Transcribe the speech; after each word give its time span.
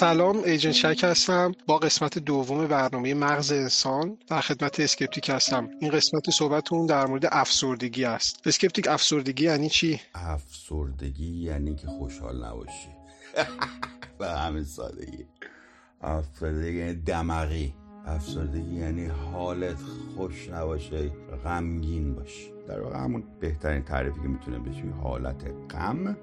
سلام 0.00 0.44
Agent 0.44 0.72
شک 0.72 1.00
هستم. 1.04 1.52
با 1.66 1.78
قسمت 1.78 2.18
دوم 2.18 2.66
برنامه 2.66 3.14
مغز 3.14 3.52
انسان 3.52 4.18
در 4.26 4.40
خدمت 4.40 4.80
Skeptic 4.80 5.28
هستم. 5.28 5.68
این 5.80 5.90
قسمت 5.90 6.30
صحبتمون 6.30 6.86
در 6.86 7.06
مورد 7.06 7.26
افسردگی 7.30 8.04
است. 8.04 8.46
Skeptic 8.46 8.88
افسردگی 8.88 9.44
یعنی 9.44 9.68
چی؟ 9.68 10.00
افسردگی 10.14 11.44
یعنی 11.44 11.76
که 11.76 11.86
خوشحال 11.86 12.44
نباشی. 12.44 12.88
به 14.18 14.30
همین 14.30 14.64
سادگی. 14.64 15.26
افسردگی 16.00 16.78
یعنی 16.78 17.02
افسردگی 18.06 18.74
یعنی 18.74 19.06
حالت 19.06 19.78
خوش 20.16 20.48
نباشه 20.48 21.08
غمگین 21.44 22.14
باشی. 22.14 22.50
در 22.68 22.80
واقع 22.80 22.98
همون 22.98 23.22
بهترین 23.40 23.82
تعریفی 23.82 24.20
که 24.20 24.28
می‌تونه 24.28 24.58
بشه 24.58 24.84
حالت 25.02 25.44
غم 25.70 26.16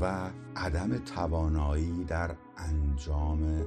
و 0.00 0.30
عدم 0.56 0.98
توانایی 0.98 2.04
در 2.04 2.30
انجام 2.56 3.66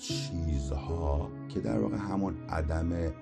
چیزها 0.00 1.30
که 1.48 1.60
در 1.60 1.78
واقع 1.78 1.96
همون 1.96 2.34
عدم 2.48 3.12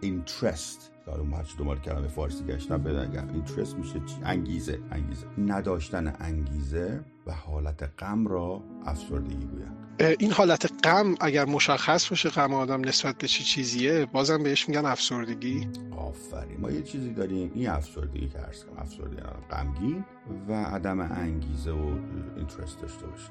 اینترست 0.00 0.92
حالا 1.06 1.20
اون 1.20 1.34
هرچی 1.34 1.58
دنبال 1.58 1.78
کلمه 1.78 2.08
فارسی 2.08 2.44
گشتم 2.44 2.82
بدن 2.82 3.28
اینترست 3.34 3.76
میشه 3.76 4.00
چی؟ 4.06 4.16
انگیزه 4.24 4.78
انگیزه. 4.90 5.26
نداشتن 5.38 6.16
انگیزه 6.20 7.04
و 7.26 7.32
حالت 7.32 7.90
غم 7.98 8.26
را 8.26 8.62
افسردگی 8.86 9.46
گویند 9.46 9.81
این 9.98 10.32
حالت 10.32 10.86
غم 10.86 11.14
اگر 11.20 11.44
مشخص 11.44 12.08
باشه 12.08 12.28
غم 12.28 12.54
آدم 12.54 12.80
نسبت 12.80 13.18
به 13.18 13.28
چی 13.28 13.44
چیزیه 13.44 14.06
بازم 14.06 14.42
بهش 14.42 14.68
میگن 14.68 14.86
افسردگی. 14.86 15.68
آفرین 15.96 16.60
ما 16.60 16.70
یه 16.70 16.82
چیزی 16.82 17.10
داریم. 17.10 17.50
این 17.54 17.68
افسردگی 17.68 18.28
که 18.28 18.38
عرض 18.38 18.64
کنم 18.64 18.78
افسردگی 18.78 19.22
غمگین 19.50 20.04
و 20.48 20.52
عدم 20.52 21.00
انگیزه 21.00 21.70
و 21.70 21.98
interest 22.36 22.80
داشته 22.80 23.06
باشه. 23.06 23.30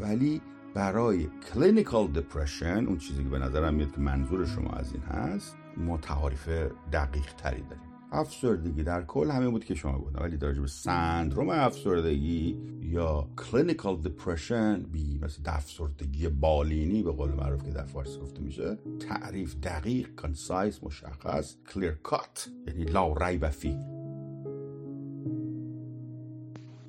ولی 0.00 0.40
برای 0.74 1.28
clinical 1.54 2.06
depression 2.06 2.86
اون 2.86 2.98
چیزی 2.98 3.22
که 3.22 3.28
به 3.28 3.38
نظرم 3.38 3.74
میاد 3.74 3.92
که 3.92 4.00
منظور 4.00 4.46
شما 4.46 4.70
از 4.70 4.92
این 4.92 5.02
هست 5.02 5.56
ما 5.76 5.98
تعاریف 5.98 6.48
دقیق 6.92 7.34
تری 7.34 7.62
داریم. 7.62 7.87
افسردگی 8.12 8.82
در 8.82 9.02
کل 9.02 9.30
همین 9.30 9.48
بود 9.48 9.64
که 9.64 9.74
شما 9.74 9.98
گفتم 9.98 10.22
ولی 10.22 10.36
در 10.36 10.52
به 10.52 10.66
سندروم 10.66 11.48
افسردگی 11.48 12.56
یا 12.82 13.28
clinical 13.36 13.96
depression 13.96 14.82
بی 14.82 15.18
مثل 15.22 15.42
افسردگی 15.46 16.28
بالینی 16.28 17.02
به 17.02 17.12
قول 17.12 17.30
معروف 17.30 17.64
که 17.64 17.70
در 17.70 17.86
فارسی 17.86 18.18
گفته 18.18 18.40
میشه 18.40 18.78
تعریف 19.08 19.56
دقیق 19.56 20.14
کنسایز 20.14 20.80
مشخص 20.82 21.54
کلیر 21.74 21.92
کات 21.92 22.48
یعنی 22.66 22.84
لا 22.84 23.12
ریب 23.12 23.48
فی. 23.48 23.97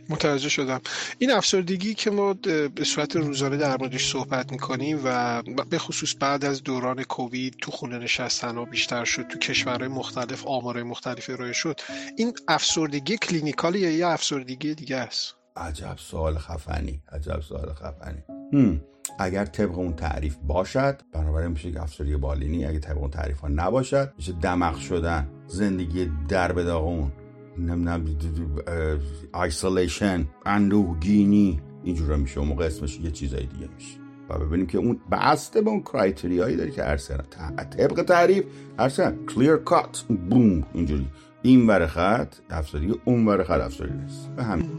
متوجه 0.09 0.49
شدم. 0.49 0.81
این 1.17 1.31
افسردگی 1.31 1.93
که 1.93 2.11
ما 2.11 2.33
به 2.75 2.83
صورت 2.83 3.15
روزانه 3.15 3.57
در 3.57 3.77
موردش 3.77 4.11
صحبت 4.11 4.51
می‌کنیم 4.51 5.01
و 5.03 5.41
به 5.69 5.77
خصوص 5.77 6.15
بعد 6.19 6.45
از 6.45 6.63
دوران 6.63 7.03
کووید 7.03 7.55
تو 7.61 7.71
خونه 7.71 7.97
نشستن 7.97 8.55
ها 8.57 8.65
بیشتر 8.65 9.05
شد 9.05 9.27
تو 9.27 9.39
کشورهای 9.39 9.87
مختلف 9.87 10.47
آمارهای 10.47 10.83
مختلف 10.83 11.29
ارائه 11.29 11.53
شد 11.53 11.79
این 12.17 12.33
افسردگی 12.47 13.17
کلینیکالی 13.17 13.79
یا 13.79 13.91
یه 13.91 14.07
افسردگی 14.07 14.75
دیگه 14.75 14.97
است؟ 14.97 15.35
عجب 15.55 15.95
سوال 15.97 16.37
خفنی 16.37 17.01
عجب 17.11 17.41
سوال 17.41 17.73
خفنی. 17.73 18.23
هم. 18.53 18.81
اگر 19.19 19.45
طبق 19.45 19.77
اون 19.77 19.93
تعریف 19.93 20.35
باشد 20.47 21.01
بنابراین 21.13 21.51
میشه 21.51 21.71
که 21.71 21.81
افسردگی 21.81 22.15
بالینی 22.15 22.65
اگر 22.65 22.79
طبق 22.79 22.97
اون 22.97 23.11
تعریف 23.11 23.39
ها 23.39 23.47
نباشد 23.47 24.13
میشه 24.17 24.31
دمق 24.31 24.77
شدن 24.77 25.29
زندگی 25.47 26.11
در 26.29 26.51
به 26.51 26.63
داغون 26.63 27.11
نمی‌دونم 27.57 28.05
آیسولیشن 29.33 30.27
اندوهگینی. 30.45 31.61
اینجورا 31.83 32.17
میشه 32.17 32.39
و 32.39 32.43
موقع 32.43 32.65
اسمش 32.65 32.99
یه 32.99 33.11
چیزای 33.11 33.45
دیگه 33.45 33.69
میشه. 33.75 33.97
و 34.29 34.39
ببینیم 34.39 34.67
که 34.67 34.77
اون 34.77 34.99
بسته 35.11 35.61
به 35.61 35.69
اون 35.69 35.81
کرایتریایی 35.81 36.55
داری 36.55 36.71
که 36.71 36.89
ارسن 36.89 37.17
طبق 37.77 38.01
تعریف 38.01 38.45
ارسن 38.79 39.25
کلیر 39.25 39.55
کات 39.55 40.05
بوم 40.29 40.63
اینجوری. 40.73 41.07
این 41.41 41.67
ور 41.67 41.87
خط 41.87 42.35
افسردگی 42.49 42.95
اون 43.05 43.27
ور 43.27 43.43
خط 43.43 43.61
افسردگی 43.61 44.05
است 44.05 44.29
به 44.35 44.43
همین. 44.43 44.69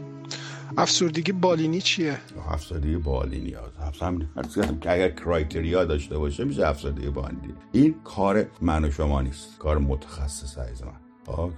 افسردگی 0.77 1.31
بالینی 1.31 1.81
چیه؟ 1.81 2.17
افسردگی 2.49 2.97
بالینی 2.97 3.51
ها 3.51 4.41
که 4.81 4.91
اگر 4.91 5.09
criteria 5.09 5.85
داشته 5.85 6.17
باشه 6.17 6.43
میشه 6.43 6.67
افسردگی 6.67 7.09
بالینی. 7.09 7.53
این 7.71 7.95
کار 8.03 8.45
من 8.61 8.85
و 8.85 8.91
شما 8.91 9.21
نیست. 9.21 9.57
کار 9.59 9.77
متخصص 9.77 10.57
من. 10.57 11.00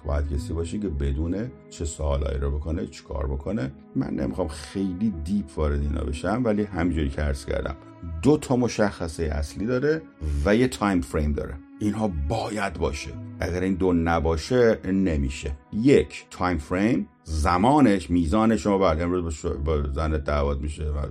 باید 0.06 0.34
کسی 0.34 0.54
باشه 0.54 0.80
که 0.80 0.90
بدونه 0.90 1.52
چه 1.70 1.86
سوالایی 1.86 2.40
رو 2.40 2.52
بکنه 2.52 2.88
چیکار 2.88 3.28
بکنه. 3.28 3.72
من 3.96 4.10
نمی‌خوام 4.10 4.48
خیلی 4.48 5.14
deep 5.24 5.58
وارد 5.58 5.82
اینا 5.82 6.02
بشم 6.02 6.42
ولی 6.46 6.64
همینجوری 6.64 7.10
که 7.10 7.22
عرض 7.22 7.46
کردم 7.46 7.76
دو 8.22 8.38
تا 8.38 8.56
مشخصه 8.56 9.24
اصلی 9.24 9.66
داره 9.66 10.02
و 10.46 10.56
یه 10.56 10.68
time 10.68 11.02
frame 11.02 11.34
داره. 11.34 11.54
اینها 11.80 12.12
باید 12.30 12.74
باشه. 12.74 13.10
اگر 13.40 13.62
این 13.62 13.74
دو 13.74 13.94
نباشه 13.94 14.80
نمیشه. 14.86 15.58
یک 15.74 16.26
time 16.32 16.58
frame 16.58 17.08
زمانش 17.24 18.10
میزان 18.10 18.58
شما 18.58 18.78
بعد. 18.78 19.02
امروز 19.02 19.46
با 19.66 19.84
زنت 19.94 20.24
دعوات 20.24 20.58
میشه 20.58 20.84
و 20.84 21.06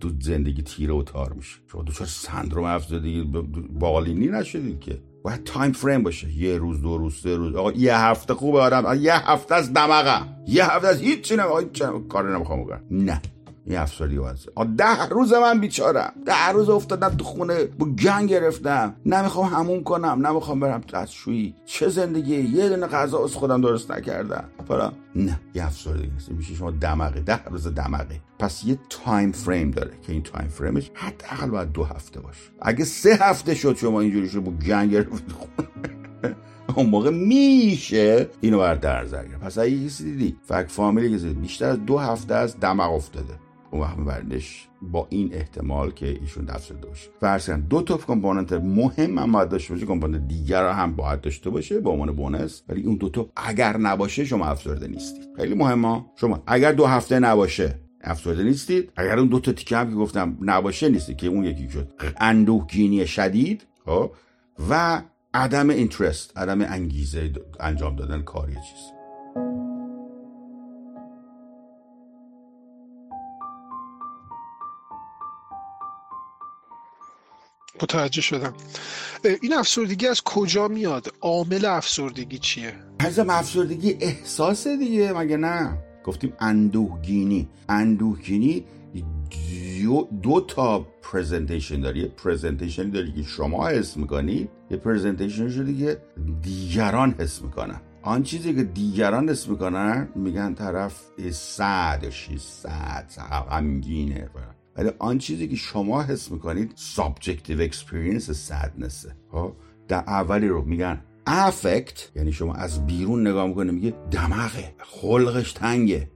تو 0.00 0.10
زندگی 0.20 0.62
تیره 0.62 0.94
و 0.94 1.02
تار 1.02 1.32
میشه. 1.32 1.58
شما 1.72 1.82
دوچار 1.82 2.06
سندروم 2.06 2.64
افزودگی 2.64 3.24
بالینی 3.70 4.28
نشدید 4.28 4.80
که. 4.80 4.98
باید 5.26 5.44
تایم 5.44 5.72
فریم 5.72 6.02
باشه. 6.02 6.30
یه 6.30 6.56
روز 6.56 6.82
دو 6.82 6.98
روز 6.98 7.14
سه 7.14 7.36
روز. 7.36 7.54
آقا 7.54 7.72
یه 7.72 7.96
هفته 7.96 8.34
خوبه 8.34 8.60
آدم. 8.60 9.02
یه 9.02 9.30
هفته 9.30 9.54
از 9.54 9.72
دماغم. 9.72 10.28
یه 10.46 10.64
هفته 10.64 10.88
از 10.88 11.00
هیچ 11.00 11.32
نمی‌خوام 11.32 12.08
کار 12.08 12.36
نمی‌خوام 12.36 12.64
بکنم. 12.64 12.80
نه. 12.90 13.22
این 13.66 13.78
افسردگی 13.78 14.16
واسه 14.16 14.50
ده 14.76 15.08
روز 15.10 15.32
من 15.32 15.60
بیچارم. 15.60 16.12
ده 16.26 16.48
روز 16.48 16.68
افتادم 16.68 17.08
تو 17.08 17.24
خونه 17.24 17.64
با 17.64 17.86
گنگ 17.86 18.28
گرفتم. 18.28 18.96
نمی‌خوام 19.06 19.46
همون 19.46 19.82
کنم 19.82 20.26
نمی‌خوام 20.26 20.60
برم 20.60 20.80
دستشویی. 20.80 21.54
چه 21.66 21.88
زندگی؟ 21.88 22.34
یه 22.34 22.68
دونه 22.68 22.86
غذا 22.86 23.24
از 23.24 23.34
خودم 23.34 23.60
درست 23.60 23.90
نکردم. 23.90 24.44
فلان. 24.68 24.92
نه 25.14 25.40
یه 25.54 25.66
افسردگی 25.66 26.10
نیست. 26.10 26.30
میشه 26.30 26.54
شما 26.54 26.70
دماغه 26.70 27.20
ده 27.20 27.44
روز 27.44 27.74
دماغه 27.74 28.20
پس 28.38 28.64
یه 28.64 28.78
تایم 28.88 29.32
فریم 29.32 29.70
داره 29.70 29.92
که 30.02 30.12
این 30.12 30.22
تایم 30.22 30.48
فریمش 30.48 30.90
حداقل 30.94 31.50
باید 31.50 31.72
دو 31.72 31.84
هفته 31.84 32.20
باشه. 32.20 32.50
اگه 32.62 32.84
سه 32.84 33.18
هفته 33.20 33.54
شد 33.54 33.76
شما 33.76 34.00
اینجوری 34.00 34.28
شد 34.28 34.40
با 34.40 34.52
گنگ 34.52 34.90
گرفت 34.90 35.24
اون 36.76 36.86
موقع 36.86 37.10
میشه 37.10 38.28
اینو 38.40 38.58
بر 38.58 38.74
در 38.74 39.04
پس 39.42 39.58
اگه 39.58 39.86
کسی 39.86 40.04
دیدی 40.04 40.36
فک 40.48 40.66
فامیلی 40.68 41.18
که 41.18 41.26
بیشتر 41.26 41.68
از 41.68 41.84
دو 41.86 41.98
هفته 41.98 42.34
از 42.34 42.60
دماغ 42.60 42.94
افتاده. 42.94 43.45
اون 43.70 43.82
وقت 43.82 43.96
بردش 43.96 44.68
با 44.82 45.06
این 45.10 45.34
احتمال 45.34 45.90
که 45.90 46.06
ایشون 46.20 46.44
دست 46.44 46.72
باشه 46.72 47.10
فرض 47.20 47.50
دو 47.50 47.82
تا 47.82 47.96
کامپوننت 47.96 48.52
مهم 48.52 49.18
هم 49.18 49.32
باید 49.32 49.48
داشته 49.48 49.74
باشه 49.74 49.86
کامپوننت 49.86 50.28
دیگر 50.28 50.70
هم 50.70 50.96
باید 50.96 51.20
داشته 51.20 51.50
باشه 51.50 51.80
به 51.80 51.90
عنوان 51.90 52.12
بونس. 52.12 52.62
ولی 52.68 52.82
اون 52.82 52.96
دو 52.96 53.08
تا 53.08 53.28
اگر 53.36 53.76
نباشه 53.76 54.24
شما 54.24 54.46
افسرده 54.46 54.88
نیستید. 54.88 55.28
خیلی 55.36 55.54
مهمه. 55.54 56.04
شما 56.16 56.42
اگر 56.46 56.72
دو 56.72 56.86
هفته 56.86 57.18
نباشه 57.18 57.80
افسرده 58.00 58.42
نیستید. 58.42 58.92
اگر 58.96 59.18
اون 59.18 59.28
دو 59.28 59.40
تا 59.40 59.52
تیکه 59.52 59.76
هم 59.76 59.90
که 59.90 59.96
گفتم 59.96 60.38
نباشه 60.40 60.88
نیستید 60.88 61.16
که 61.16 61.26
اون 61.26 61.44
یکی 61.44 61.70
شد 61.70 61.92
اندوهگینی 62.20 63.06
شدید 63.06 63.66
خب؟ 63.84 64.10
و 64.70 65.02
عدم 65.34 65.70
اینترست 65.70 66.38
عدم 66.38 66.60
انگیزه 66.60 67.32
انجام 67.60 67.96
دادن 67.96 68.22
کاری 68.22 68.52
چیز 68.52 68.95
متوجه 77.82 78.22
شدم. 78.22 78.54
این 79.42 79.54
افسردگی 79.54 80.06
از 80.06 80.22
کجا 80.22 80.68
میاد؟ 80.68 81.12
عامل 81.20 81.64
افسردگی 81.64 82.38
چیه؟ 82.38 82.74
حزم 83.02 83.30
افسردگی 83.30 83.96
احساس 84.00 84.66
دیگه 84.66 85.12
مگه 85.12 85.36
نه؟ 85.36 85.78
گفتیم 86.04 86.32
اندوهگینی. 86.40 87.48
اندوهگینی 87.68 88.64
دو, 90.22 90.40
تا 90.48 90.86
presentation 91.02 91.80
داری. 91.80 92.00
یه 92.00 92.08
presentation 92.08 92.90
داری 92.90 93.12
که 93.12 93.22
شما 93.22 93.68
حس 93.68 93.96
می‌کنید 93.96 94.48
یه 94.70 94.76
presentation 94.76 95.50
شده 95.50 95.74
که 95.74 95.98
دیگران 96.42 97.14
حس 97.18 97.42
می‌کنن. 97.42 97.80
آن 98.02 98.22
چیزی 98.22 98.54
که 98.54 98.64
دیگران 98.64 99.28
حس 99.28 99.48
می‌کنن 99.48 100.08
میگن 100.14 100.54
طرف 100.54 101.02
sad 101.30 102.10
she 102.10 102.38
sad 102.38 103.12
غمگینه. 103.50 104.30
ولی 104.78 104.90
آن 104.98 105.18
چیزی 105.18 105.48
که 105.48 105.56
شما 105.56 106.02
حس 106.02 106.30
می‌کنید 106.30 106.72
subjective 106.96 107.70
experience 107.70 108.32
sadness 108.48 109.08
ها 109.32 109.56
در 109.88 110.04
اولی 110.06 110.48
رو 110.48 110.62
میگن 110.62 111.00
affect 111.26 112.16
یعنی 112.16 112.32
شما 112.32 112.54
از 112.54 112.86
بیرون 112.86 113.26
نگاه 113.26 113.46
می‌کنه 113.46 113.72
میگه 113.72 113.94
دمغه 114.10 114.74
خلقش 114.78 115.52
تنگه. 115.52 116.10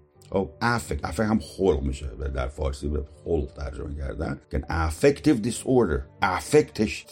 affect 0.60 1.04
affect 1.04 1.20
هم 1.20 1.38
خلق 1.38 1.82
میشه 1.82 2.06
در 2.34 2.48
فارسی 2.48 2.88
به 2.88 3.04
خلق 3.24 3.52
ترجمه 3.56 3.94
کردن. 3.94 4.40
که 4.50 4.62
affective 4.68 5.34
disorder 5.34 5.62
affect 5.64 6.00
ش 6.22 7.06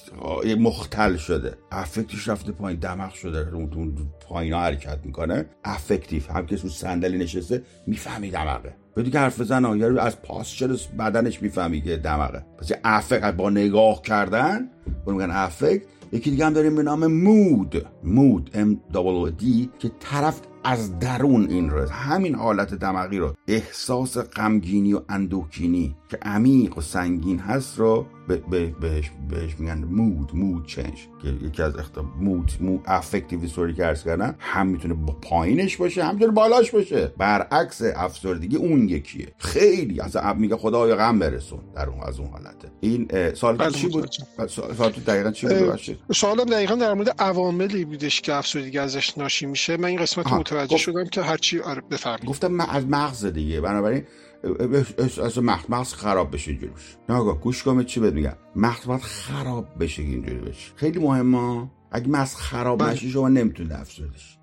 مختل 0.59 1.17
شده. 1.17 1.55
affect 1.71 2.14
ش 2.14 2.29
رفته 2.29 2.53
پایین 2.53 2.81
دمغ 2.81 3.12
شده 3.12 3.55
اون 3.55 3.97
پایین 4.29 4.55
حرکت 4.55 4.99
می‌کنه. 5.05 5.47
affective 5.65 6.23
هم 6.32 6.47
که 6.47 6.56
رو 6.56 6.69
صندلی 6.69 7.19
نشسته 7.19 7.62
می‌فهمی 7.87 8.31
دمغه. 8.31 8.75
بدی 8.97 9.11
که 9.11 9.19
حرف 9.19 9.41
بزن 9.41 9.76
یارو 9.79 9.99
از 9.99 10.23
posture 10.23 10.77
بدنش 10.99 11.43
می‌فهمی 11.43 11.81
که 11.81 11.97
دمغه. 11.97 12.45
پس 12.59 12.73
affect 12.85 13.35
با 13.35 13.50
نگاه 13.50 14.03
کردن 14.03 14.71
میگن 15.06 15.31
affect 15.31 15.83
یکی 16.12 16.31
دیگه 16.31 16.47
هم 16.47 16.53
داریم 16.53 16.76
به 16.76 16.82
نام 16.82 17.06
mood 17.06 17.87
mood 18.05 18.50
M 18.55 18.94
D 19.41 19.69
که 19.79 19.91
طرف 20.00 20.41
از 20.69 20.99
درون 20.99 21.50
این 21.50 21.70
رو 21.70 21.91
همین 21.91 22.35
حالت 22.35 22.75
دماغی 22.75 23.19
رو 23.19 23.35
احساس 23.49 24.19
غمگینی 24.19 24.94
و 24.94 25.00
اندوهگینی 25.09 25.97
که 26.09 26.19
عمیق 26.23 26.79
و 26.79 26.81
سنگین 26.81 27.38
هست 27.38 27.79
رو 27.79 28.06
بهش, 28.81 29.11
بهش 29.31 29.56
میگن 29.59 29.85
مود 29.85 30.37
مود 30.37 30.67
چنج 30.67 31.09
که 31.23 31.29
یکی 31.29 31.62
از 31.62 31.76
اختار 31.76 32.05
مود 32.20 32.53
مود 32.61 32.81
افکتیو 32.87 33.43
استوری 33.43 33.75
که 33.75 33.87
ارز 33.87 34.05
کردن 34.05 34.35
هم 34.38 34.67
می‌تونه 34.67 34.94
با 34.94 35.12
پایینش 35.12 35.76
باشه 35.76 36.05
هم 36.05 36.15
می‌تونه 36.15 36.32
بالاش 36.32 36.71
باشه. 36.71 37.12
برعکس 37.19 37.82
افسردگی 37.97 38.56
اون 38.56 38.88
یکیه. 38.88 39.29
خیلی 39.38 40.00
از 40.00 40.17
میگه 40.37 40.56
خدایا 40.56 40.97
غم 40.97 41.19
برسون 41.19 41.61
در 41.75 41.88
اون 41.88 42.00
از 42.03 42.19
اون 42.19 42.29
حالته. 42.31 42.71
این 42.81 43.09
سال 43.35 43.71
چی 43.71 43.88
بود؟ 43.88 44.09
سال 44.49 44.91
تو 44.91 45.00
دقیقا 45.00 45.31
چی 45.31 45.47
بود؟ 45.47 45.81
سوالم 46.14 46.44
دقیقا 46.44 46.75
در 46.75 46.94
مورد 46.94 47.14
عواملی 47.19 47.85
بودش 47.85 48.21
که 48.21 48.35
افسردگی 48.35 48.79
ازش 48.79 49.19
ناشی 49.19 49.47
میشه. 49.47 49.76
من 49.76 49.88
این 49.88 49.99
قسمت 49.99 50.26
متوجه 50.59 50.77
شدم 50.77 51.05
که 51.05 51.23
هرچی 51.23 51.61
آره 51.61 51.83
بفرمایید. 51.91 52.25
گفتم 52.25 52.61
از 52.61 52.87
مغز 52.87 53.27
دیگه 53.27 53.61
بنابراین 53.61 54.03
از 55.25 55.39
مغز 55.39 55.65
مغز 55.69 55.93
خراب 55.93 56.35
بشه 56.35 56.53
بشه 56.53 56.69
نه 57.09 57.35
گوش 57.35 57.63
کن 57.63 57.85
چی 57.85 58.01
بهت 58.01 58.15
میگم؟ 58.15 58.37
مغز 58.57 58.87
باید 58.87 59.01
خراب 59.01 59.67
بشه 59.81 60.03
اینجوری 60.03 60.39
بشه 60.39 60.73
خیلی 60.77 60.99
مهمه 60.99 61.71
اگه 61.91 62.09
مغز 62.09 62.35
خراب 62.35 62.79
بله. 62.79 62.91
نشه 62.91 63.09
شما 63.09 63.29
نمی‌تونید 63.29 63.73
افسردش 63.73 64.39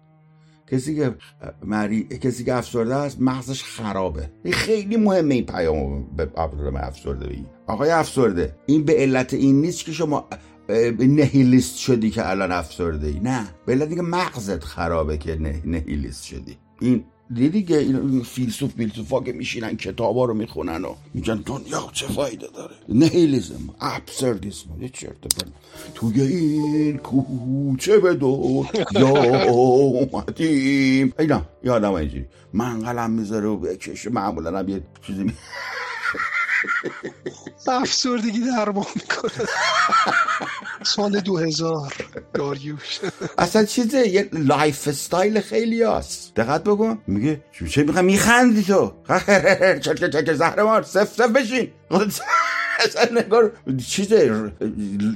کسی 0.72 0.96
که 0.96 1.16
مری 1.64 2.04
کسی 2.04 2.44
که 2.44 2.54
افسرده 2.54 2.96
است 2.96 3.22
مغزش 3.22 3.64
خرابه. 3.64 4.32
این 4.44 4.54
خیلی 4.54 4.98
مهمه 4.98 5.36
این 5.36 5.46
پیام 5.46 6.04
به 6.18 6.30
افسرده 6.36 7.28
بگی. 7.28 7.46
آقای 7.68 7.90
افسرده 7.90 8.56
این 8.66 8.84
به 8.84 8.94
علت 8.94 9.34
این 9.34 9.62
نیست 9.62 9.86
که 9.86 9.92
شما 9.92 10.28
نهیلیست 11.00 11.78
شدی 11.78 12.10
که 12.10 12.30
الان 12.30 12.52
افسرده 12.52 13.08
ای 13.08 13.20
نه 13.20 13.48
علت 13.68 13.96
که 13.96 14.02
مغزت 14.02 14.64
خرابه 14.64 15.18
که 15.18 15.62
نهیلیست 15.66 16.24
شدی. 16.24 16.58
این 16.82 17.04
دیدی 17.34 17.64
که 17.64 17.78
این 17.78 18.24
فیلسوف 18.24 18.72
فیلسوفا 18.72 19.20
که 19.20 19.32
میشینن 19.32 19.78
کتابا 19.78 20.26
رو 20.26 20.34
می‌خونن 20.34 20.86
و 20.86 20.96
میگن 21.14 21.36
دنیا 21.46 21.90
چه 21.94 22.08
فایده 22.08 22.48
داره؟ 22.56 22.76
نیلیزم 22.90 23.70
ابسردیسم. 23.82 24.70
یه 24.82 24.90
چرت 24.90 25.14
توی 25.96 26.22
این 26.22 26.98
کوچه 26.98 28.00
به 28.00 28.14
دور 28.14 28.70
یا 28.92 29.44
اومدیم. 29.44 31.14
اینا 31.20 31.42
یادم 31.64 31.94
اینجوری. 31.94 32.26
من 32.54 32.80
قلم 32.80 33.12
می‌ذاره 33.12 33.48
و 33.48 33.58
بکشه. 33.58 34.10
معمولا 34.10 34.60
هم 34.60 34.70
یه 34.70 34.82
چیزی 35.08 35.24
می... 35.24 35.34
افسردگی 37.68 38.40
درمان 38.40 38.86
می‌کنه. 38.96 39.48
سال 40.84 41.20
دو 41.20 41.38
هزار 41.38 41.94
داریوش. 42.34 43.00
اصلا 43.38 43.66
چیزه 43.66 44.08
یه 44.08 44.30
lifestyle 44.34 45.42
خیلی 45.42 45.84
هست 45.84 46.36
دقت 46.36 46.64
بکن. 46.64 47.02
میگه 47.08 47.44
چه 47.72 47.84
می‌خوای؟ 47.84 48.06
میخندی 48.06 48.64
تو. 48.64 48.94
چه 49.84 49.96
چه 49.96 50.24
چه 50.24 50.34
زهر 50.34 50.64
مار 50.64 50.84
صاف 50.84 51.13
صاف 51.13 51.30
بشین. 51.30 51.72
اصلا 52.80 53.22
نگار 53.22 53.51
چیز 53.88 54.13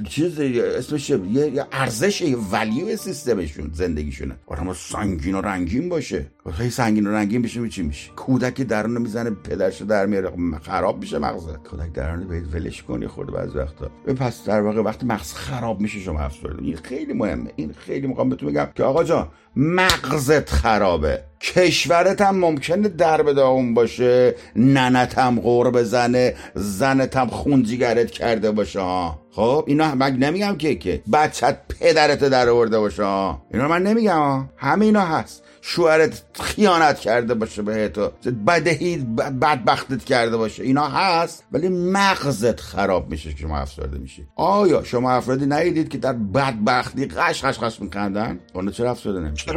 چیز 0.08 0.40
اسمش 0.40 1.10
یه 1.10 1.66
ارزش 1.72 2.20
یه 2.20 2.36
value 2.52 2.96
سیستمشون 2.96 3.70
زندگیشونه. 3.74 4.36
آدم 4.46 4.72
سنگین 4.72 5.34
و 5.34 5.40
رنگین 5.40 5.88
باشه. 5.88 6.26
خیلی 6.52 6.70
سنگین 6.70 7.06
و 7.06 7.10
رنگین 7.10 7.42
بشه 7.42 7.68
چی 7.68 7.82
میشه. 7.82 8.10
کودک 8.16 8.60
درون 8.60 8.98
می‌زنه 8.98 9.30
پدرش 9.30 9.82
در 9.82 10.06
میاره. 10.06 10.32
خراب 10.62 11.00
میشه 11.00 11.18
مغزه 11.18 11.52
کودک 11.70 11.92
درون 11.92 12.28
باید 12.28 12.54
ولش 12.54 12.82
کنی 12.82 13.06
خورده 13.06 13.32
بعضی 13.32 13.58
وقتا. 13.58 13.90
پس 14.14 14.44
در 14.44 14.60
واقع 14.60 14.80
وقتی 14.80 15.06
مغز 15.06 15.32
خراب 15.32 15.80
میشه 15.80 16.00
شما 16.00 16.20
افسرده 16.20 16.62
این 16.62 16.76
خیلی 16.76 17.12
مهمه. 17.12 17.52
این 17.56 17.72
خیلی 17.72 18.06
می‌خوام 18.06 18.28
بهتون 18.28 18.48
بگم 18.48 18.68
که 18.74 18.82
آقا 18.82 19.04
جان 19.04 19.28
مغزت 19.56 20.50
خرابه. 20.50 21.29
کشورت 21.40 22.20
هم 22.20 22.36
ممکنه 22.38 22.88
در 22.88 23.22
به 23.22 23.32
داغون 23.32 23.74
باشه. 23.74 24.34
ننت 24.56 25.18
هم 25.18 25.40
غور 25.40 25.70
بزنه 25.70 26.34
زنت 26.54 27.16
هم 27.16 27.28
خونجیگرت 27.28 28.10
کرده 28.10 28.50
باشه 28.50 28.80
ها. 28.80 29.18
خب 29.32 29.64
اینا 29.66 29.94
من 29.94 30.16
نمیگم 30.16 30.56
که 30.56 30.74
که 30.74 31.02
بچت 31.12 31.58
پدرت 31.80 32.24
در 32.24 32.48
آورده 32.48 32.78
باشه 32.78 33.02
اینا 33.02 33.68
من 33.68 33.82
نمیگم 33.82 34.48
همه 34.56 34.84
اینا 34.84 35.00
هست. 35.00 35.42
شوهرت 35.62 36.22
خیانت 36.32 36.98
کرده 36.98 37.34
باشه 37.34 37.62
به 37.62 37.88
تو 37.88 38.10
بدهی 38.46 38.96
بدبختت 39.40 40.04
کرده 40.04 40.36
باشه. 40.36 40.62
اینا 40.62 40.88
هست 40.88 41.44
ولی 41.52 41.68
مغزت 41.68 42.60
خراب 42.60 43.10
میشه 43.10 43.30
که 43.30 43.36
شما 43.36 43.58
افسرده 43.58 43.98
میشی. 43.98 44.26
آیا 44.36 44.82
شما 44.82 45.10
افرادی 45.10 45.46
ندیدید 45.46 45.88
که 45.88 45.98
در 45.98 46.12
بدبختی 46.12 47.06
قش 47.06 47.44
قش 47.44 47.58
قش 47.58 47.80
میخندن؟ 47.80 48.38
اونو 48.54 48.70
چرا 48.70 48.90
افسرده 48.90 49.20
نمیشه 49.20 49.52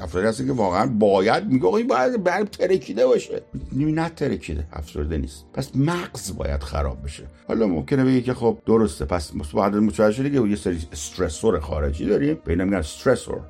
افسرده 0.00 0.28
هستی 0.28 0.46
که 0.46 0.52
واقعا 0.52 0.86
باید 0.86 1.46
میگه 1.46 1.66
این 1.66 1.86
باید 1.86 2.24
باید 2.24 2.50
ترکیده 2.50 3.06
باشه. 3.06 3.42
نه 3.72 4.08
ترکیده 4.08 4.66
افسرده 4.72 5.18
نیست. 5.18 5.44
پس 5.52 5.76
مغز 5.76 6.36
باید 6.36 6.62
خراب 6.62 7.04
بشه. 7.04 7.22
حالا 7.48 7.66
ممکنه 7.66 8.04
بگی 8.04 8.22
که 8.22 8.34
خب 8.34 8.58
درسته. 8.66 9.03
پس 9.04 9.32
بعد 9.54 9.74
متوجه 9.74 10.16
شدی 10.16 10.30
که 10.30 10.48
یه 10.48 10.56
سری 10.56 10.78
استرسور 10.92 11.60
خارجی 11.60 12.06
داریم. 12.06 12.38
به 12.44 12.52
اینا 12.52 12.64
میگن 12.64 12.76
استرسور 12.76 13.40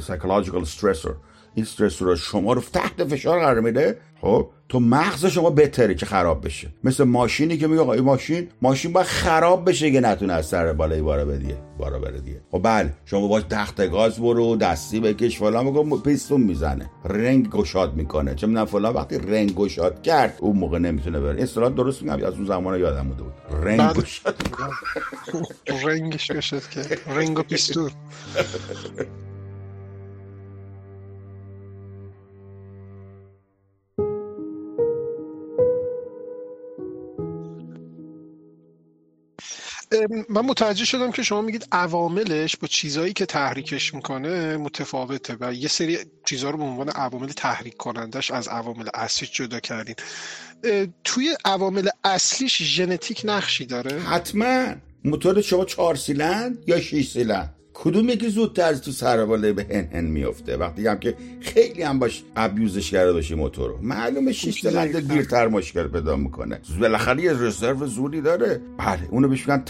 psychological 0.00 0.62
stressor 0.62 1.16
این 1.54 1.66
stressor 1.66 2.16
شما 2.16 2.52
رو 2.52 2.60
تحت 2.72 3.04
فشار 3.04 3.40
قرار 3.40 3.60
میده؟ 3.60 3.98
خب 4.20 4.50
تو 4.68 4.80
مغز 4.80 5.26
شما 5.26 5.50
بهتره 5.50 5.94
که 5.94 6.06
خراب 6.06 6.44
بشه. 6.44 6.68
مثل 6.84 7.04
ماشینی 7.04 7.58
که 7.58 7.66
میگه 7.66 7.80
آقا 7.80 7.92
این 7.92 8.04
ماشین 8.04 8.48
ماشین 8.62 8.92
باید 8.92 9.06
خراب 9.06 9.68
بشه 9.68 9.92
که 9.92 10.00
نتونه 10.00 10.32
از 10.32 10.46
سر 10.46 10.72
بالای 10.72 11.02
بارا 11.02 11.24
بدیه 11.24 11.56
بارا 11.78 11.98
بره 11.98 12.20
دیگه. 12.20 12.40
خب 12.50 12.60
بله 12.62 12.92
شما 13.04 13.28
باش 13.28 13.42
تخت 13.50 13.90
گاز 13.90 14.18
برو 14.18 14.56
دستی 14.56 15.00
بکش 15.00 15.38
فلان 15.38 15.70
بگو 15.70 15.98
پیستون 15.98 16.40
می‌زنه. 16.40 16.90
رینگ 17.04 17.50
گشاد 17.50 17.94
می‌کنه. 17.94 18.34
چه 18.34 18.46
می‌دونم 18.46 18.66
فلان 18.66 18.94
وقتی 18.94 19.18
رینگ 19.18 19.54
گشاد 19.54 20.02
کرد 20.02 20.36
اون 20.40 20.56
موقع 20.56 20.78
نمی‌تونه 20.78 21.20
بره. 21.20 21.42
اصطلاح 21.42 21.70
درست 21.70 22.02
میگم؟ 22.02 22.24
از 22.24 22.34
اون 22.34 22.46
زمان 22.46 22.80
یادم 22.80 23.08
بوده 23.08 23.22
بود. 23.22 23.32
رینگ. 23.64 23.92
گشاد. 23.92 24.36
رنگش 25.86 26.32
گشاد 26.32 26.68
کرد. 26.68 26.98
رنگ 27.06 27.38
و 27.38 27.42
پیستون. 27.42 27.90
من 40.28 40.40
متوجه 40.40 40.84
شدم 40.84 41.10
که 41.10 41.22
شما 41.22 41.40
میگید 41.40 41.68
عواملش 41.72 42.56
با 42.56 42.68
چیزهایی 42.68 43.12
که 43.12 43.26
تحریکش 43.26 43.94
می‌کنه 43.94 44.56
متفاوته 44.56 45.36
و 45.40 45.54
یه 45.54 45.68
سری 45.68 45.98
چیزها 46.24 46.50
رو 46.50 46.58
به 46.58 46.64
عنوان 46.64 46.88
عوامل 46.88 47.28
تحریک 47.28 47.76
کنندش 47.76 48.30
از 48.30 48.48
عوامل 48.48 48.88
اصلیش 48.94 49.32
جدا 49.32 49.60
کردین. 49.60 49.94
توی 51.04 51.36
عوامل 51.44 51.88
اصلیش 52.04 52.62
ژنتیک 52.62 53.22
نقشی 53.24 53.66
داره؟ 53.66 54.00
حتما. 54.00 54.66
موتور 55.04 55.40
شما 55.40 55.64
چهار 55.64 55.94
سیلند 55.94 56.58
یا 56.66 56.80
شیش 56.80 57.10
سیلند؟ 57.10 57.54
کدوم 57.74 58.08
یکی 58.08 58.28
زودتر 58.28 58.74
تو 58.74 58.90
سرباله 58.90 59.52
به 59.52 59.66
هن 59.70 59.88
هن 59.92 60.04
میفته؟ 60.04 60.56
وقتی 60.56 60.86
هم 60.86 60.98
که 60.98 61.14
خیلی 61.40 61.82
هم 61.82 61.98
باش 61.98 62.22
ابیوزش 62.36 62.90
کرده 62.90 63.12
باشی 63.12 63.34
موتور 63.34 63.70
رو. 63.70 63.78
معلومه 63.82 64.32
شیش 64.32 64.60
سیلندر 64.60 65.00
دیرتر 65.00 65.48
مشکل 65.48 65.88
پیدا 65.88 66.16
می‌کنه. 66.16 66.60
بالاخره 66.80 67.22
یه 67.22 67.32
رزرو 67.32 67.86
زوری 67.86 68.20
داره. 68.20 68.60
بله 68.78 69.08
اونو 69.10 69.28
بهش 69.28 69.40
میگن 69.40 69.64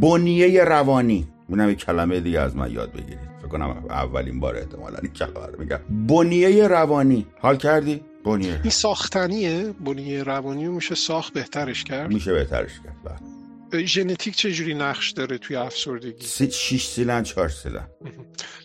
بنیه 0.00 0.64
روانی. 0.64 1.28
اونم 1.48 1.70
یک 1.70 1.78
کلمه 1.78 2.20
دیگه 2.20 2.40
از 2.40 2.56
من 2.56 2.72
یاد 2.72 2.92
بگیرید. 2.92 3.18
فکر 3.38 3.48
کنم 3.48 3.84
اولین 3.90 4.40
بار 4.40 4.56
احتمالا 4.56 4.98
این 5.02 5.12
کلمه 5.12 5.46
رو 5.46 5.58
میگم. 5.58 5.80
بنیه 6.06 6.68
روانی. 6.68 7.26
حال 7.40 7.56
کردی؟ 7.56 8.00
بنیه. 8.24 8.60
این 8.62 8.70
ساختنیه؟ 8.70 9.74
بنیه 9.84 10.22
روانی 10.22 10.68
میشه 10.68 10.94
ساخت 10.94 11.32
بهترش 11.32 11.84
کرد؟ 11.84 12.12
میشه 12.12 12.32
بهترش 12.32 12.80
کرد 12.84 12.96
بله. 13.04 13.35
ژنتیک 13.72 14.36
چجوری 14.36 14.74
نقش 14.74 15.10
داره 15.10 15.38
توی 15.38 15.56
افسردگی؟ 15.56 16.26
شیش 16.50 16.86
سیلندر 16.86 17.22
چهار 17.22 17.48
سیلندر. 17.48 17.88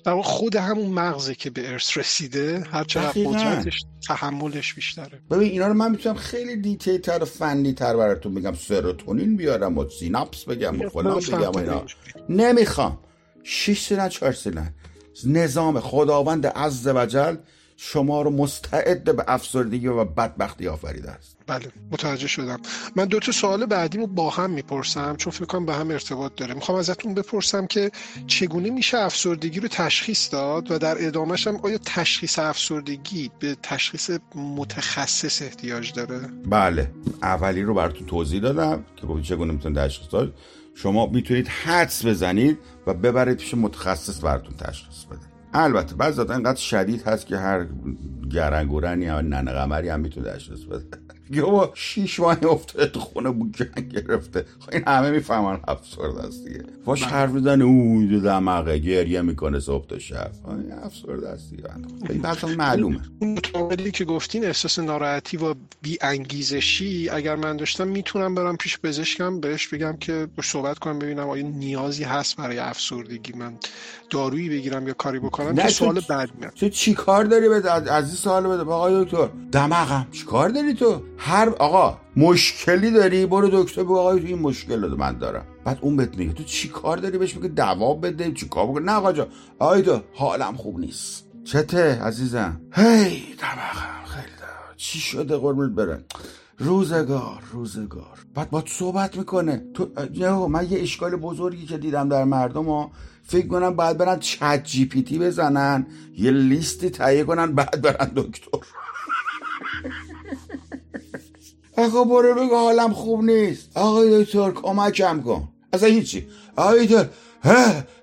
در 0.05 0.21
خود 0.21 0.55
همون 0.55 0.85
مغزه 0.85 1.35
که 1.35 1.49
به 1.49 1.71
ارث 1.71 1.97
رسیده 1.97 2.63
هر 2.71 2.83
چقدر 2.83 3.23
قدرتش 3.23 3.83
تحملش 4.07 4.73
بیشتره. 4.73 5.21
ببین 5.31 5.51
اینا 5.51 5.67
رو 5.67 5.73
من 5.73 5.91
می‌تونم 5.91 6.15
خیلی 6.15 6.55
detail 6.55 6.97
تر 6.97 7.19
و 7.21 7.25
فنی 7.25 7.73
تر 7.73 7.97
براتون 7.97 8.33
بگم. 8.33 8.53
سروتونین 8.53 9.37
بیارم 9.37 9.77
و 9.77 9.89
سیناپس 9.89 10.43
بگم 10.43 10.81
و 10.81 10.89
فلان 10.89 11.19
بگم 11.19 11.57
اینا. 11.57 11.85
نمی‌خوام. 12.29 12.99
شیش 13.43 13.81
سیلن 13.81 14.09
چهار 14.09 14.31
سیلن. 14.31 14.73
نظام 15.25 15.79
خداوند 15.79 16.47
عز 16.47 16.87
وجل 16.87 17.35
شما 17.83 18.21
رو 18.21 18.29
مستعد 18.29 19.03
به 19.03 19.23
افسردگی 19.27 19.87
و 19.87 20.05
بدبختی 20.05 20.67
آفریده 20.67 21.11
است. 21.11 21.37
بله 21.47 21.71
متوجه 21.91 22.27
شدم. 22.27 22.59
من 22.95 23.05
دو 23.05 23.19
تا 23.19 23.31
سوال 23.31 23.65
بعدیمو 23.65 24.07
با 24.07 24.29
هم 24.29 24.49
می‌پرسم 24.49 25.15
چون 25.15 25.31
فکر 25.31 25.45
کنم 25.45 25.65
به 25.65 25.73
هم 25.73 25.91
ارتباط 25.91 26.35
داره. 26.35 26.53
می‌خوام 26.53 26.77
ازتون 26.77 27.13
بپرسم 27.13 27.67
که 27.67 27.91
چگونه 28.27 28.69
میشه 28.69 28.97
افسردگی 28.97 29.59
رو 29.59 29.67
تشخیص 29.67 30.31
داد 30.31 30.71
و 30.71 30.77
در 30.77 31.07
ادامهش 31.07 31.47
هم 31.47 31.55
آیا 31.55 31.77
تشخیص 31.77 32.39
افسردگی 32.39 33.31
به 33.39 33.57
تشخیص 33.63 34.11
متخصص 34.35 35.41
احتیاج 35.41 35.93
داره؟ 35.93 36.19
بله 36.45 36.91
اولی 37.21 37.61
رو 37.61 37.73
براتون 37.73 38.07
توضیح 38.07 38.41
دادم 38.41 38.85
که 38.95 39.07
گفت 39.07 39.23
چگونه 39.23 39.53
می‌تونید 39.53 39.77
تشخیص 39.77 40.07
داد. 40.11 40.33
شما 40.75 41.05
می‌تونید 41.05 41.47
حدس 41.47 42.05
بزنید 42.05 42.57
و 42.87 42.93
ببرید 42.93 43.37
پیش 43.37 43.53
متخصص 43.53 44.23
براتون 44.23 44.55
تشخیص 44.57 45.03
بده. 45.03 45.30
البته 45.53 45.95
بعضی 45.95 46.21
انقدر 46.21 46.59
شدید 46.59 47.03
هست 47.03 47.25
که 47.25 47.37
هر 47.37 47.67
گرنگورنی 48.31 49.05
یا 49.05 49.21
ننه 49.21 49.51
قمری 49.51 49.89
هم 49.89 49.99
می‌تونه 49.99 50.31
تشخیص 50.33 50.63
بده. 50.63 50.85
با 51.39 51.71
شیش 51.73 52.19
ماهی 52.19 52.45
افتاده 52.45 52.85
تو 52.85 52.99
خونه 52.99 53.29
بود 53.29 53.57
جنگ 53.57 53.93
گرفته. 53.93 54.45
خب 54.59 54.69
این 54.73 54.83
همه 54.87 55.11
می‌فهمن 55.11 55.59
افسرد 55.67 56.17
است 56.17 56.45
دیگه. 56.45 56.63
باش 56.85 57.03
حرف 57.03 57.29
می‌زنه 57.29 57.63
او 57.63 58.07
دماغه 58.23 58.77
گریه 58.77 59.21
می‌کنه 59.21 59.59
صبح 59.59 59.87
تا 59.87 59.99
شب. 59.99 60.31
افسرد 60.83 61.23
است 61.23 61.49
دیگه. 61.49 61.69
این 62.09 62.55
معلومه. 62.57 62.99
اون 63.19 63.33
متعاملی 63.33 63.91
که 63.91 64.05
گفتین 64.05 64.45
احساس 64.45 64.79
ناراحتی 64.79 65.37
و 65.37 65.55
بی 65.81 65.97
انگیزشی 66.01 67.09
اگر 67.09 67.35
من 67.35 67.57
داشتم 67.57 67.87
می‌تونم 67.87 68.35
برم 68.35 68.57
پیش 68.57 68.79
پزشکم 68.79 69.39
بهش 69.39 69.67
بگم 69.67 69.97
که 69.97 70.27
صحبت 70.43 70.79
کنم 70.79 70.99
ببینم 70.99 71.29
آیا 71.29 71.47
نیازی 71.47 72.03
هست 72.03 72.37
برای 72.37 72.59
افسردگی 72.59 73.33
من 73.33 73.53
دارویی 74.09 74.49
بگیرم 74.49 74.87
یا 74.87 74.93
کاری 74.93 75.19
بکنم 75.19 75.55
که 75.55 75.67
سوال 75.67 76.01
بعد 76.09 76.29
میاد. 76.39 76.53
تو 76.53 76.69
چی 76.69 76.93
کار 76.93 77.23
داری 77.23 77.49
به 77.49 77.71
از 77.71 78.07
این 78.07 78.15
سوال 78.15 78.47
بده. 78.47 78.61
آقای 78.61 79.05
دکتر 79.05 79.29
دماغم 79.51 80.07
چی 80.11 80.25
کار 80.25 80.49
داری 80.49 80.73
تو؟ 80.73 81.01
هر 81.23 81.49
آقا 81.49 81.97
مشکلی 82.15 82.91
داری؟ 82.91 83.25
برو 83.25 83.63
دکتر 83.63 83.83
بگو 83.83 83.97
آقای 83.97 84.19
تو 84.19 84.27
این 84.27 84.39
مشکل 84.39 84.83
رو 84.83 84.97
من 84.97 85.17
دارم. 85.17 85.45
بعد 85.65 85.77
اون 85.81 85.95
بهت 85.95 86.17
میگه 86.17 86.33
تو 86.33 86.43
چی 86.43 86.69
کار 86.69 86.97
داری؟ 86.97 87.17
بهش 87.17 87.35
میگه 87.35 87.47
دوا 87.47 87.93
بده 87.93 88.31
چی 88.31 88.47
کار 88.47 88.67
بکن 88.67 88.83
نه 88.83 88.91
آقا 88.91 89.11
جا 89.11 89.27
آقای 89.59 89.81
تو 89.81 90.01
حالم 90.13 90.55
خوب 90.55 90.79
نیست. 90.79 91.27
چته 91.43 92.01
عزیزم؟ 92.01 92.61
هی 92.73 93.23
دماغم 93.39 94.05
خیلی 94.05 94.35
دماغم. 94.39 94.75
چی 94.77 94.99
شده 94.99 95.37
قربونت 95.37 95.75
برن 95.75 96.03
روزگار 96.57 97.43
روزگار. 97.51 98.25
بعد 98.35 98.49
با 98.49 98.63
صحبت 98.67 99.17
می‌کنه. 99.17 99.63
تو 99.73 99.87
من 100.47 100.67
یه 100.71 100.81
اشکال 100.81 101.15
بزرگی 101.15 101.65
که 101.65 101.77
دیدم 101.77 102.09
در 102.09 102.23
مردم 102.23 102.65
ها. 102.65 102.91
فکر 103.23 103.47
کنم 103.47 103.75
بعد 103.75 103.97
برن 103.97 104.19
چت 104.19 104.63
جی 104.63 104.85
پی 104.85 105.01
تی 105.01 105.19
بزنن 105.19 105.87
یه 106.17 106.31
لیستی 106.31 106.89
تهیه 106.89 107.23
کنن 107.23 107.51
بعد 107.51 107.81
برن 107.81 108.11
دکتر. 108.15 108.57
آقا 111.77 112.03
برو 112.03 112.35
بگو 112.35 112.55
حالم 112.55 112.93
خوب 112.93 113.23
نیست. 113.23 113.77
آقای 113.77 114.23
دکتر 114.23 114.51
کمکم 114.51 115.21
کن. 115.21 115.47
اصلا 115.73 115.89
هیچی. 115.89 116.27
آقای 116.55 116.85
دکتر 116.87 117.05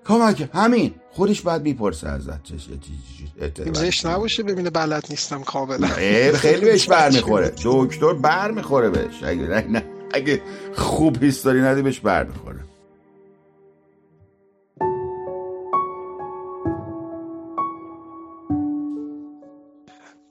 کمک 0.07 0.49
همین. 0.55 0.95
خودش 1.13 1.41
بعد 1.41 1.63
می‌پرسه 1.63 2.09
ازت. 2.09 2.41
زشت 3.75 4.07
نباشه 4.07 4.43
ببینه 4.43 4.71
بلد 4.71 5.07
نیستم 5.11 5.43
کاملا. 5.43 5.87
خیلی 6.35 6.65
بهش 6.71 6.89
برمیخوره. 6.89 7.53
دکتر 7.65 8.13
برمیخوره 8.13 8.91
بهش. 8.91 9.23
اگه 9.23 9.43
نه. 9.69 9.85
اگه 10.13 10.43
خوب 10.75 11.23
هیستوری 11.23 11.61
ندی 11.61 11.83
بهش 11.83 12.01
برمیخوره. 12.01 12.59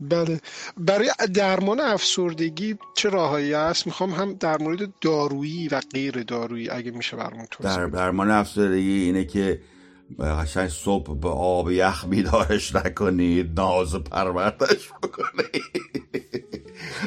بله. 0.10 0.42
برای 0.78 1.10
درمان 1.34 1.80
افسردگی 1.80 2.78
چه 2.96 3.10
راههایی 3.10 3.54
هست 3.54 3.88
می‌خوام 3.88 4.10
هم 4.10 4.34
در 4.34 4.58
مورد 4.58 4.90
دارویی 5.02 5.68
و 5.68 5.82
غیر 5.94 6.24
دارویی 6.24 6.70
اگه 6.70 6.92
میشه 6.92 7.18
برمون 7.18 7.48
توضیح 7.52 7.76
در 7.78 7.86
درمان 7.86 8.32
افسردگی 8.32 9.04
اینه 9.04 9.26
که 9.26 9.60
قشنگ 10.20 10.68
صبح 10.68 11.20
به 11.20 11.30
آب 11.30 11.72
یخ 11.72 12.06
بیدارش 12.06 12.76
نکنید 12.76 13.60
ناز 13.60 13.96
پروردش 13.96 14.90
بکنید. 15.04 15.64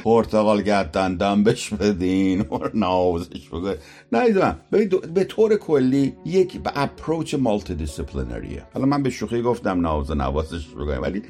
پرتقال 0.04 0.62
گردن 0.62 1.44
بش 1.44 1.74
بدین 1.74 2.44
نازش 2.74 3.48
بکنید. 3.48 3.78
نه 4.12 4.56
به 5.14 5.24
طور 5.24 5.56
کلی 5.56 6.16
یک 6.24 6.60
approach 6.74 7.34
multidisciplinary 7.34 7.74
ه 7.74 8.62
حالا 8.74 8.86
من 8.86 9.02
به 9.02 9.10
شوخی 9.10 9.42
گفتم 9.42 9.80
ناز 9.80 10.10
نوازش 10.10 10.68
بکنیم 10.68 11.02
ولی 11.02 11.22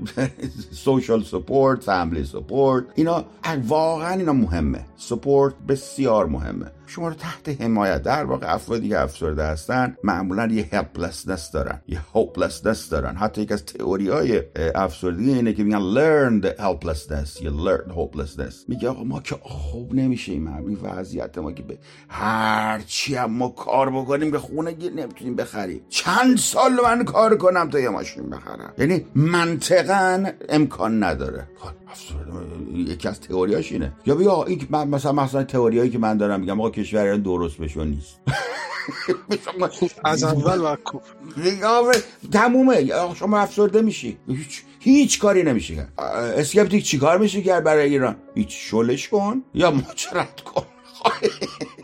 social 0.70 1.22
support 1.22 1.84
family 1.84 2.24
support 2.24 2.84
اینا 2.94 3.24
واقعا 3.68 4.12
اینا 4.14 4.32
مهمه. 4.32 4.84
support 4.96 5.54
بسیار 5.68 6.26
مهمه. 6.26 6.66
شما 6.90 7.08
رو 7.08 7.14
تحت 7.14 7.60
حمایت. 7.60 8.02
در 8.02 8.24
واقع 8.24 8.54
افرادی 8.54 8.88
که 8.88 9.00
افسرده 9.00 9.44
هستن 9.44 9.96
معمولا 10.04 10.46
یه 10.46 10.68
helplessness 10.72 11.50
دارن. 11.50 11.80
یه 11.88 12.00
hopelessness 12.14 12.88
دارن. 12.88 13.16
حتی 13.16 13.42
یک 13.42 13.52
از 13.52 13.64
تئوری 13.64 14.08
های 14.08 14.42
افسردگی 14.74 15.32
اینه 15.32 15.52
که 15.52 15.64
میگن 15.64 15.80
learned 15.80 16.44
helplessness. 16.44 17.42
یا 17.42 17.50
learned 17.50 17.90
hopelessness. 17.90 18.54
میگه 18.68 18.88
آقا 18.88 19.04
ما 19.04 19.20
که 19.20 19.36
خوب 19.42 19.94
نمیشیم. 19.94 20.46
این 20.46 20.78
وضعیت 20.82 21.38
ما 21.38 21.52
که 21.52 21.62
به 21.62 21.78
هر 22.08 22.80
چی 22.86 23.14
هم 23.14 23.30
ما 23.30 23.48
کار 23.48 23.90
بکنیم 23.90 24.30
به 24.30 24.38
خونه 24.38 24.72
گیر 24.72 24.92
نمی‌تونیم 24.92 25.36
بخریم. 25.36 25.80
چند 25.88 26.36
سال 26.36 26.72
من 26.84 27.04
کار 27.04 27.36
کنم 27.36 27.70
تا 27.70 27.80
یه 27.80 27.88
ماشین 27.88 28.30
بخرم. 28.30 28.72
یعنی 28.78 29.04
منطقا 29.14 30.26
امکان 30.48 31.02
نداره. 31.02 31.46
خب، 31.56 31.70
یکی 32.74 33.08
از 33.08 33.20
تئوریاش 33.20 33.72
اینه. 33.72 33.92
یا 34.06 34.14
بیا 34.14 34.44
این 34.44 34.66
مثلا 34.70 35.12
مثلا 35.12 35.44
تئوریایی 35.44 35.90
که 35.90 35.98
من 35.98 36.16
دارم 36.16 36.40
میگم 36.40 36.60
آقا 36.60 36.70
کشور 36.80 37.02
ایران 37.02 37.22
درست 37.22 37.56
بشو 37.56 37.84
نیست. 37.84 38.20
از 40.04 40.24
اول 40.24 40.60
و 40.60 40.76
تمومه. 42.32 42.90
شما 43.14 43.38
افسرده 43.38 43.82
میشی. 43.82 44.18
هیچ 44.28 44.62
هیچ 44.80 45.18
کاری 45.18 45.42
نمیشه 45.42 45.88
اسکپتیک 45.98 46.84
چیکار 46.84 47.18
میشه 47.18 47.42
کرد 47.42 47.64
برای 47.64 47.90
ایران؟ 47.90 48.16
هیچ 48.34 48.48
شلش 48.70 49.08
کن. 49.08 49.42
یا 49.54 49.70
مجرد 49.70 50.40
کن. 50.40 50.66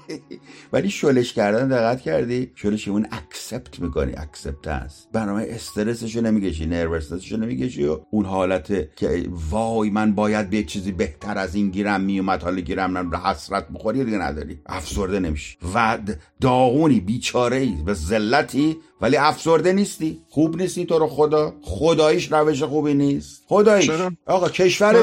ولی 0.72 0.90
شلش 0.90 1.32
کردن 1.32 1.68
دقت 1.68 2.00
کردی؟ 2.00 2.50
شلش 2.54 2.88
اون 2.88 3.06
اکسپت 3.12 3.80
می‌کنی 3.80 4.12
اکسپتنس 4.16 5.06
برنامه 5.12 5.46
استرسشو 5.50 6.20
نمیگشی 6.20 6.66
نروسنسشو 6.66 7.36
نمیگشی 7.36 7.84
و 7.84 8.00
اون 8.10 8.24
حالت 8.24 8.96
که 8.96 9.28
وای 9.50 9.90
من 9.90 10.14
باید 10.14 10.50
به 10.50 10.62
چیزی 10.62 10.92
بهتر 10.92 11.38
از 11.38 11.54
این 11.54 11.70
گیرم 11.70 12.00
میومد 12.00 12.42
حالا 12.42 12.60
گیرم 12.60 12.90
من 12.90 13.18
حسرت 13.18 13.68
بخوری 13.68 14.04
دیگه 14.04 14.18
نداری. 14.18 14.58
افسرده 14.66 15.20
نمیشی. 15.20 15.56
و 15.74 15.98
داغونی 16.40 17.00
بیچاره 17.00 17.56
ای 17.56 17.74
به 17.86 17.94
ذلتی 17.94 18.76
ولی 19.00 19.16
افسرده 19.16 19.72
نیستی. 19.72 20.22
خوب 20.28 20.56
نیستی 20.56 20.86
تو 20.86 20.98
رو 20.98 21.06
خدا. 21.06 21.54
خداییش 21.62 22.32
روش 22.32 22.62
خوبی 22.62 22.94
نیست. 22.94 23.44
خداییش. 23.48 23.90
آقا 24.26 24.48
کشور 24.48 24.96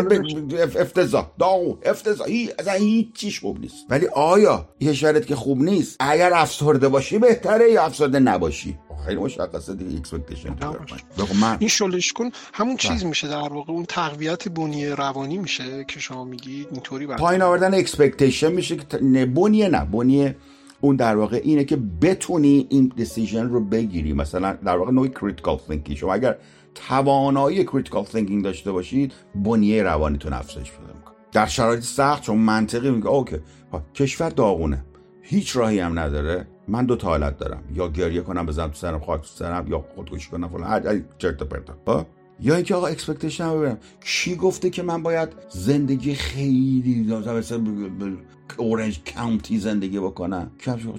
افتضاح. 0.79 1.31
داغون. 1.39 1.77
افتضاح. 1.85 2.27
هی 2.27 2.49
از 2.57 2.67
هیچ 2.67 3.13
چیش 3.13 3.39
خوب 3.39 3.59
نیست. 3.59 3.75
ولی 3.89 4.07
آیا 4.07 4.69
کشورت 4.81 5.25
که 5.25 5.35
خوب 5.35 5.61
نیست؟ 5.61 5.97
اگر 5.99 6.31
افسرده 6.33 6.87
باشی 6.89 7.17
بهتره. 7.17 7.71
یا 7.71 7.83
افسرده 7.83 8.19
نباشی؟ 8.19 8.77
خیلی 9.05 9.19
مشخصه 9.19 9.75
دیگه. 9.75 9.97
expectation 9.97 10.55
من. 11.41 11.57
این 11.59 11.69
شلش 11.69 12.13
کن. 12.13 12.29
همون 12.53 12.77
چیز 12.77 12.99
بله. 12.99 13.09
میشه 13.09 13.27
در 13.27 13.53
واقع. 13.53 13.73
اون 13.73 13.85
تقویت 13.85 14.47
بنیه 14.47 14.87
روانی 14.87 15.37
میشه 15.37 15.85
که 15.87 15.99
شما 15.99 16.23
میگید. 16.23 16.67
اینطوری 16.71 17.07
پایین 17.07 17.41
آوردن 17.41 17.73
expectation 17.73 18.51
میشه 18.51 18.75
که 18.75 18.97
بنیه 19.25 19.67
نه. 19.67 19.85
بنیه 19.85 20.35
اون 20.83 20.95
در 20.95 21.15
واقع 21.15 21.41
اینه 21.43 21.63
که 21.63 21.75
بتونی 22.01 22.67
این 22.69 22.91
decision 22.95 23.49
رو 23.49 23.59
بگیری. 23.59 24.13
مثلا 24.13 24.53
در 24.65 24.77
واقع 24.77 24.91
نوعی 24.91 25.09
critical 25.09 25.57
thinking 25.57 25.97
شما 25.97 26.13
اگر 26.13 26.35
توانایی 26.75 27.63
critical 27.63 28.03
thinking 28.03 28.43
داشته 28.43 28.71
باشید 28.71 29.13
بنیه 29.35 29.83
روانیتون 29.83 30.33
افزایش 30.33 30.71
پیدا 30.71 30.93
می‌کنه. 30.93 31.13
در 31.31 31.45
شرایط 31.45 31.83
سخت 31.83 32.23
چون 32.23 32.37
منطقی 32.37 32.91
میگه 32.91 33.07
OK. 33.07 33.37
کشور 33.95 34.29
داغونه. 34.29 34.85
هیچ 35.21 35.55
راهی 35.57 35.79
هم 35.79 35.99
نداره. 35.99 36.47
من 36.67 36.85
دو 36.85 36.95
تا 36.95 37.07
حالت 37.07 37.37
دارم. 37.37 37.63
یا 37.73 37.87
گریه 37.87 38.21
کنم 38.21 38.45
بزنم 38.45 38.67
تو 38.67 38.73
سرم 38.73 38.99
خاک 38.99 39.21
تو 39.21 39.27
سرم 39.27 39.67
یا 39.67 39.85
خودکشی 39.95 40.29
کنم 40.29 40.49
فلان. 40.49 40.67
هر 40.67 41.01
چرت 41.17 41.43
پرتا 41.43 42.05
یا 42.39 42.55
اینکه 42.55 42.75
آقا 42.75 42.87
expectation 42.87 43.53
ببرم 43.53 43.77
کی 44.05 44.35
گفته 44.35 44.69
که 44.69 44.83
من 44.83 45.03
باید 45.03 45.29
زندگی 45.49 46.15
خیلی 46.15 47.05
اورنج 48.57 48.99
کانتی 49.15 49.59
زندگی 49.59 49.99
بکنم 49.99 50.51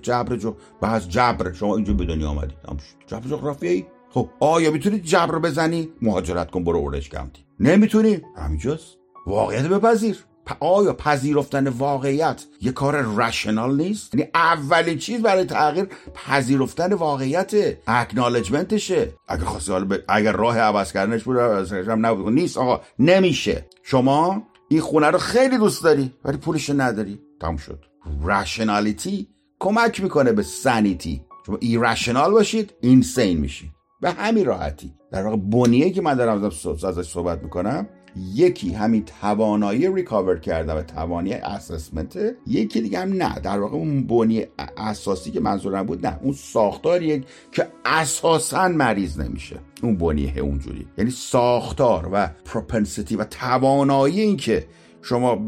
جبر 0.02 0.36
جو. 0.36 0.54
بعض 0.80 1.08
جبر. 1.08 1.52
شما 1.52 1.76
اینجا 1.76 1.94
به 1.94 2.04
دنیا 2.04 2.28
آمدید 2.28 2.58
جبر 3.06 3.28
جغرافیایی 3.28 3.86
خب 4.10 4.28
آیا 4.40 4.70
می‌تونی 4.70 5.00
جبر 5.00 5.38
بزنی؟ 5.38 5.88
مهاجرت 6.02 6.50
کن 6.50 6.64
برو 6.64 6.78
اورنج 6.78 7.10
کانتی 7.10 7.44
نمی‌تونی؟ 7.60 8.22
همینجاست. 8.36 8.96
واقعیت 9.26 9.66
بپذیر. 9.66 10.24
آیا 10.60 10.92
پذیرفتن 10.92 11.68
واقعیت 11.68 12.44
یه 12.60 12.72
کار 12.72 12.94
رشنال 13.16 13.76
نیست؟ 13.76 14.14
یعنی 14.14 14.30
اولین 14.34 14.98
چیز 14.98 15.22
برای 15.22 15.44
تغییر 15.44 15.88
پذیرفتن 16.14 16.92
واقعیت 16.92 17.52
اکنالجمنتشه 17.86 19.12
اگر 19.28 19.44
خواستی 19.44 19.72
حالا 19.72 19.98
اگر 20.08 20.32
راه 20.32 20.58
عوض 20.58 20.92
کردنش 20.92 21.22
بود 21.22 21.36
هم 21.72 22.06
نبود. 22.06 22.32
نیست 22.34 22.58
آقا. 22.58 22.80
نمیشه. 22.98 23.66
شما 23.82 24.42
این 24.68 24.80
خونه 24.80 25.06
رو 25.06 25.18
خیلی 25.18 25.58
دوست 25.58 25.84
داری 25.84 26.12
ولی 26.24 26.36
پولش 26.36 26.70
نداری. 26.70 27.20
تموم 27.40 27.56
شد. 27.56 27.84
rationality 28.24 29.28
کمک 29.58 30.02
می‌کنه 30.02 30.32
به 30.32 30.42
sanity 30.42 31.24
شما 31.46 31.56
irrational 31.60 32.30
باشید 32.30 32.74
insane 32.80 33.40
میشید. 33.40 33.70
به 34.00 34.10
همین 34.10 34.44
راحتی. 34.44 34.94
در 35.12 35.24
واقع 35.24 35.36
بنیه 35.36 35.90
که 35.90 36.02
من 36.02 36.14
دارم 36.14 36.44
ازش 36.44 37.10
صحبت 37.10 37.42
می‌کنم 37.42 37.88
یکی 38.34 38.72
همین 38.72 39.04
توانایی 39.20 39.94
recover 39.94 40.38
کردن 40.38 40.74
و 40.74 40.82
توانایی 40.82 41.34
assessment 41.34 42.18
یکی 42.46 42.80
دیگه 42.80 42.98
هم 43.00 43.12
نه. 43.12 43.38
در 43.38 43.58
واقع 43.58 43.76
اون 43.76 44.06
بنیه 44.06 44.46
اساسی 44.76 45.30
که 45.30 45.40
منظورم 45.40 45.86
بود 45.86 46.06
نه. 46.06 46.18
اون 46.22 46.32
ساختاریه 46.32 47.24
که 47.52 47.68
اساسا 47.84 48.68
مریض 48.68 49.20
نمیشه. 49.20 49.56
اون 49.82 49.96
بنیه 49.96 50.38
اونجوری. 50.38 50.86
یعنی 50.98 51.10
ساختار 51.10 52.08
و 52.12 52.28
پروپنسیتی 52.44 53.16
و 53.16 53.24
توانایی 53.24 54.20
این 54.20 54.36
که 54.36 54.66
شما 55.02 55.38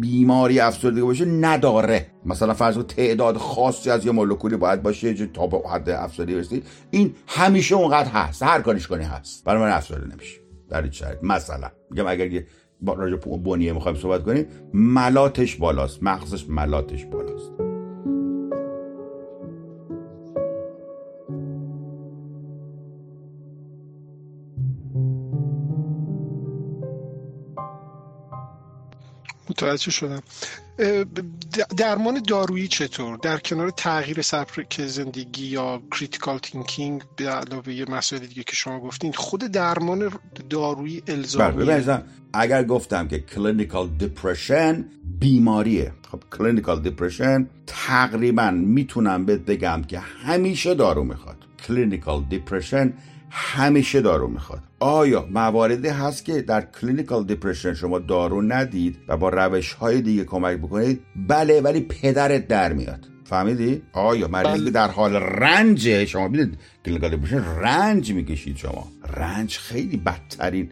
بیماری 0.00 0.60
افسردگی 0.60 1.00
باشه 1.00 1.24
نداره. 1.24 2.06
مثلا 2.26 2.54
فرض 2.54 2.78
تعداد 2.78 3.36
خاصی 3.36 3.90
از 3.90 4.06
یه 4.06 4.12
مولکولی 4.12 4.56
باید 4.56 4.82
باشه 4.82 5.26
تا 5.26 5.46
به 5.46 5.68
حد 5.68 5.90
افسردگی 5.90 6.34
برسید 6.34 6.66
این 6.90 7.14
همیشه 7.26 7.74
اونقدر 7.74 8.08
هست. 8.08 8.42
هر 8.42 8.60
کاریش 8.60 8.86
کنی 8.86 9.04
هست. 9.04 9.44
برای 9.44 9.62
من 9.62 9.70
افسرده 9.70 10.14
نمیشه. 10.14 10.40
در 10.68 10.82
این 10.82 10.90
شرط 10.90 11.18
مثلا. 11.22 11.70
میگم 11.90 12.06
اگر 12.06 12.32
یه 12.32 12.46
راجع 12.86 13.16
بنیه 13.16 13.72
می‌خوایم 13.72 13.98
صحبت 13.98 14.22
کنیم 14.22 14.46
ملاتش 14.74 15.56
بالاست. 15.56 16.02
مغزش 16.02 16.48
ملاتش 16.48 17.04
بالاست. 17.04 17.63
متوجه 29.54 29.90
شدم. 29.90 30.22
درمان 31.76 32.22
دارویی 32.28 32.68
چطور؟ 32.68 33.16
در 33.16 33.38
کنار 33.38 33.70
تغییر 33.70 34.22
سبک 34.22 34.86
زندگی 34.86 35.46
یا 35.46 35.82
critical 35.90 36.38
thinking 36.38 37.02
به 37.16 37.28
علاوه 37.28 37.84
مسائل 37.88 38.26
دیگه 38.26 38.42
که 38.42 38.56
شما 38.56 38.80
گفتین 38.80 39.12
خود 39.12 39.40
درمان 39.40 40.10
دارویی 40.50 41.02
الزامی 41.08 41.64
بله 41.64 42.02
اگر 42.32 42.64
گفتم 42.64 43.08
که 43.08 43.18
clinical 43.18 43.88
depression 43.88 44.84
بیماریه 45.18 45.92
خب 46.10 46.22
clinical 46.38 46.82
depression 46.82 47.48
تقریبا 47.66 48.50
می‌تونم 48.50 49.26
بهت 49.26 49.40
بگم 49.40 49.82
که 49.88 49.98
همیشه 49.98 50.74
دارو 50.74 51.04
می‌خواد. 51.04 51.36
clinical 51.66 52.24
depression 52.30 52.92
همیشه 53.36 54.00
دارو 54.00 54.28
می‌خواد. 54.28 54.62
آیا 54.80 55.28
مواردی 55.30 55.88
هست 55.88 56.24
که 56.24 56.42
در 56.42 56.60
clinical 56.60 57.24
depression 57.24 57.74
شما 57.74 57.98
دارو 57.98 58.42
ندید 58.42 58.98
و 59.08 59.16
با 59.16 59.28
روش 59.28 59.72
های 59.72 60.00
دیگه 60.00 60.24
کمک 60.24 60.58
بکنید؟ 60.58 61.00
بله 61.28 61.60
ولی 61.60 61.80
پدرت 61.80 62.48
در 62.48 62.72
میاد. 62.72 63.08
فهمیدی؟ 63.24 63.82
آیا 63.92 64.28
مریضی 64.28 64.62
بله. 64.62 64.70
در 64.70 64.90
حال 64.90 65.16
رنج؟ 65.16 66.04
شما 66.04 66.28
ببینید 66.28 66.58
clinical 66.84 67.10
depression 67.10 67.44
رنج 67.44 68.12
می‌کشید 68.12 68.56
شما. 68.56 68.88
رنج 69.16 69.58
خیلی 69.58 69.96
بدترین 69.96 70.68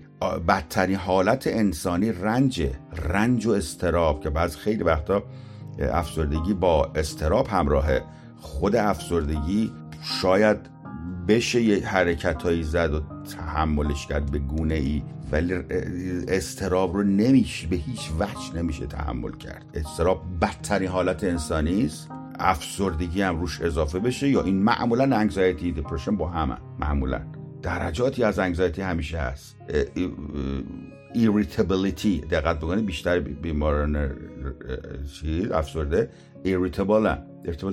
بدترین 0.48 0.96
حالت 0.96 1.46
انسانی 1.46 2.12
رنجه. 2.12 2.70
رنج 3.08 3.46
و 3.46 3.50
اضطراب 3.50 4.22
که 4.22 4.30
بعض 4.30 4.56
خیلی 4.56 4.82
وقتا 4.82 5.22
افسردگی 5.92 6.54
با 6.54 6.92
اضطراب 6.94 7.46
همراهه 7.48 8.02
خود 8.40 8.76
افسردگی 8.76 9.72
شاید 10.20 10.71
بشه 11.28 11.62
یه 11.62 11.86
حرکت 11.86 12.42
هایی 12.42 12.62
زد 12.62 12.94
و 12.94 13.00
تحملش 13.36 14.06
کرد 14.06 14.30
به 14.30 14.38
گونه 14.38 14.74
ای 14.74 15.02
ولی 15.32 15.54
اضطراب 16.28 16.96
رو 16.96 17.02
نمیشه 17.02 17.66
به 17.66 17.76
هیچ 17.76 18.10
وجه 18.18 18.56
نمیشه 18.56 18.86
تحمل 18.86 19.32
کرد. 19.32 19.64
اضطراب 19.74 20.22
بدترین 20.42 20.88
حالت 20.88 21.24
انسانی 21.24 21.84
است. 21.84 22.08
افسردگی 22.38 23.22
هم 23.22 23.40
روش 23.40 23.60
اضافه 23.60 23.98
بشه 23.98 24.28
یا 24.28 24.42
این 24.42 24.62
معمولا 24.62 25.16
anxiety 25.16 25.72
depression 25.72 26.16
با 26.16 26.28
همه. 26.28 26.56
معمولا. 26.78 27.20
درجاتی 27.62 28.24
از 28.24 28.38
anxiety 28.38 28.82
همیشه 28.82 29.18
هست. 29.18 29.56
irritability 31.14 32.20
دقت 32.20 32.58
بکنید 32.58 32.86
بیشتر 32.86 33.20
بیماران 33.20 34.10
چیز 35.20 35.50
افسرده. 35.50 36.10
irritable 36.42 37.06
هم. 37.06 37.18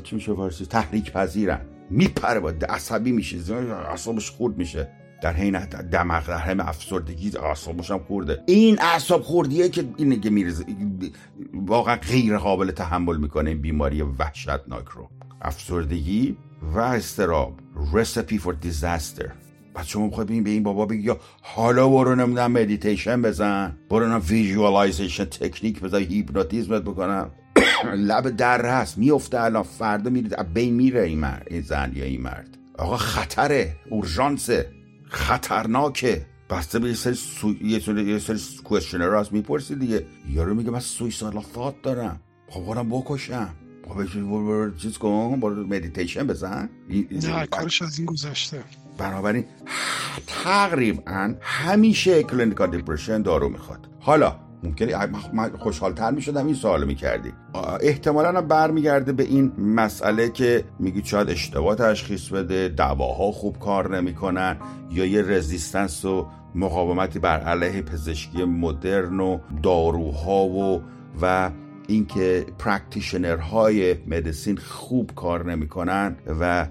چی 0.04 0.16
میشه 0.16 0.34
فارسی؟ 0.34 0.66
تحریک 0.66 1.12
پذیرن 1.12 1.62
میپره 1.90 2.40
با 2.40 2.54
عصبی 2.70 3.12
میشه 3.12 3.54
اعصابش 3.54 4.32
خورد 4.32 4.58
میشه. 4.58 4.92
در 5.22 5.34
حین 5.34 5.60
دماغ 5.66 6.28
در 6.28 6.38
همه 6.38 6.70
افسردگی 6.70 7.38
اعصابش 7.38 7.92
هم 7.92 8.00
خورده. 8.00 8.44
این 8.48 8.82
اعصاب 8.82 9.22
خوردیه 9.22 9.70
که 9.70 9.86
اینه 9.98 10.20
که 10.20 10.30
می‌ریزه 10.30 10.66
واقعا 11.54 11.96
غیر 11.96 12.38
قابل 12.38 12.72
تحمل 12.72 13.18
می‌کنه 13.18 13.50
این 13.50 13.62
بیماری 13.62 14.02
وحشتناک 14.02 14.86
رو. 14.86 15.10
افسردگی 15.42 16.38
و 16.76 16.80
اضطراب 16.80 17.60
recipe 17.94 18.38
for 18.38 18.54
disaster 18.54 19.32
بعد 19.74 19.86
شما 19.86 20.06
می‌خوای 20.06 20.42
به 20.42 20.50
این 20.50 20.64
بابا 20.64 20.86
بگی 20.86 21.12
حالا 21.42 21.90
برو 21.90 22.16
نمی‌دونم 22.16 22.52
مدیتیشن 22.52 23.22
بزن 23.22 23.78
برو 23.90 24.00
نمی‌دونم 24.00 24.24
visualization 24.30 25.26
technique 25.26 25.82
بزن 25.82 25.98
هیپنوتیزمت 26.00 26.82
بکنم. 26.82 27.32
لب 27.86 28.30
در 28.30 28.66
هست. 28.66 28.98
میفته 28.98 29.42
الان. 29.42 29.64
فردا 29.64 30.10
میرید. 30.10 30.54
بین 30.54 30.74
میره 30.74 31.02
این, 31.02 31.20
مرد 31.20 31.48
این 31.50 31.62
زن 31.62 31.92
یا 31.96 32.04
این 32.04 32.22
مرد. 32.22 32.58
آقا 32.78 32.98
خطره. 32.98 33.76
اورژانسه. 33.90 34.72
خطرناکه. 35.10 36.26
بسته 36.50 36.80
به 36.80 36.88
یه 36.88 36.94
سری 36.94 37.14
سو... 37.14 37.54
یه 37.62 37.80
سری 37.80 38.04
یه 38.04 38.20
سری 38.20 38.40
questionnaire 38.64 39.16
هست 39.16 39.34
می‌پرسی 39.34 39.76
دیگه. 39.76 40.06
یارو 40.30 40.56
میگه 40.56 40.72
من 40.72 40.80
suicidal 40.80 41.40
thought 41.40 41.82
دارم. 41.84 42.20
خب 42.50 42.66
برم 42.66 42.90
بکشم. 42.90 43.50
خب 43.88 44.06
چیز 44.78 44.98
کن. 44.98 45.40
برو 45.40 45.68
مدیتیشن 45.68 46.28
بزن. 46.28 46.70
نه 47.12 47.46
کارش 47.46 47.82
از 47.82 47.98
این 48.00 48.06
گذشته. 48.06 48.64
بنابراین 48.98 49.46
تقریبا 50.28 51.36
همیشه 51.42 52.24
clinical 52.24 52.72
depression 52.72 53.22
دارو 53.22 53.50
می‌خواد. 53.50 53.88
حالا 54.00 54.36
ممکنه 54.64 55.10
من 55.34 55.52
خوشحالتر 55.60 56.12
می 56.12 56.22
شدم 56.22 56.46
این 56.46 56.56
سوال 56.56 56.86
می 56.86 56.96
کردی 56.96 57.34
احتمالا 57.82 58.42
برمیگرده 58.42 59.14
به 59.14 59.24
این 59.24 59.52
مسئله 59.58 60.30
که 60.30 60.64
میگی 60.80 61.02
شاید 61.06 61.30
اشتباه 61.30 61.76
تشخیص 61.76 62.30
بده 62.30 62.70
دواها 62.70 63.32
خوب 63.32 63.60
کار 63.60 63.98
نمی‌کنن 63.98 64.58
یا 64.92 65.06
یه 65.06 65.22
resistance 65.22 66.06
و 66.06 66.28
مقاومتی 66.56 67.20
بر 67.20 67.40
علیه 67.40 67.82
پزشکی 67.82 68.44
مدرن 68.44 69.20
و 69.20 69.40
داروها 69.64 70.46
و 70.46 70.82
و 71.22 71.52
اینکه 71.90 72.46
practitioner 72.60 73.38
های 73.38 73.96
medicine 74.08 74.58
خوب 74.58 75.12
کار 75.16 75.52
نمی‌کنن 75.52 76.16
و 76.40 76.68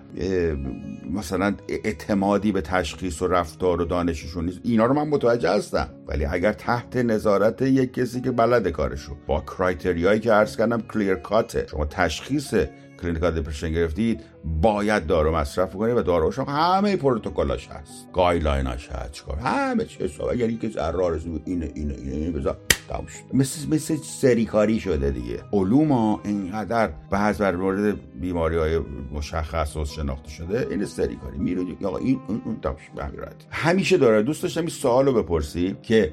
مثلا 1.11 1.55
اعتمادی 1.69 2.53
به 2.53 2.61
تشخیص 2.61 3.23
و 3.23 3.27
رفتار 3.27 3.81
و 3.81 3.85
دانششون 3.85 4.45
نیست. 4.45 4.61
اینا 4.65 4.87
رو 4.87 4.95
من 4.95 5.09
متوجه 5.09 5.51
هستم. 5.51 5.89
ولی 6.07 6.25
اگر 6.25 6.53
تحت 6.53 6.97
نظارت 6.97 7.63
یک 7.63 7.93
کسی 7.93 8.21
که 8.21 8.31
بلد 8.31 8.69
کارشو 8.69 9.17
با 9.27 9.41
criteria 9.41 10.05
یی 10.05 10.21
که 10.21 10.33
عرض 10.33 10.57
کردم 10.57 10.81
clear 10.81 11.15
cut 11.15 11.54
ه 11.54 11.67
شما 11.71 11.85
تشخیص 11.85 12.55
clinical 13.03 13.41
depression 13.41 13.73
گرفتید 13.73 14.21
باید 14.45 15.07
دارو 15.07 15.37
مصرف 15.37 15.75
کنید 15.75 15.97
و 15.97 16.03
داروش 16.03 16.39
همه 16.39 16.97
پروتکلاش 16.97 17.69
هست. 17.69 18.13
guideline 18.13 18.75
اش 18.75 18.89
هست. 18.89 19.13
چیکار؟ 19.13 19.37
همه 19.37 19.85
چیز. 19.85 20.11
یعنی 20.37 20.57
که 20.57 20.69
ضرر 20.69 21.19
اینه 21.25 21.41
اینه 21.45 21.73
اینه, 21.75 21.95
اینه 21.95 22.31
بذار. 22.31 22.57
مثل 23.33 23.69
مثل 23.69 23.97
سریکاری 23.97 24.81
شده 24.81 25.11
دیگه. 25.11 25.41
علوم 25.53 25.93
اینقدر 26.25 26.91
بعض 27.11 27.39
بر 27.39 27.57
مورد 27.57 28.21
بیماری 28.21 28.57
های 28.57 28.79
مشخص 29.13 29.77
و 29.77 29.85
شناخته 29.85 30.31
شده 30.31 30.67
این 30.71 30.85
سریکاری 30.85 31.39
میره 31.39 31.63
یا 31.81 31.97
این 31.97 32.21
اون 32.29 32.43
اون 32.45 32.59
همیشه 33.51 33.97
داره. 33.97 34.23
دوست 34.23 34.43
داشتم 34.43 34.61
این 34.61 34.69
سوالو 34.69 35.23
بپرسی 35.23 35.77
که 35.83 36.13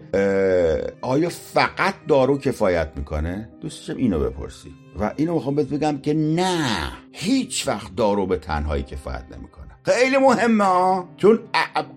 آیا 1.01 1.29
فقط 1.29 1.93
دارو 2.07 2.37
کفایت 2.37 2.91
می‌کنه؟ 2.95 3.49
دوست 3.61 3.87
داشتم 3.87 4.01
اینو 4.01 4.19
بپرسی. 4.19 4.73
و 4.99 5.13
اینو 5.15 5.33
می‌خوام 5.33 5.55
بهت 5.55 5.67
بگم 5.67 5.97
که 5.97 6.13
نه. 6.13 6.91
هیچ 7.11 7.67
وقت 7.67 7.95
دارو 7.95 8.25
به 8.25 8.37
تنهایی 8.37 8.83
کفایت 8.83 9.25
نمی‌کنه. 9.37 9.64
خیلی 9.85 10.17
مهمه 10.17 11.03
چون 11.17 11.39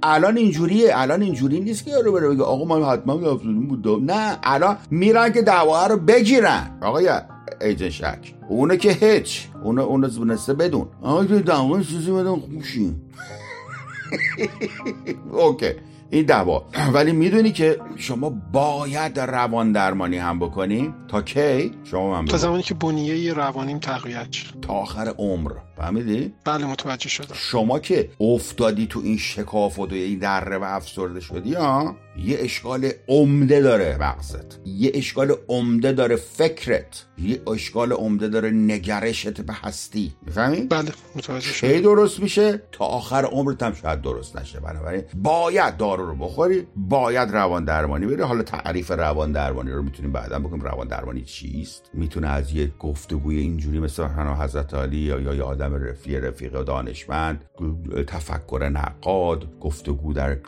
الان 0.03 0.37
اینجوریه 0.37 0.91
الان 0.95 1.23
اینجوری 1.23 1.61
نیست 1.61 1.85
که 1.85 1.91
یارو 1.91 2.13
بره 2.13 2.29
بگه 2.29 2.43
آقا 2.43 2.65
من 2.65 2.87
حتما 2.87 3.13
افزودون 3.13 3.67
بود 3.67 4.11
نه 4.11 4.39
الان 4.43 4.77
میرن 4.91 5.33
که 5.33 5.43
دعوا 5.43 5.87
رو 5.87 5.97
بگیرن. 5.97 6.79
آقا 6.83 7.01
ایجن 7.61 7.89
شک 7.89 8.35
اونه 8.49 8.77
که 8.77 8.93
هیچ 8.93 9.49
اونه 9.65 9.83
اونه 9.83 10.09
زبونسته 10.09 10.55
بدون. 10.55 10.87
آقا 11.03 11.25
دعوا 11.25 11.83
چیزی 11.83 12.11
بدون 12.11 12.41
خوشیم 12.41 13.03
اوکی. 15.33 15.71
این 16.11 16.27
دوا. 16.27 16.67
ولی 16.95 17.13
می‌دونی 17.13 17.53
که 17.53 17.81
شما 17.97 18.31
باید 18.53 19.21
روان 19.21 19.73
درمانی 19.73 20.17
هم 20.17 20.39
بکنی؟ 20.39 20.95
تا 21.09 21.23
کی؟ 21.23 21.73
شما 21.85 22.11
من 22.11 22.25
تا 22.25 22.37
زمانی 22.37 22.63
که 22.63 22.75
بنیه 22.75 23.33
روانیم 23.33 23.79
تقویت 23.79 24.29
تا 24.63 24.73
آخر 24.73 25.15
عمر. 25.19 25.53
فهمیدی؟ 25.77 26.35
بله 26.45 26.67
متوجه 26.67 27.09
شدم. 27.09 27.35
شما 27.35 27.79
که 27.79 28.11
افتادی 28.21 28.87
تو 28.87 29.01
این 29.05 29.19
شکاف 29.19 29.79
و 29.79 29.87
این 29.93 30.19
دره 30.19 30.59
و 30.59 30.65
افسرده 30.65 31.21
شدی 31.21 31.55
ها 31.55 31.97
یه 32.25 32.39
اشکال 32.41 32.91
عمده 33.09 33.61
داره 33.61 33.97
مغزت. 34.01 34.59
یه 34.65 34.91
اشکال 34.95 35.35
عمده 35.49 35.93
داره 35.93 36.17
فکرت. 36.17 37.05
یه 37.19 37.41
اشکال 37.53 37.93
عمده 37.93 38.29
داره 38.29 38.51
نگرشت 38.51 39.41
به 39.41 39.53
هستی. 39.53 40.13
می‌فهمی؟ 40.27 40.61
بله 40.61 40.93
متوجه 41.17 41.51
کی 41.51 41.81
درست 41.81 42.21
میشه؟ 42.21 42.63
تا 42.73 42.85
آخر 42.85 43.25
عمرت 43.25 43.63
هم 43.63 43.75
شاید 43.75 44.03
درست 44.03 44.37
نشه. 44.37 44.61
بنابراین 44.61 45.03
باید 45.15 45.77
دارو 45.77 46.07
رو 46.07 46.17
بخوری 46.17 46.67
باید 46.77 47.31
روان 47.31 47.65
درمانی 47.65 48.07
بری. 48.07 48.23
حالا 48.23 48.43
تعریف 48.43 48.91
روان 48.91 49.33
درمانی 49.33 49.71
رو 49.71 49.83
می‌تونیم 49.83 50.13
بعدا 50.13 50.39
بکنیم. 50.39 50.63
روان 50.63 50.89
درمانی 50.89 51.23
چیست؟ 51.23 51.91
می‌تونه 51.95 52.29
از 52.29 52.53
یه 52.53 52.73
گفتگوی 52.79 53.39
اینجوری 53.39 53.81
مثل 53.81 54.03
حنا 54.03 54.43
حضرت 54.43 54.75
علی 54.75 54.99
یا 54.99 55.21
یا 55.21 55.47
آدم 55.47 55.75
رفیق 55.75 56.25
رفیق 56.25 56.63
دانشمند 56.63 57.45
تفکر 58.07 58.69
نقاد 58.73 59.59
گفتگو 59.61 60.13
در 60.13 60.39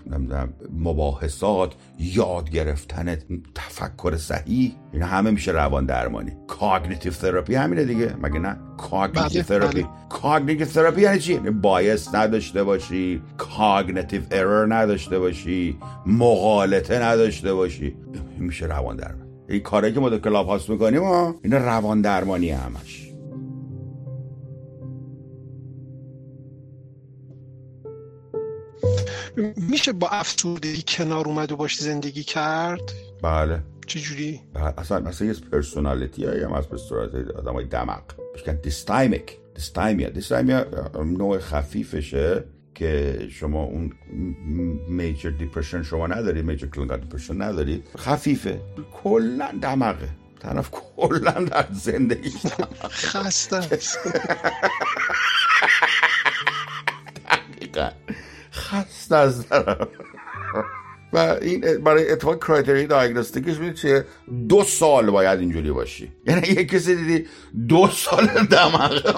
مباحثات. 0.73 1.60
یاد 1.99 2.51
گرفتن 2.51 3.17
تفکر 3.55 4.17
صحیح. 4.17 4.73
این 4.93 5.03
همه 5.03 5.31
میشه 5.31 5.53
روان 5.53 5.87
درمانی. 5.87 6.33
cognitive 6.49 7.13
therapy 7.13 7.55
همینه 7.55 7.85
دیگه. 7.85 8.15
مگه 8.23 8.39
نه؟ 8.39 8.57
cognitive 8.79 9.43
therapy 9.43 9.87
cognitive 10.09 10.67
therapy 10.67 11.01
یعنی 11.01 11.19
چی؟ 11.19 11.39
bias 11.39 12.15
نداشته 12.15 12.65
باشی 12.65 13.23
cognitive 13.37 14.23
error 14.31 14.75
نداشته 14.75 15.19
باشی 15.19 15.79
مغالطه 16.07 17.03
نداشته 17.03 17.55
باشی. 17.55 17.97
میشه 18.39 18.67
روان 18.67 18.97
درمانی. 18.97 19.31
این 19.49 19.61
کاری 19.61 19.93
که 19.93 20.01
ما 20.01 20.09
در 20.09 20.19
Clubhouse 20.19 20.71
می‌کنیم 20.71 21.03
این 21.43 21.53
روان 21.53 22.01
درمانی 22.01 22.51
همش. 22.51 23.10
میشه 29.57 29.93
با 29.93 30.09
افسردگی 30.09 30.85
کنار 30.89 31.29
اومد 31.29 31.53
و 31.53 31.57
باش 31.57 31.77
زندگی 31.77 32.23
کرد؟ 32.23 32.93
بله. 33.23 33.63
چجوری؟ 33.87 34.41
بله. 34.55 34.75
اصلا 34.79 35.01
مثلا 35.01 35.29
یه 35.29 35.35
personality 35.53 36.25
هایی 36.25 36.43
هم 36.43 36.53
از 36.53 36.67
به 36.67 36.77
صورت 36.77 37.15
آدم 37.15 37.53
های 37.53 37.65
دمق. 37.65 38.03
میگن 38.37 38.61
dysthymic 38.63 39.39
dysthymia 39.55 40.09
dysthymia 40.09 40.67
نوع 41.05 41.39
خفیفشه 41.39 42.45
که 42.75 43.19
شما 43.31 43.63
اون 43.63 43.93
major 44.89 45.31
depression 45.31 45.83
شما 45.83 46.07
ندارید 46.07 46.45
major 46.45 46.67
clinical 46.67 47.01
depression 47.01 47.43
ندارید 47.43 47.89
خفیفه. 47.99 48.61
کلا 49.03 49.49
دمقه. 49.63 50.09
طرف 50.41 50.71
کلا 50.71 51.31
در 51.31 51.67
زندگی 51.73 52.33
خسته 52.91 53.61
دقیقا. 57.61 57.91
خسته 58.53 59.17
از 59.17 59.47
و 61.13 61.19
این 61.19 61.61
برای 61.85 62.11
اتفاق 62.13 62.45
criteria 62.45 62.87
ی 62.87 62.92
diagnostic 62.92 63.46
ش 63.46 63.57
میده 63.59 63.75
چیه؟ 63.75 64.05
دو 64.49 64.65
سال 64.65 65.11
باید 65.11 65.41
اینجوری 65.41 65.73
باشی. 65.73 66.13
یعنی 66.27 66.49
یه 66.49 66.65
کسی 66.65 66.97
دیدی 66.97 67.27
دو 67.69 67.89
سال 67.89 68.27
دمقه 68.27 69.15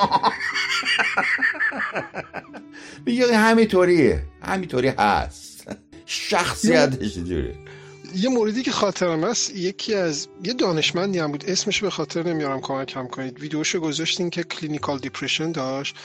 میگه 3.06 3.36
همینطوریه. 3.36 4.22
همینطوری 4.42 4.88
هست. 4.88 5.76
شخصیتش 6.06 7.16
اینجوریه. 7.16 7.54
یه 8.14 8.28
موردی 8.28 8.62
که 8.62 8.70
خاطرم 8.70 9.24
هست 9.24 9.56
یکی 9.56 9.94
از 9.94 10.28
یه 10.44 10.54
دانشمندی 10.54 11.18
هم 11.18 11.32
بود 11.32 11.44
اسمش 11.48 11.82
به 11.82 11.90
خاطر 11.90 12.22
نمیارم 12.22 12.60
کمکم 12.60 13.06
کنید. 13.06 13.40
ویدیوشو 13.40 13.80
گذاشتین 13.80 14.30
که 14.30 14.42
clinical 14.42 14.98
depression 14.98 15.52
داشت 15.52 15.96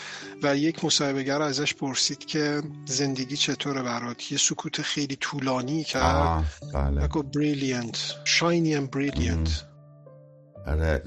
و 0.43 0.57
یک 0.57 0.85
مصاحبهگر 0.85 1.41
ازش 1.41 1.73
پرسید 1.73 2.25
که 2.25 2.61
زندگی 2.85 3.37
چطوره 3.37 3.81
برات؟ 3.81 4.31
یه 4.31 4.37
سکوت 4.37 4.81
خیلی 4.81 5.15
طولانی 5.15 5.83
کرد. 5.83 6.43
بله. 6.73 7.07
brilliant 7.35 8.13
shiny 8.25 8.75
ام 8.75 8.87
brilliant 8.87 9.63
آره 10.67 11.03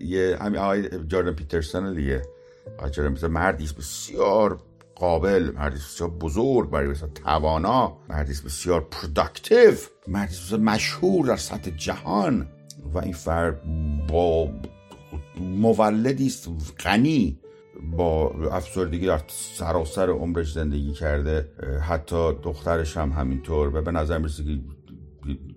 یه 0.00 0.38
همین 0.40 0.60
آقای 0.60 0.88
جاردن 1.08 1.32
پیترسون 1.32 1.94
دیگه. 1.94 2.22
آقای 2.78 3.28
مردی 3.28 3.68
بسیار 3.78 4.60
قابل 5.04 5.50
مردی 5.54 5.76
بسیار 5.76 6.10
بزرگ 6.10 6.72
مردی 6.72 6.88
بسیار 6.88 7.10
توانا 7.14 7.96
مردی 8.08 8.32
بسیار 8.44 8.80
productive 8.80 9.74
مردی 10.08 10.32
بسیار 10.32 10.60
مشهور 10.60 11.26
در 11.26 11.36
سطح 11.36 11.70
جهان. 11.70 12.48
و 12.94 12.98
این 12.98 13.12
فرد 13.12 13.60
با 14.08 14.50
مولدی 15.40 16.26
است 16.26 16.48
غنی. 16.84 17.38
با 17.96 18.30
افسردگی 18.52 19.06
در 19.06 19.20
سراسر 19.58 20.10
عمرش 20.10 20.52
زندگی 20.52 20.92
کرده. 20.92 21.48
حتی 21.88 22.32
دخترش 22.42 22.96
هم 22.96 23.10
همینطور. 23.12 23.76
و 23.76 23.82
به 23.82 23.90
نظر 23.90 24.18
می‌رسه 24.18 24.44
که 24.44 24.58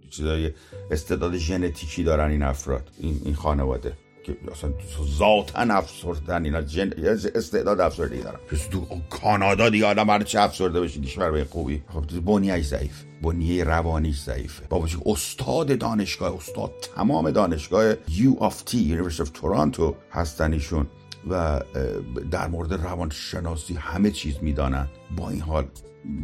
چیزای 0.10 0.52
استعداد 0.92 1.38
ژنتیکی 1.38 2.04
دارن 2.04 2.32
این 2.32 2.44
افراد 2.44 2.90
این, 3.00 3.22
این 3.26 3.36
خانواده. 3.36 3.94
که 4.28 4.52
اصلا 4.52 4.74
ذاتا 5.18 5.60
افسردن 5.60 6.46
اینا. 6.46 6.62
جن... 6.62 6.94
استعداد 7.36 7.82
افسردگی 7.82 8.22
دارن 8.22 8.40
تو 8.72 8.88
کانادا 9.10 9.70
دیگه 9.70 9.86
آدم 9.86 10.10
هر 10.10 10.24
چه 10.24 10.40
افسرده 10.40 10.82
بشه 10.82 11.02
کشور 11.02 11.32
به 11.32 11.46
خوبی. 11.46 11.84
خب 11.94 12.20
بنیهش 12.26 12.66
ضعیف. 12.66 13.04
بنیه 13.22 13.64
روانیش 13.64 14.20
ضعیفه. 14.22 14.68
بابا 14.70 14.88
استاد 15.06 15.78
دانشگاه 15.78 16.36
استاد 16.36 16.72
تمام 16.96 17.32
دانشگاه 17.32 17.94
U 18.10 18.36
of 18.40 18.62
T 18.62 18.78
University 18.78 19.22
of 19.22 19.30
Toronto 19.30 19.96
هستن 20.12 20.54
ایشون. 20.54 20.88
و 21.30 21.62
در 22.32 22.48
مورد 22.48 22.74
روانشناسی 22.74 23.74
همه 23.74 24.12
چیز 24.12 24.36
می‌دانند 24.42 24.90
با 25.18 25.30
این 25.30 25.42
حال 25.42 25.66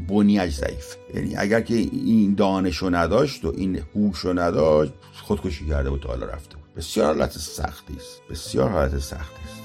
بنیش 0.08 0.54
ضعیف 0.54 0.96
یعنی 1.16 1.36
اگر 1.36 1.62
که 1.62 1.76
این 1.76 2.36
دانشو 2.36 2.90
نداشت 2.96 3.46
و 3.46 3.54
این 3.58 3.82
هوشو 3.96 4.34
نداشت 4.34 4.94
خودکشی 5.24 5.68
کرده 5.68 5.90
بود 5.90 6.02
تا 6.02 6.10
حالا 6.10 6.26
رفته 6.26 6.63
بسیار 6.76 7.06
حالت 7.06 7.32
سختی 7.32 7.96
است. 7.96 8.22
بسیار 8.30 8.70
حالت 8.70 9.00
سختی 9.00 9.44
است. 9.44 9.64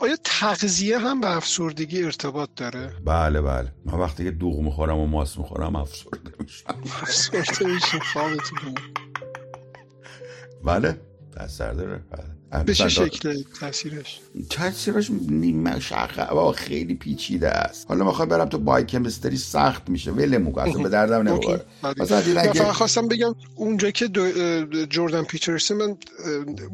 آیا 0.00 0.16
تغذیه 0.24 0.98
هم 0.98 1.20
به 1.20 1.36
افسردگی 1.36 2.04
ارتباط 2.04 2.48
داره؟ 2.56 2.92
بله 3.04 3.40
بله. 3.40 3.72
من 3.84 3.98
وقتی 3.98 4.24
که 4.24 4.30
دوغ 4.30 4.60
می‌خورم 4.60 4.98
و 4.98 5.06
ماس 5.06 5.38
می‌خورم 5.38 5.76
افسرده 5.76 6.32
میشم. 6.40 6.64
افسرده 7.02 7.66
میشم 7.66 7.98
خوابتون 8.12 8.74
بله 10.64 11.00
تاثیر 11.34 11.72
داره. 11.72 11.98
بله. 11.98 12.37
به 12.66 12.74
چه 12.74 12.88
شکل 12.88 13.42
تاثیرش. 13.60 14.20
تاثیرش 14.50 15.10
نیمه 15.28 15.80
شخه 15.80 16.52
خیلی 16.52 16.94
پیچیده 16.94 17.48
است. 17.48 17.86
حالا 17.88 18.04
می‌خوام 18.04 18.28
برم 18.28 18.48
تو 18.48 18.58
بایوکمستری 18.58 19.36
سخت 19.36 19.88
میشه. 19.88 20.10
ولمو 20.10 20.58
اصلا 20.58 20.82
به 20.82 20.88
دردم 20.88 21.28
نمی‌خوره. 21.28 21.64
مثلا 21.96 22.20
فقط 22.20 22.72
خواستم 22.72 23.08
بگم 23.08 23.34
اونجا 23.54 23.90
که 23.90 24.08
جردن 24.90 25.22
پیترسون 25.22 25.76
من 25.76 25.96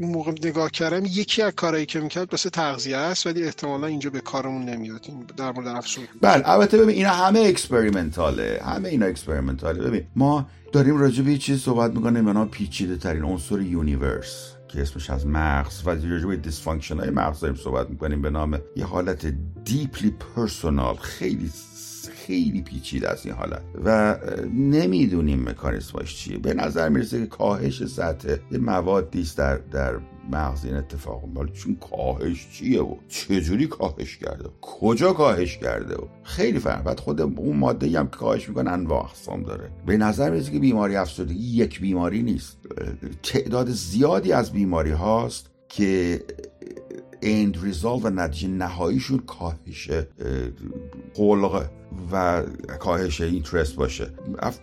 اون 0.01 0.11
موقع 0.11 0.33
نگاه 0.45 0.71
کردم 0.71 1.05
یکی 1.05 1.43
از 1.43 1.53
کارهایی 1.53 1.87
که 1.87 2.01
می‌کرد 2.01 2.33
واسه 2.33 2.51
تغذیه 2.51 2.97
است 2.97 3.27
ولی 3.27 3.45
احتمالا 3.45 3.87
اینجا 3.87 4.11
به 4.11 4.21
کارمون 4.21 4.65
نمیاد. 4.65 5.07
در 5.37 5.53
مورد 5.53 5.67
افسون. 5.67 6.05
بله 6.21 6.43
البته 6.47 6.79
ببین 6.79 6.97
اینا 6.97 7.11
همه 7.11 7.41
experimental 7.41 8.51
ه 8.51 8.61
همه 8.65 8.89
اینا 8.89 9.07
experimental 9.07 9.77
ه 9.77 9.83
ببین 9.83 10.05
ما 10.17 10.47
داریم 10.73 10.97
راجع 10.97 11.23
به 11.23 11.39
چیز 11.39 11.63
صحبت 11.63 11.91
می‌کنیم 11.91 12.33
به 12.35 12.45
پیچیده 12.45 12.97
ترین 12.97 13.23
عنصر 13.23 13.61
universe 13.61 14.54
که 14.75 14.83
اسمش 14.83 15.11
هست 15.11 15.27
مغز 15.27 15.87
و 15.87 15.91
راجع 15.91 16.27
به 16.27 16.37
dysfunction 16.37 16.99
های 17.01 17.11
مغز 17.11 17.41
داریم 17.41 17.57
صحبت 17.57 17.91
می‌کنیم 17.91 18.23
به 18.23 18.31
نام 18.31 18.59
یه 18.77 18.85
حالت 18.85 19.27
deeply 19.65 20.11
personal 20.11 20.97
خیلی 20.97 21.51
خیلی 22.27 22.63
پیچیده 22.63 23.09
است 23.09 23.27
این 23.27 23.35
حالت. 23.35 23.63
و 23.85 24.17
نمی‌دونیم 24.55 25.49
مکانیسمش 25.49 26.17
چیه. 26.17 26.39
به 26.39 26.55
نظر 26.55 26.89
می‌رسه 26.89 27.21
که 27.21 27.27
کاهش 27.27 27.85
سطح 27.85 28.37
یه 28.51 28.59
موادی 28.59 29.21
است 29.21 29.39
در 29.39 29.57
در 29.57 29.99
مغز 30.33 30.65
این 30.65 30.75
اتفاق 30.75 31.25
ولی 31.25 31.53
چون 31.53 31.77
کاهش 31.77 32.49
چیه 32.53 32.83
و 32.83 32.97
چجوری 33.09 33.67
کاهش 33.67 34.17
کرده 34.17 34.49
کجا 34.61 35.13
کاهش 35.13 35.59
کرده 35.59 35.95
و 35.95 36.07
خیلی 36.23 36.59
فرق. 36.59 36.83
بعد 36.83 37.01
خود 37.01 37.21
اون 37.21 37.57
ماده 37.57 37.99
هم 37.99 38.09
که 38.09 38.17
کاهش 38.17 38.49
می‌کنه 38.49 38.71
انواع 38.71 39.05
اقسام 39.05 39.43
داره. 39.43 39.71
به 39.87 39.97
نظر 39.97 40.31
می‌رسه 40.31 40.53
که 40.53 40.59
بیماری 40.59 40.97
افسردگی 40.97 41.63
یک 41.63 41.81
بیماری 41.81 42.23
نیست. 42.23 42.59
تعداد 43.23 43.71
زیادی 43.71 44.33
از 44.33 44.53
بیماری 44.53 44.91
هاست 44.91 45.51
که 45.69 46.21
اند 47.23 47.65
ریزالت 47.65 48.05
و 48.05 48.11
نتیجه 48.11 48.49
نهاییشون 48.49 49.19
کاهش 49.19 49.91
قلقه 51.15 51.71
و 52.13 52.43
کاهش 52.79 53.21
اینترست 53.21 53.77
باشه. 53.77 54.11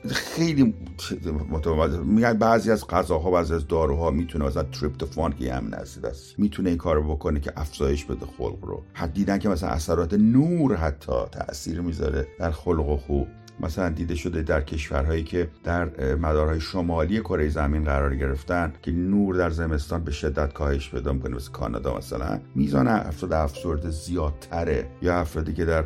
خیلی 0.09 0.73
متوازی 1.49 1.97
میگن 1.97 2.33
بعضی 2.33 2.71
از 2.71 2.87
غذاها 2.87 3.31
بعضی 3.31 3.53
از 3.53 3.67
داروها 3.67 4.11
می‌تونه 4.11 4.45
مثلا 4.45 4.63
تریپتوفان 4.63 5.33
که 5.33 5.53
همین 5.53 5.73
است 5.73 5.99
می‌تونه 6.37 6.69
این 6.69 6.77
کارو 6.77 7.15
بکنه 7.15 7.39
که 7.39 7.53
افزایش 7.55 8.05
بده 8.05 8.25
خلق 8.37 8.65
رو. 8.65 8.83
حد 8.93 9.13
دیدن 9.13 9.37
که 9.37 9.49
مثلا 9.49 9.69
اثرات 9.69 10.13
نور 10.13 10.75
حتی 10.75 11.13
تاثیر 11.31 11.81
می‌ذاره 11.81 12.27
در 12.39 12.51
خلق 12.51 12.89
و 12.89 12.97
خوب 12.97 13.27
مثلا 13.61 13.89
دیده 13.89 14.15
شده 14.15 14.41
در 14.41 14.61
کشورهایی 14.61 15.23
که 15.23 15.49
در 15.63 16.15
مدارهای 16.15 16.59
شمالی 16.59 17.19
کره 17.19 17.49
زمین 17.49 17.83
قرار 17.83 18.15
گرفتن 18.15 18.73
که 18.81 18.91
نور 18.91 19.35
در 19.35 19.49
زمستان 19.49 20.03
به 20.03 20.11
شدت 20.11 20.53
کاهش 20.53 20.89
پیدا 20.89 21.13
می‌کنه 21.13 21.35
مثل 21.35 21.51
کانادا 21.51 21.97
مثلا 21.97 22.39
میزان 22.55 22.87
افراد 22.87 23.33
افسرده 23.33 23.89
زیادتره. 23.89 24.87
یا 25.01 25.19
افرادی 25.19 25.53
که 25.53 25.65
در 25.65 25.83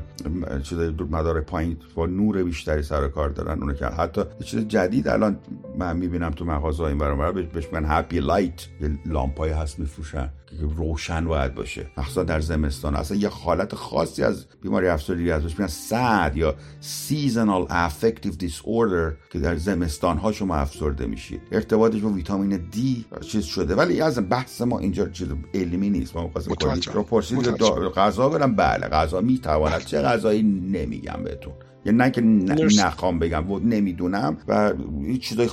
چیز 0.63 0.79
مدار 1.09 1.41
پایین 1.41 1.77
با 1.95 2.05
نور 2.05 2.43
بیشتری 2.43 2.83
سر 2.83 3.07
کار 3.07 3.29
دارن 3.29 3.59
اونو 3.59 3.73
که 3.73 3.85
حتی 3.85 4.21
چیز 4.43 4.67
جدید 4.67 5.07
الان 5.07 5.37
من 5.77 5.97
می‌بینم 5.97 6.31
تو 6.31 6.45
مغازه 6.45 6.83
این 6.83 6.97
برام 6.97 7.31
بهش 7.31 7.65
میگن 7.65 7.85
هپی 7.87 8.19
لایت 8.19 8.67
لامپای 9.05 9.51
هست 9.51 9.79
میفروشن. 9.79 10.29
روشن 10.77 11.25
باید 11.25 11.55
باشه. 11.55 11.87
مخصوصا 11.97 12.23
در 12.23 12.39
زمستان. 12.39 12.95
اصلا 12.95 13.17
یه 13.17 13.29
حالت 13.29 13.75
خاصی 13.75 14.23
از 14.23 14.45
بیماری 14.61 14.87
افسردگی 14.87 15.31
ازش 15.31 15.51
میگن 15.51 15.67
سد 15.67 16.31
یا 16.35 16.55
seasonal 16.81 17.69
affective 17.69 18.45
disorder 18.45 19.13
که 19.29 19.39
در 19.39 19.55
زمستان 19.55 20.17
ها 20.17 20.31
شما 20.31 20.55
افسرده 20.55 21.05
میشید. 21.05 21.41
ارتباطش 21.51 21.99
با 21.99 22.09
ویتامین 22.09 22.57
دی 22.71 23.05
چیز 23.21 23.43
شده. 23.43 23.75
ولی 23.75 24.01
از 24.01 24.29
بحث 24.29 24.61
ما 24.61 24.79
اینجا 24.79 25.09
چیز 25.09 25.27
علمی 25.53 25.89
نیست. 25.89 26.15
ما 26.15 26.23
می‌خواستیم 26.23 26.93
رو 26.93 27.03
پرسید 27.03 27.47
غذا 27.95 28.29
برم 28.29 28.55
بله. 28.55 28.87
غذا 28.87 29.21
می‌تواند 29.21 29.85
چه 29.85 30.01
غذایی 30.01 30.43
نمیگم 30.43 31.23
بهتون. 31.23 31.53
یعنی 31.85 31.97
نه 31.97 32.11
که 32.11 32.21
نخوام 32.21 33.19
بگم 33.19 33.51
و 33.51 33.59
نمی‌دونم. 33.59 34.37
و 34.47 34.73
این 35.01 35.17
چیزای 35.17 35.49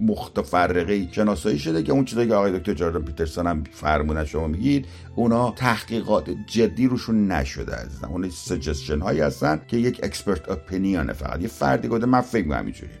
مختفرقه 0.00 1.12
شناسایی 1.12 1.58
شده 1.58 1.82
که 1.82 1.92
اون 1.92 2.04
چیزایی 2.04 2.28
که 2.28 2.34
آقای 2.34 2.58
دکتر 2.58 2.74
جاردن 2.74 3.02
پیترسون 3.02 3.46
هم 3.46 3.64
فرمونه 3.72 4.24
شما 4.24 4.46
میگید 4.46 4.86
اونا 5.14 5.50
تحقیقات 5.50 6.30
جدی 6.46 6.86
روشون 6.86 7.32
نشده 7.32 7.74
عزیزم. 7.74 8.08
اون 8.08 8.28
سجستشن 8.28 9.00
هایی 9.00 9.20
هستن 9.20 9.60
که 9.68 9.76
یک 9.76 10.00
اکسپرت 10.02 10.48
اپینیونه 10.48 11.12
فقط. 11.12 11.40
یه 11.40 11.48
فردی 11.48 11.88
گفته 11.88 12.06
من 12.06 12.20
فکر 12.20 12.44
می‌کنم 12.44 12.64
اینجوری 12.64 12.92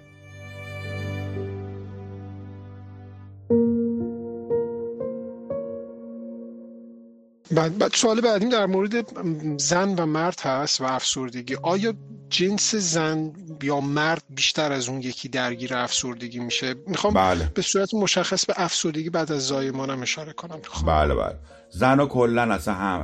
بعد, 7.54 7.78
بعد 7.78 7.92
سوال 7.94 8.20
بعدیم 8.20 8.48
در 8.48 8.66
مورد 8.66 8.92
زن 9.58 9.94
و 9.94 10.06
مرد 10.06 10.40
هست 10.40 10.80
و 10.80 10.84
افسردگی. 10.84 11.56
آیا 11.62 11.94
جنس 12.28 12.74
زن 12.74 13.32
یا 13.62 13.80
مرد 13.80 14.22
بیشتر 14.30 14.72
از 14.72 14.88
اون 14.88 15.02
یکی 15.02 15.28
درگیر 15.28 15.74
افسردگی 15.74 16.38
میشه؟ 16.38 16.74
می‌خوام 16.86 17.14
بله. 17.14 17.50
به 17.54 17.62
صورت 17.62 17.94
مشخص 17.94 18.46
به 18.46 18.54
افسردگی 18.56 19.10
بعد 19.10 19.32
از 19.32 19.46
زایمانم 19.46 20.02
اشاره 20.02 20.32
کنم. 20.32 20.60
بله 20.86 21.14
بله. 21.14 21.38
زن 21.70 22.00
و 22.00 22.06
کلا 22.06 22.42
اصلا 22.42 22.74
هم 22.74 23.02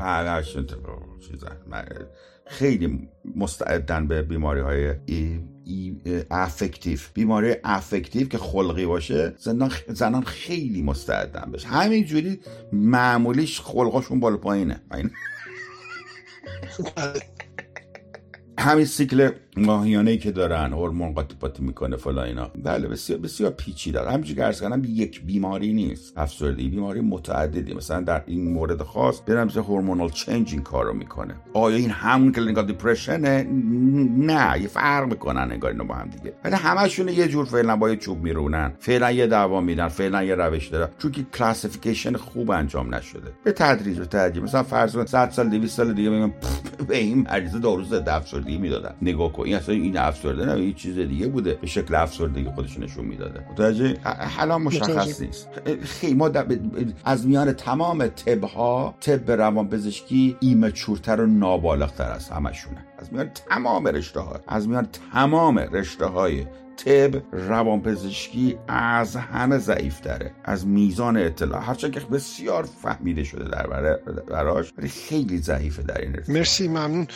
خیلی 2.46 3.08
مستعدن 3.36 4.06
به 4.06 4.22
بیماری 4.22 4.60
های 4.60 4.94
افکتیو 6.30 6.98
بیماری 7.14 7.54
افکتیو 7.64 8.28
که 8.28 8.38
خلقی 8.38 8.86
باشه 8.86 9.34
زنان, 9.38 9.70
زنان 9.88 10.22
خیلی 10.22 10.82
مستعدن 10.82 11.52
بشه. 11.52 11.68
همینجوری 11.68 12.40
معمولیش 12.72 13.60
خلقاشون 13.60 14.20
بالا 14.20 14.36
پایینه. 14.36 14.80
همین 18.58 18.84
سیکل 18.84 19.30
ماهیانه 19.58 20.16
که 20.16 20.32
دارن 20.32 20.72
هورمون 20.72 21.12
قاطی 21.12 21.34
پاتی 21.40 21.62
می‌کنه 21.62 21.96
فلان 21.96 22.22
اینا. 22.22 22.50
بله 22.64 22.88
بسیار 22.88 23.18
بسیار 23.18 23.50
پیچیده. 23.50 24.10
همینجوری 24.10 24.34
که 24.34 24.42
عرض 24.44 24.60
کردم 24.60 24.82
یک 24.86 25.22
بیماری 25.24 25.72
نیست. 25.72 26.18
افسردگی 26.18 26.68
بیماری 26.68 27.00
متعددی. 27.00 27.74
مثلا 27.74 28.00
در 28.00 28.22
این 28.26 28.52
مورد 28.52 28.82
خاص 28.82 29.20
برم 29.26 29.48
hormonal 29.48 30.08
change 30.08 30.52
این 30.52 30.62
کارو 30.62 30.92
می‌کنه. 30.94 31.34
آیا 31.54 31.76
این 31.76 31.90
همون 31.90 32.32
clinical 32.32 32.66
depression 32.66 33.30
ه؟ 33.30 33.42
نه 34.18 34.62
یه 34.62 34.68
فرق 34.68 35.08
می‌کنن 35.08 35.52
انگار 35.52 35.70
اینو 35.70 35.84
با 35.84 35.94
هم 35.94 36.10
دیگه. 36.10 36.34
ولی 36.44 36.54
همشون 36.54 37.08
یه 37.08 37.28
جور 37.28 37.44
فعلا 37.44 37.76
با 37.76 37.90
یه 37.90 37.96
چوب 37.96 38.22
میرونن. 38.22 38.72
فعلا 38.78 39.10
یه 39.10 39.26
دوا 39.26 39.60
میدن 39.60 39.88
فعلا 39.88 40.22
یه 40.22 40.34
روش 40.34 40.68
داره 40.68 40.88
چون 40.98 41.12
که 41.12 41.22
classification 41.34 42.16
خوب 42.16 42.50
انجام 42.50 42.94
نشده. 42.94 43.32
به 43.44 43.52
تدریج 43.52 43.98
به 43.98 44.06
تدریج. 44.06 44.42
مثلا 44.42 44.62
فرض 44.62 44.96
کن 44.96 45.06
100 45.06 45.30
سال 45.30 45.48
200 45.48 45.76
سال 45.76 45.92
دیگه 45.92 46.10
به 46.88 46.96
این 46.96 47.26
مریض 47.30 47.56
دارو 47.56 47.84
ضد 47.84 48.08
افسردگی 48.08 48.58
می‌دادن. 48.58 48.94
نگاه 49.02 49.32
این 49.48 49.56
اصلا 49.56 49.74
این 49.74 49.96
افسرده 49.96 50.44
نه 50.44 50.52
این 50.52 50.74
چیز 50.74 50.98
دیگه 50.98 51.28
بوده. 51.28 51.54
به 51.54 51.66
شکل 51.66 51.94
افسردگی 51.94 52.50
خودش 52.54 52.78
نشون 52.78 53.04
می‌داده. 53.04 53.44
متوجه 53.50 53.96
حالا 54.38 54.58
مشخص 54.58 55.20
نیست. 55.20 55.48
خیلی 55.82 56.14
ما 56.14 56.30
از 57.04 57.26
میان 57.26 57.52
تمام 57.52 58.06
طب 58.06 58.44
ها 58.44 58.94
طب 59.00 59.30
روانپزشکی 59.30 60.36
ایمچورتر 60.40 61.20
و 61.20 61.26
نابالغتر 61.26 62.10
از 62.10 62.28
همشونه. 62.28 62.84
از 62.98 63.12
میان 63.12 63.30
تمام 63.48 63.86
رشته 63.86 64.20
ها 64.20 64.40
از 64.48 64.68
میان 64.68 64.88
تمام 65.12 65.58
رشته 65.58 66.06
های 66.06 66.46
طب 66.84 67.22
روانپزشکی 67.32 68.58
از 68.68 69.16
همه 69.16 69.58
ضعیف 69.58 70.00
داره 70.00 70.30
از 70.44 70.66
میزان 70.66 71.16
اطلاع. 71.16 71.62
هرچند 71.62 71.92
که 71.92 72.00
بسیار 72.00 72.68
فهمیده 72.82 73.24
شده 73.24 73.44
در 73.44 73.66
براش 74.28 74.72
ولی 74.78 74.88
خیلی 74.88 75.38
ضعیفه 75.38 75.82
در 75.82 76.00
این 76.00 76.08
ارتباط. 76.08 76.36
مرسی 76.36 76.68
ممنون. 76.68 77.06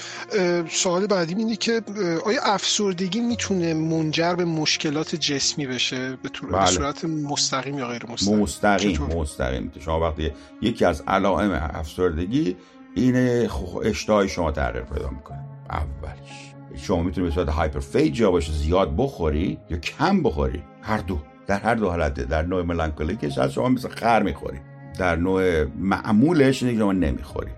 سوال 0.70 1.07
بعدی 1.07 1.35
اینه 1.35 1.57
که 1.57 1.83
آیا 2.25 2.42
افسردگی 2.42 3.20
می‌تونه 3.20 3.75
منجر 3.75 4.35
به 4.35 4.44
مشکلات 4.44 5.14
جسمی 5.16 5.66
بشه؟ 5.66 6.16
به, 6.22 6.29
طور 6.29 6.51
بله. 6.51 6.66
صورت 6.66 7.05
مستقیم 7.05 7.79
یا 7.79 7.87
غیر 7.88 8.07
مستقیم؟ 8.09 8.38
مستقیم 8.38 9.03
مستقیم. 9.03 9.72
شما 9.81 10.01
وقتی 10.01 10.33
یکی 10.62 10.85
از 10.85 11.03
علائم 11.07 11.51
افسردگی 11.75 12.57
اینه 12.94 13.48
اشتهای 13.85 14.29
شما 14.29 14.53
تغییر 14.53 14.85
پیدا 14.85 15.11
می‌کنه. 15.11 15.44
اولیش 15.70 16.51
شما 16.76 17.02
می‌تونی 17.02 17.26
به 17.26 17.35
صورت 17.35 17.48
هایپرفیجیا 17.48 18.30
باشه 18.30 18.52
زیاد 18.52 18.96
بخوری 18.96 19.58
یا 19.70 19.78
کم 19.78 20.22
بخوری 20.22 20.62
هر 20.82 20.98
دو. 20.98 21.18
در 21.46 21.58
هر 21.58 21.74
دو 21.74 21.88
حالت 21.88 22.14
در 22.14 22.42
نوع 22.42 22.62
ملانکولیکش 22.62 23.38
از 23.38 23.52
شما 23.52 23.68
مثل 23.68 23.88
خر 23.88 24.22
می‌خوری. 24.22 24.61
در 24.98 25.16
نوع 25.16 25.64
معمولش 25.64 26.61
که 26.61 26.78
شما 26.78 26.92
نمی‌خوری. 26.92 27.50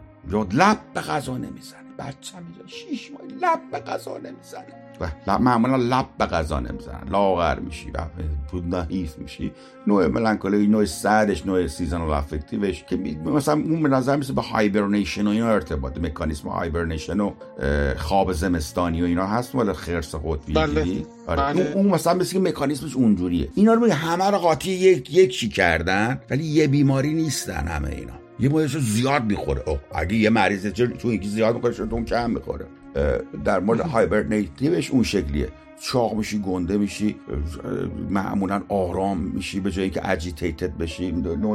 لب 0.53 0.79
به 0.95 1.01
غذا 1.01 1.37
نمی‌زنی. 1.37 1.89
بچه 1.99 2.39
می‌زنی 2.39 2.69
شیش 2.69 3.11
ماه 3.11 3.23
لب 3.23 3.61
به 3.73 3.79
غذا 3.79 4.19
نمی‌زنی. 4.19 4.84
و 5.01 5.39
معمولا 5.39 5.77
لب 5.77 6.07
به 6.19 6.27
غذا 6.27 6.61
نمی‌زنن 6.61 7.09
لاغر 7.11 7.59
میشی 7.61 7.91
و 7.91 7.99
نحیف 8.69 9.19
میشی 9.19 9.53
نوع 9.87 10.07
melancholy 10.07 10.67
نوع 10.67 10.85
سردش 10.85 11.47
نوع 11.47 11.67
seasonal 11.67 12.11
affective 12.11 12.71
ش 12.71 12.85
که 12.85 12.97
مثلا 13.25 13.55
اون 13.55 13.83
به 13.83 13.89
نظر 13.89 14.17
میرسه 14.17 14.33
به 14.33 14.43
hibernation 14.43 15.27
و 15.27 15.31
اینا 15.31 15.49
ارتباط 15.49 15.99
مکانیسم 15.99 16.49
hibernation 16.49 17.21
و 17.21 17.33
خواب 17.97 18.33
زمستانی 18.33 19.03
و 19.03 19.05
اینا 19.05 19.27
هست 19.27 19.55
ولی 19.55 19.73
خرس 19.73 20.15
قطبی 20.15 20.53
بله. 20.53 21.03
آره. 21.27 21.43
بله. 21.53 21.73
اون 21.75 21.87
مثلا 21.87 22.15
مثل 22.15 22.49
مکانیسمش 22.49 22.97
اونجوریه 22.97 23.49
اینا 23.55 23.75
رو 23.75 23.93
همه 23.93 24.31
رو 24.31 24.39
قاطی 24.39 24.71
یک 24.71 25.15
یکی 25.15 25.49
کردن 25.49 26.21
ولی 26.31 26.45
یه 26.45 26.67
بیماری 26.67 27.15
نیستن 27.15 27.69
همه 27.69 27.89
اینا 27.89 28.24
یه 28.41 28.49
مایش 28.49 28.77
زیاد 28.79 29.25
می‌خوره. 29.25 29.63
اگه 29.95 30.15
یه 30.15 30.31
مریض 30.31 30.67
چون 30.73 31.13
یکی 31.13 31.29
زیاد 31.29 31.55
می‌خوره 31.55 31.75
تو 31.75 31.89
اون 31.91 32.05
کم 32.05 32.31
می‌خوره. 32.31 32.67
در 33.45 33.61
مورد 33.61 33.81
هایبرنیتیوش 33.81 34.91
اون 34.91 35.03
شکلیه. 35.03 35.49
چاق 35.81 36.15
میشی 36.15 36.39
گنده 36.39 36.79
میشی 36.79 37.17
معمولا 38.11 38.63
آرام 38.69 39.19
میشی 39.19 39.61
به 39.61 39.71
جایی 39.71 39.91
که 39.91 40.11
اجیتیتد 40.11 40.77
بشی. 40.77 41.11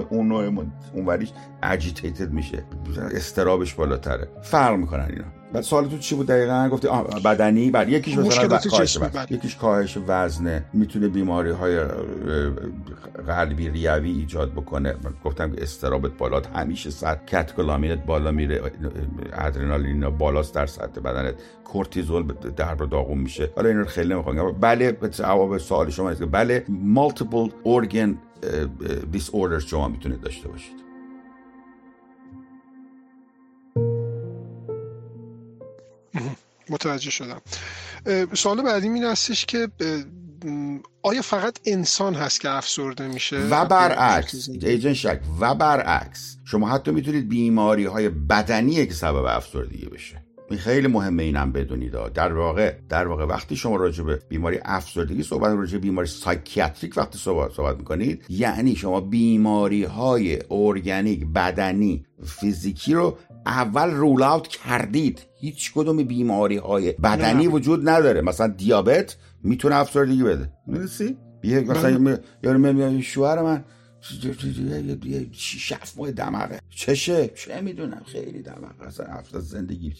اون 0.09 0.27
نوع 0.27 0.65
اونوریش 0.93 1.29
اجیتیتد 1.63 2.31
میشه. 2.31 2.63
استرابش 3.11 3.73
بالاتره. 3.73 4.27
فرق 4.41 4.75
می‌کنن 4.75 5.07
اینا. 5.09 5.38
بعد 5.53 5.63
سوالتون 5.63 5.99
چی 5.99 6.15
بود 6.15 6.27
دقیقا؟ 6.27 6.69
گفتی 6.71 6.87
بدنی 7.25 7.71
بعد 7.71 7.89
یکیش 7.89 8.17
مثلا 8.17 8.57
کاهش 8.57 8.97
وزن 8.97 9.25
یکیش 9.29 9.55
کاهش 9.55 9.97
وزنه 10.07 10.65
می‌تونه 10.73 11.07
بیماری 11.07 11.51
های 11.51 11.79
قلبی 13.27 13.69
ریوی 13.69 14.11
ایجاد 14.11 14.51
بکنه. 14.51 14.95
گفتم 15.25 15.51
که 15.51 15.63
استرابت 15.63 16.11
بالا 16.11 16.41
همیشه 16.55 16.89
سطح 16.89 17.31
کاتکولامینت 17.31 18.05
بالا 18.05 18.31
میره. 18.31 18.61
ادرنالین 19.33 20.09
بالاست 20.09 20.55
در 20.55 20.65
سطح 20.65 21.01
بدنت. 21.01 21.35
کورتیزول 21.63 22.23
در 22.57 22.75
داغون 22.75 23.17
میشه. 23.17 23.51
حالا 23.55 23.69
این 23.69 23.77
رو 23.77 23.85
خیلی 23.85 24.13
نمی‌خوام 24.13 24.51
بله 24.51 24.91
جواب 24.91 25.57
سوال 25.57 25.89
شما 25.89 26.13
بله 26.13 26.65
مالتیپل 26.69 27.49
ارگن 27.65 28.17
دیس 29.11 29.29
شما 29.67 29.87
می‌تونید 29.87 30.21
داشته 30.21 30.49
باشید. 30.49 30.88
متوجه 36.71 37.11
شدم. 37.11 37.41
سوال 38.33 38.61
بعدی 38.61 38.87
این 38.87 39.03
هستش 39.03 39.45
که 39.45 39.67
آیا 41.01 41.21
فقط 41.21 41.59
انسان 41.65 42.15
هست 42.15 42.41
که 42.41 42.49
افسرده 42.49 43.07
میشه؟ 43.07 43.37
و 43.37 43.65
برعکس 43.65 44.49
ایجن 44.61 44.93
شک 44.93 45.19
و 45.39 45.55
برعکس. 45.55 46.37
شما 46.45 46.69
حتی 46.69 46.91
می‌تونید 46.91 47.29
بیماری 47.29 47.85
های 47.85 48.09
بدنی 48.09 48.85
که 48.85 48.93
سبب 48.93 49.25
افسردگی 49.25 49.85
بشه. 49.85 50.23
خیلی 50.57 50.87
مهمه 50.87 51.23
اینم 51.23 51.51
بدونید. 51.51 51.91
در 52.13 52.33
واقع 52.33 52.75
در 52.89 53.07
واقع 53.07 53.25
وقتی 53.25 53.55
شما 53.55 53.75
راجع 53.75 54.03
به 54.03 54.21
بیماری 54.29 54.59
افسردگی 54.65 55.23
صحبت 55.23 55.55
راجع 55.55 55.71
به 55.71 55.79
بیماری 55.79 56.07
psychiatric 56.07 56.97
وقتی 56.97 57.17
صحبت 57.17 57.51
صحبت 57.51 57.77
می‌کنید 57.77 58.25
یعنی 58.29 58.75
شما 58.75 59.01
بیماری 59.01 59.83
های 59.83 60.39
ارگانیک 60.51 61.25
بدنی 61.35 62.05
فیزیکی 62.25 62.93
رو 62.93 63.17
اول 63.45 63.89
rule 63.89 64.23
out 64.23 64.47
کردید. 64.47 65.28
هیچ 65.39 65.71
کدوم 65.75 66.03
بیماری 66.03 66.57
های 66.57 66.91
بدنی 66.91 67.47
وجود 67.47 67.89
نداره. 67.89 68.21
مثلا 68.21 68.47
دیابت 68.47 69.17
می‌تونه 69.43 69.75
افسردگی 69.75 70.23
بده. 70.23 70.51
می‌دونی 70.67 71.17
مثلا 71.43 72.17
یارو 72.43 73.01
شوهر 73.01 73.41
من 73.41 73.63
شف 75.31 75.97
ماه 75.97 76.11
دماغه 76.11 76.59
چشه؟ 76.69 77.27
چه 77.27 77.61
می‌دونم. 77.61 78.01
خیلی 78.05 78.41
دماغه 78.41 78.87
اصلا 78.87 79.05
افتا 79.05 79.39
زندگی 79.39 79.93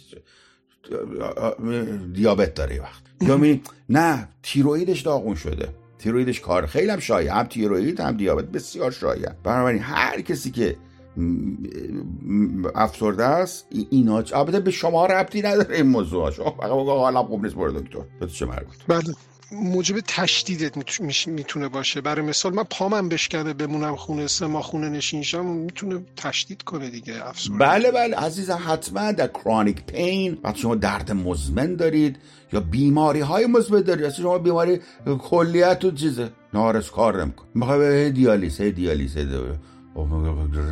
دیابت 2.14 2.54
داره 2.54 2.80
وقت. 2.80 3.04
یا 3.22 3.38
می 3.38 3.62
نه 3.90 4.28
تیرویدش 4.44 5.02
داغون 5.02 5.36
شده. 5.36 5.70
تیرویدش 6.00 6.40
کار 6.40 6.66
خیلی 6.66 6.90
هم 6.90 7.00
شایع. 7.00 7.40
هم 7.40 7.44
تیروید 7.44 8.00
هم 8.00 8.18
دیابت. 8.18 8.46
بسیار 8.46 8.92
شایع. 8.92 9.30
بنابراین 9.44 9.82
هر 9.82 10.22
کسی 10.22 10.52
که 10.52 10.78
افسرده 12.76 13.26
است. 13.26 13.68
اینا 13.90 14.24
البته 14.34 14.60
به 14.60 14.72
شما 14.72 15.06
ربطی 15.06 15.42
نداره 15.42 15.76
این 15.76 15.88
موضوع. 15.88 16.32
شما 16.32 16.56
حالا 16.86 17.24
خوب 17.24 17.44
نیست 17.44 17.56
برو 17.56 17.80
دکتر. 17.80 18.00
به 18.20 18.28
چه 18.28 18.46
مربوط؟ 18.46 18.76
بله. 18.88 19.16
موجب 19.52 20.00
تشدیدت 20.08 20.94
می‌تونه 21.28 21.68
باشه. 21.68 22.02
برای 22.02 22.26
مثال 22.26 22.54
من 22.54 22.64
پامم 22.64 23.10
بشکنه 23.10 23.54
بمونم 23.54 23.96
خونه 23.96 24.28
سه 24.28 24.48
ماه 24.48 24.64
خونه 24.64 24.90
نشینشم 24.90 25.46
می‌تونه 25.46 26.02
تشدید 26.16 26.62
کنه 26.62 26.90
دیگه 26.90 27.28
افسردگی 27.28 27.58
بله 27.58 27.92
بله. 27.92 28.16
عزیزم 28.16 28.60
حتما. 28.68 29.12
در 29.12 29.28
کرونیک 29.28 29.86
پین 29.86 30.38
وقتی 30.44 30.60
شما 30.60 30.76
درد 30.76 31.12
مزمن 31.12 31.76
دارید 31.76 32.18
یا 32.54 32.60
بیماری 32.60 33.20
های 33.20 33.46
مزمن 33.46 33.82
دارید. 33.82 34.06
اصلا 34.06 34.24
شما 34.24 34.38
بیماری 34.38 34.80
کلیت 35.20 35.86
و 35.86 35.92
چیزه. 35.92 36.30
نارس 36.54 36.90
کار 36.90 37.24
نمیکن 37.24 37.46
می‌خوای 37.56 38.12
دیالیز 38.12 38.62
دیالیز. 38.62 39.18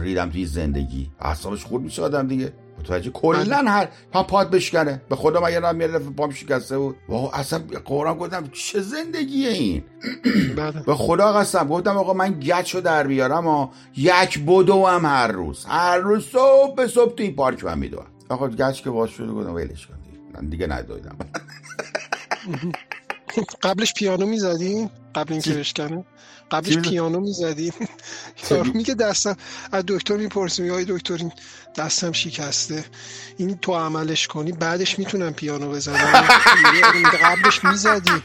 ریدم 0.02 0.30
توی 0.30 0.46
زندگی. 0.46 1.12
اعصابش 1.20 1.66
خورد 1.66 1.84
میشه 1.84 2.02
آدم 2.02 2.28
دیگه. 2.28 2.54
متوجه؟ 2.80 3.10
کلا 3.10 3.64
هر 3.68 3.88
پا 4.12 4.24
پات 4.24 4.50
بشکنه. 4.50 5.02
به 5.10 5.16
خدا 5.16 5.40
من 5.40 5.54
یادم 5.54 5.76
میاد 5.76 6.02
پام 6.02 6.32
شکسته 6.32 6.78
بود؟ 6.78 6.96
و 7.10 7.14
اصلا 7.14 7.60
قرآن 7.86 8.18
گفتم 8.18 8.50
چه 8.54 8.82
زندگیه 8.82 9.50
این؟ 9.50 9.84
بله. 10.58 10.84
به 10.86 10.96
خدا 10.96 11.34
قسم 11.34 11.68
گفتم 11.68 11.98
آقا 11.98 12.14
من 12.14 12.40
گچو 12.40 12.82
در 12.82 13.08
بیارم 13.08 13.48
و 13.48 13.68
یک 13.98 14.46
بدو 14.46 14.86
هم 14.86 15.06
هر 15.06 15.28
روز. 15.28 15.66
هر 15.66 15.98
روز 15.98 16.26
صبح 16.26 16.76
به 16.76 16.88
صبح 16.88 17.16
تو 17.16 17.24
این 17.24 17.36
پارک 17.36 17.64
من 17.64 17.80
میدوم. 17.80 18.06
آقا 18.30 18.48
گچ 18.48 18.84
که 18.84 18.90
باز 18.90 19.10
شده 19.10 19.32
گفتم 19.32 19.54
ویلش 19.54 19.88
کن 19.88 19.94
من 20.34 20.50
دیگه 20.50 20.68
ندویدم. 20.68 21.18
قبلش 23.64 23.94
پیانو 23.94 24.26
می‌زدی؟ 24.26 24.90
قبل 25.16 25.34
اینکه 25.34 25.54
بشکنه؟ 25.54 26.06
قبلش 26.52 26.78
پیانو 26.78 27.20
می‌زدیم 27.20 27.74
میگه 28.74 28.94
دستم 28.94 29.38
از 29.72 29.84
دکتر 29.88 30.18
می‌پرسیم 30.18 30.66
یا 30.66 30.84
دکتر 30.84 31.14
این 31.14 31.32
دستم 31.76 32.12
شکسته. 32.12 32.86
این 33.38 33.58
تو 33.58 33.74
عملش 33.74 34.28
کنی 34.28 34.52
بعدش 34.52 35.00
می‌تونم 35.00 35.34
پیانو 35.34 35.72
بزنم. 35.72 36.28
قبلش 37.24 37.64
می‌زدی. 37.64 38.24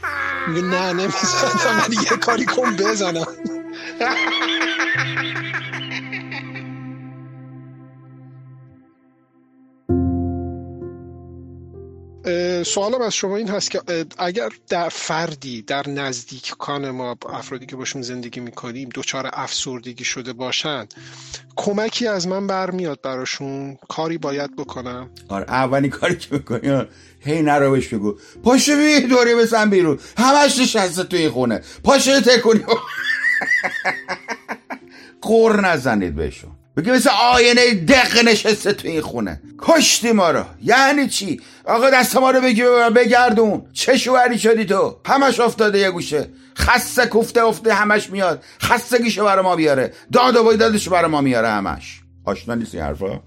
میگه 0.49 0.63
نه 0.63 0.93
نمی‌زدم. 0.93 1.93
یه 2.11 2.17
کاری 2.17 2.45
کن 2.45 2.77
بزنم. 2.77 3.27
سوالم 12.67 13.03
از 13.03 13.15
شما 13.15 13.37
این 13.37 13.49
هست 13.49 13.71
که 13.71 13.81
اگر 14.19 14.49
در 14.69 14.89
فردی 14.89 15.63
در 15.63 15.89
نزدیکان 15.89 16.91
ما 16.91 17.17
افرادی 17.29 17.67
که 17.67 17.77
باشون 17.77 18.03
زندگی 18.03 18.41
می‌کنیم 18.41 18.89
دچار 18.95 19.31
افسردگی 19.33 20.05
شده 20.05 20.33
باشن 20.33 20.87
کمکی 21.57 22.07
از 22.07 22.29
من 22.29 22.47
برمیاد 22.47 23.01
براشون؟ 23.03 23.79
کاری 23.89 24.19
باید 24.19 24.57
بکنم؟ 24.57 25.11
آره 25.29 25.45
اولین 25.49 25.91
کاری 25.91 26.17
که 26.17 26.29
می‌کنی 26.31 26.87
هی 27.21 27.43
نروش 27.43 27.89
بگو. 27.89 28.17
پاشو 28.45 28.77
بی 28.77 29.01
دوری 29.01 29.35
بزن 29.35 29.71
بیرون. 29.71 29.99
همش 30.19 30.59
نشسته 30.59 31.05
توی 31.05 31.29
خونه. 31.29 31.61
پاشو 31.85 32.21
تکونی 32.21 32.65
قر 35.23 35.61
نزنید 35.61 36.15
بهشون. 36.15 36.51
بگی 36.77 36.91
مثل 36.91 37.11
آینه 37.35 37.75
دق 37.75 38.29
نشسته 38.29 38.73
تو 38.73 38.89
این 38.89 39.01
خونه. 39.01 39.43
کشتی 39.59 40.13
ما 40.13 40.31
رو. 40.31 40.45
یعنی 40.63 41.09
چی؟ 41.09 41.41
آقا 41.65 41.91
دست 41.91 42.17
ما 42.17 42.31
رو 42.31 42.41
بگی 42.41 42.63
بگردون. 42.97 43.63
چه 43.73 43.97
شوهری 43.97 44.39
شدی 44.39 44.65
تو؟ 44.65 44.97
همش 45.07 45.41
افتاده 45.41 45.79
یه 45.79 45.91
گوشه. 45.91 46.29
خسته 46.59 47.07
کوفته 47.07 47.45
افته 47.45 47.75
همش 47.75 48.11
میاد. 48.11 48.45
خستگیشو 48.63 49.25
برا 49.25 49.43
ما 49.43 49.57
بیاره. 49.57 49.93
داد 50.13 50.37
و 50.37 50.57
دادشو 50.57 50.91
برا 50.91 51.09
ما 51.09 51.21
میاره 51.21 51.49
همش. 51.49 52.03
آشنا 52.25 52.55
نیستی 52.55 52.79
حرفا؟ 52.79 53.21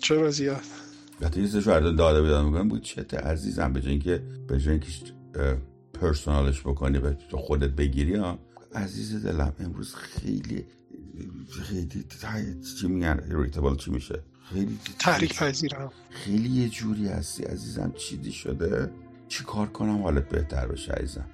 چرا 0.00 0.30
زیاد؟ 0.30 0.60
وقتی 1.20 1.42
یه 1.42 1.60
داده 1.60 1.92
داده 1.92 2.22
بیداد 2.22 2.44
می‌کنم 2.44 2.68
بود 2.68 2.82
چته 2.82 3.16
عزیزم 3.16 3.72
به 3.72 3.80
که 3.98 4.22
به 4.48 4.58
که 4.58 4.78
پرسونالش 6.00 6.60
بکنی 6.60 6.98
به 6.98 7.16
خودت 7.32 7.70
بگیری 7.70 8.14
ها. 8.14 8.38
عزیز 8.74 9.26
دلم 9.26 9.52
امروز 9.60 9.94
خیلی 9.94 10.64
خیلی 11.62 12.04
چی 12.80 12.88
میگن؟ 12.88 13.20
ایریتابل 13.30 13.76
چی 13.76 13.90
میشه؟ 13.90 14.22
خیلی 14.52 14.78
تحریک 14.98 15.38
پذیرم. 15.38 15.92
خیلی 16.10 16.48
یه 16.48 16.68
جوری 16.68 17.08
هستی 17.08 17.44
عزیزم 17.44 17.92
چیزی 17.92 18.32
شده؟ 18.32 18.90
چی 19.28 19.44
کار 19.44 19.66
کنم 19.66 20.02
حالت 20.02 20.28
بهتر 20.28 20.66
بشه 20.66 20.92
عزیزم؟ 20.92 21.26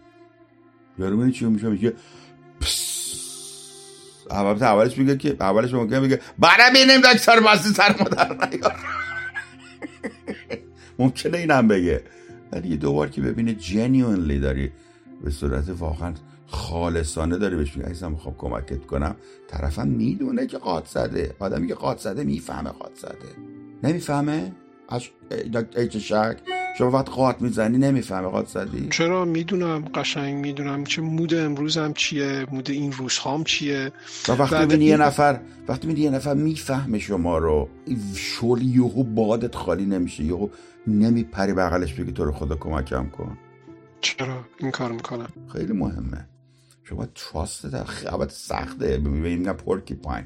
یارو 0.98 1.16
منی 1.16 1.32
چی 1.32 1.44
میشه 1.44 1.68
میگه 1.68 1.94
البته 4.30 4.64
اولش 4.64 4.98
میگه 4.98 5.16
که 5.16 5.36
اولش 5.40 5.74
ممکنه 5.74 6.00
میگه 6.00 6.20
برای 6.38 6.72
بینیم 6.72 7.00
دکتر 7.00 7.40
بازی 7.40 7.74
سر 7.74 7.96
مادر 8.00 8.48
نیار. 8.48 8.76
ممکنه 10.98 11.38
اینم 11.38 11.68
بگه. 11.68 12.04
ولی 12.52 12.68
یه 12.68 12.76
دوبار 12.76 13.08
که 13.08 13.20
ببینه 13.20 13.54
جنیونلی 13.54 14.40
داری 14.40 14.72
به 15.24 15.30
صورت 15.30 15.68
واقعا 15.68 16.14
خالصانه 16.48 17.38
داره 17.38 17.56
بهش 17.56 17.76
میگه 17.76 17.88
عزیزم 17.88 18.12
می‌خوام 18.12 18.34
کمکت 18.38 18.86
کنم. 18.86 19.16
طرفم 19.48 19.88
می‌دونه 19.88 20.46
که 20.46 20.58
قاد 20.58 20.86
زده 20.86 21.34
آدمی 21.38 21.68
که 21.68 21.74
قاد 21.74 21.98
زده 21.98 22.24
می‌فهمه 22.24 22.70
قاد 22.70 22.92
زده 22.94 23.28
نمی‌فهمه 23.82 24.52
ایچ 25.76 25.96
شک. 25.96 26.36
شما 26.78 26.90
وقت 26.90 27.08
قاط 27.08 27.42
می‌زنی 27.42 27.78
نمی‌فهمه 27.78 28.28
قاط 28.28 28.48
زدی 28.48 28.88
چرا؟ 28.88 29.24
می‌دونم 29.24 29.84
قشنگ 29.94 30.34
می‌دونم 30.34 30.84
چه 30.84 31.02
مود 31.02 31.34
امروزم 31.34 31.92
چیه؟ 31.92 32.46
مود 32.52 32.70
این 32.70 32.92
روزهام 32.92 33.44
چیه؟ 33.44 33.92
و 34.28 34.32
وقتی 34.32 34.58
می‌بینی 34.58 34.84
یه 34.84 34.96
نفر 34.96 35.40
وقتی 35.68 35.86
می‌بینی 35.86 36.04
یه 36.04 36.10
نفر 36.10 36.34
می‌فهمه 36.34 36.98
شما 36.98 37.38
رو 37.38 37.68
شل 38.14 38.62
یهو 38.62 39.02
بادت 39.02 39.54
خالی 39.54 39.86
نمیشه. 39.86 40.24
یهو 40.24 40.48
نمیپری 40.86 41.52
بغلش 41.52 41.94
بگی 41.94 42.12
تو 42.12 42.24
رو 42.24 42.32
خدا 42.32 42.56
کمکم 42.56 43.08
کن. 43.08 43.38
چرا؟ 44.00 44.44
این 44.58 44.70
کار 44.70 44.92
می‌کنم. 44.92 45.28
خیلی 45.52 45.72
مهمه. 45.72 46.28
شما 46.88 47.06
تراست 47.14 47.66
در 47.66 47.84
خیابت 47.84 48.30
سخته. 48.30 48.98
ببینیم 48.98 49.42
نه 49.42 49.52
پورکی 49.52 49.94
پاین. 49.94 50.24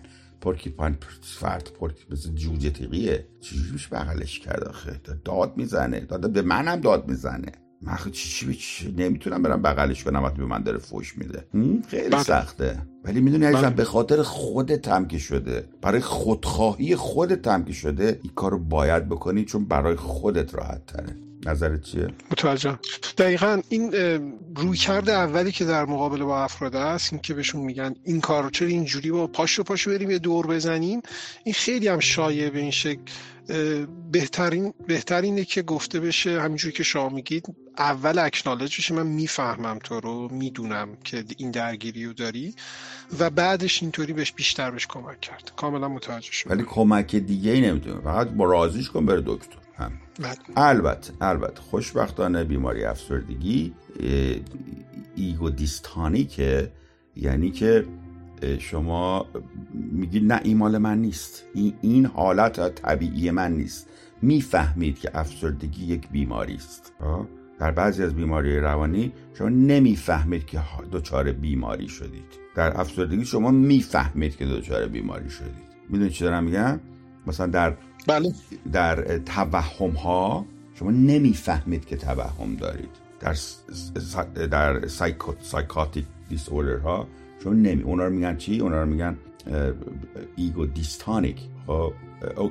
فرد 1.23 1.71
پورکی 1.79 2.05
مثل 2.11 2.31
جوجه 2.31 2.71
تیغیه. 2.71 3.27
چجوریش 3.41 3.89
بغلش 3.89 4.39
کرد 4.39 4.65
آخه؟ 4.65 5.01
داد 5.25 5.57
می‌زنه. 5.57 6.01
داده 6.01 6.29
به 6.29 6.43
منم 6.43 6.81
داد 6.81 7.09
می‌زنه. 7.09 7.53
من 7.83 7.97
چی 8.13 8.55
چی 8.55 8.95
نمی‌تونم 8.99 9.43
برم 9.43 9.63
بغلش 9.63 10.05
کنم 10.05 10.23
وقتی 10.23 10.39
به 10.39 10.47
من 10.47 10.63
داره 10.63 10.79
فوش 10.79 11.19
میده. 11.19 11.47
خیلی 11.89 12.09
بله. 12.09 12.23
سخته. 12.23 12.83
ولی 13.05 13.21
می‌دونی 13.21 13.47
عزیزم 13.47 13.63
بله. 13.63 13.75
به 13.75 13.85
خاطر 13.85 14.23
خودت 14.23 14.89
هم 14.89 15.09
که 15.09 15.19
شده 15.19 15.69
برای 15.81 16.01
خودخواهی 16.01 16.97
خودت 16.97 17.49
هم 17.49 17.65
که 17.65 17.73
شده 17.73 18.21
این 18.23 18.33
کارو 18.35 18.59
باید 18.59 19.09
بکنی 19.09 19.45
چون 19.45 19.65
برای 19.65 19.97
خودت 19.97 20.55
راحت 20.55 20.87
تره 20.87 21.17
نظرت 21.47 21.83
چیه؟ 21.83 22.09
متوجه 22.31 22.79
دقیقا 23.19 23.63
این 23.69 23.93
رویکرد 24.57 25.11
اولی 25.11 25.53
که 25.53 25.65
در 25.65 25.85
مقابل 25.85 26.23
با 26.23 26.45
افراد 26.45 26.75
هست 26.75 27.13
این 27.13 27.23
که 27.23 27.35
بهشون 27.35 27.61
میگن 27.61 27.95
این 28.05 28.21
کار 28.21 28.51
چرا 28.51 28.69
اینجوری 28.69 29.11
با 29.11 29.27
پاشو 29.27 29.63
پاشو 29.63 29.91
بریم 29.91 30.11
یه 30.11 30.19
دور 30.19 30.47
بزنیم 30.47 31.03
این 31.45 31.55
خیلی 31.55 31.89
هم 31.89 32.01
شایع 32.01 32.51
به 32.51 32.59
این 32.59 32.71
شکل. 32.71 33.01
بهترین 34.13 34.75
بهترینه 34.87 35.45
که 35.45 35.63
گفته 35.63 36.01
بشه 36.01 36.41
همینجوری 36.41 36.75
که 36.75 36.83
شما 36.83 37.09
میگید 37.09 37.47
اول 37.79 38.19
اکنالج 38.19 38.79
بشه 38.79 38.95
من 38.95 39.07
می‌فهمم 39.07 39.79
تو 39.85 40.01
رو 40.01 40.29
می‌دونم 40.33 40.89
که 41.05 41.25
این 41.37 41.51
درگیری 41.51 42.07
رو 42.07 42.13
داری 42.13 42.55
و 43.19 43.31
بعدش 43.31 43.83
اینطوری 43.83 44.13
بهش 44.13 44.33
بیشتر 44.33 44.71
بهش 44.71 44.87
کمک 44.87 45.21
کرد. 45.21 45.53
کاملا 45.57 45.89
متوجه 45.89 46.33
شد 46.33 46.51
ولی 46.51 46.63
کمک 46.63 47.17
دیگه 47.17 47.51
ای 47.51 47.61
نمی‌تونه. 47.61 48.01
فقط 48.01 48.29
با 48.29 48.45
رازیش 48.45 48.91
کن 48.91 49.07
بره 49.07 49.23
دکتر. 49.27 49.62
هم. 49.83 49.93
بله. 50.19 50.37
البته 50.57 51.13
البته 51.21 51.61
خوشبختانه 51.61 52.45
بیماری 52.45 52.85
افسردگی 52.85 53.73
ایگو 55.17 55.51
دیستانی 55.51 56.25
که 56.25 56.73
یعنی 57.17 57.51
که 57.51 57.85
شما 58.59 59.27
میگی 59.75 60.21
نه 60.21 60.41
این 60.45 60.57
مال 60.57 60.79
من 60.79 60.99
نیست. 60.99 61.45
این 61.81 62.07
حالت 62.07 62.75
طبیعی 62.75 63.31
من 63.31 63.53
نیست. 63.53 63.89
می‌فهمید 64.23 64.99
که 64.99 65.11
افسردگی 65.15 65.85
یک 65.85 66.09
بیماری 66.09 66.55
است. 66.55 66.93
در 67.59 67.71
بعضی 67.71 68.03
از 68.03 68.15
بیماری 68.15 68.61
روانی 68.61 69.13
شما 69.39 69.49
نمی‌فهمید 69.49 70.47
که 70.47 70.61
دچار 70.93 71.33
بیماری 71.33 71.89
شدید. 71.89 72.25
در 72.55 72.81
افسردگی 72.81 73.25
شما 73.25 73.51
می‌فهمید 73.51 74.37
که 74.37 74.47
دچار 74.47 74.87
بیماری 74.87 75.31
شدید. 75.31 75.73
می‌دونید 75.89 76.13
چی 76.13 76.25
دارم 76.25 76.45
میگم؟ 76.45 76.81
مثلا 77.27 77.47
در 77.47 77.77
بله. 78.07 78.33
در 78.73 79.19
توهم 79.19 79.91
ها 79.91 80.47
شما 80.75 80.91
نمی‌فهمید 80.91 81.85
که 81.85 81.97
توهم 81.97 82.57
دارید. 82.57 82.91
در 83.21 83.37
در 84.47 84.89
psychotic 85.41 86.05
disease 86.29 86.49
ها 86.49 87.07
شما 87.45 87.53
نمی 87.53 87.83
اونا 87.83 88.05
رو 88.05 88.11
میگن 88.11 88.37
چی؟ 88.37 88.61
اونا 88.61 88.83
رو 88.83 88.89
میگن 88.89 89.17
ego-dystonic 90.37 91.41
خب 91.67 91.93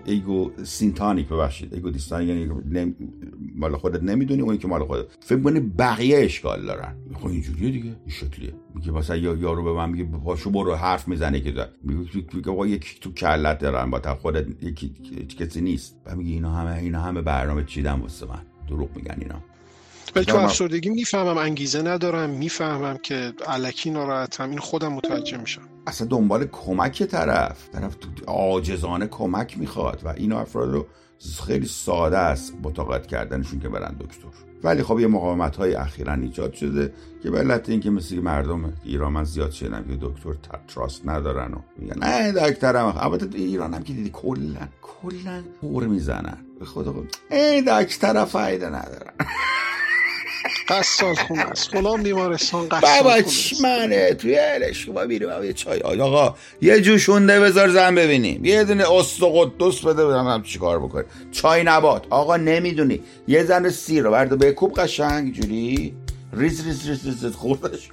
ego-syntonic 0.05 1.27
ببخشید. 1.27 1.73
ego-dystonic 1.73 2.29
یعنی 2.29 2.95
مال 3.55 3.77
خودت 3.77 4.03
نمی‌دونی 4.03 4.41
اونی 4.41 4.57
که 4.57 4.67
مال 4.67 4.85
خودت. 4.85 5.05
فکر 5.19 5.39
کنی 5.39 5.59
بقیه 5.59 6.17
اشکال 6.17 6.65
دارن. 6.65 6.95
خب 7.13 7.27
اینجوریه 7.27 7.71
دیگه. 7.71 7.85
این 7.85 8.09
شکلیه. 8.09 8.53
میگه 8.75 8.91
مثلا 8.91 9.15
یا 9.15 9.35
یارو 9.35 9.63
به 9.63 9.73
من 9.73 9.89
میگه 9.89 10.03
پاشو 10.03 10.49
برو 10.49 10.75
حرف 10.75 11.07
می‌زنه 11.07 11.41
که 11.41 11.67
میگه 11.83 12.51
با 12.51 12.67
یکی 12.67 12.99
تو 13.01 13.11
کلت 13.11 13.59
دارن. 13.59 13.91
با 13.91 14.15
خودت 14.15 14.63
یکی 14.63 14.93
کسی 15.39 15.61
نیست. 15.61 15.97
و 16.05 16.15
میگه 16.15 16.31
اینا 16.31 16.51
همه 16.51 16.77
اینا 16.77 17.01
همه 17.01 17.21
برنامه 17.21 17.63
چیدن 17.63 17.93
واسه 17.93 18.25
من. 18.25 18.41
دروغ 18.67 18.95
میگن 18.95 19.15
اینا. 19.19 19.43
ولی 20.15 20.25
تو 20.25 20.37
افسردگی 20.37 20.89
می‌فهمم 20.89 21.37
انگیزه 21.37 21.81
ندارم. 21.81 22.29
می‌فهمم 22.29 22.97
که 22.97 23.33
علکی 23.47 23.89
ناراحتم. 23.89 24.49
این 24.49 24.59
خودم 24.59 24.93
متوجه 24.93 25.37
میشم. 25.37 25.61
اصلا 25.87 26.07
دنبال 26.07 26.45
کمک 26.45 27.03
طرف. 27.03 27.69
طرف 27.69 27.95
عاجزانه 28.27 29.07
کمک 29.07 29.57
می‌خواد 29.57 30.01
و 30.03 30.07
این 30.07 30.31
افراد 30.31 30.71
رو 30.71 30.85
خیلی 31.47 31.67
ساده 31.67 32.17
است 32.17 32.53
مطاقت 32.63 33.07
کردنشون 33.07 33.59
که 33.59 33.69
برن 33.69 33.95
دکتر. 33.99 34.27
ولی 34.63 34.83
خب 34.83 34.99
یه 34.99 35.07
مقاومت 35.07 35.55
های 35.55 35.75
اخیرا 35.75 36.13
ایجاد 36.13 36.53
شده 36.53 36.93
که 37.23 37.31
به 37.31 37.39
علت 37.39 37.69
اینکه 37.69 37.89
مثل 37.89 38.19
مردم 38.19 38.73
ایران 38.83 39.11
من 39.11 39.23
زیاد 39.23 39.51
شدم 39.51 39.83
که 39.83 39.97
دکتر 40.01 40.33
تراست 40.67 41.07
ندارن 41.07 41.53
و 41.53 41.57
میگن 41.77 41.99
نه 41.99 42.31
دکترم 42.31 42.93
البته 42.97 43.37
ایران 43.37 43.73
هم 43.73 43.83
که 43.83 43.93
دیدی 43.93 44.09
کلا 44.09 44.67
کلا 44.81 45.43
پور 45.61 45.87
می‌زنن. 45.87 46.37
به 46.59 46.65
خدا 46.65 46.95
این 47.31 47.81
دکتر 47.81 48.25
فایده 48.25 48.67
ندارن. 48.67 49.13
قصال 50.71 51.15
خونه 51.15 51.41
است. 51.41 51.69
فلان 51.73 52.03
بیمارستان 52.03 52.69
قصال 52.69 53.03
بابا 53.03 53.23
منه 53.63 54.13
توی 54.13 54.39
الش 54.39 54.85
با 54.85 55.03
میریم 55.03 55.43
یه 55.43 55.53
چای. 55.53 55.79
آقا 55.81 56.35
یه 56.61 56.81
جوشونده 56.81 57.39
بذار 57.39 57.69
زن 57.69 57.95
ببینیم. 57.95 58.45
یه 58.45 58.63
دونه 58.63 58.91
است 58.91 59.19
قدس 59.23 59.81
بده 59.85 60.05
بدم 60.05 60.43
چیکار 60.43 60.79
بکنه 60.79 61.05
چای 61.31 61.63
نبات 61.63 62.05
آقا 62.09 62.37
نمی‌دونی. 62.37 63.01
یه 63.27 63.43
زن 63.43 63.69
سیر 63.69 64.03
رو 64.03 64.11
برده 64.11 64.35
به 64.35 64.51
کوب 64.51 64.79
قشنگ 64.79 65.33
جوری. 65.33 65.95
ریز 66.33 66.65
ریز 66.65 66.87
ریز 66.89 67.23
ریز, 67.25 67.35
خوردش 67.35 67.89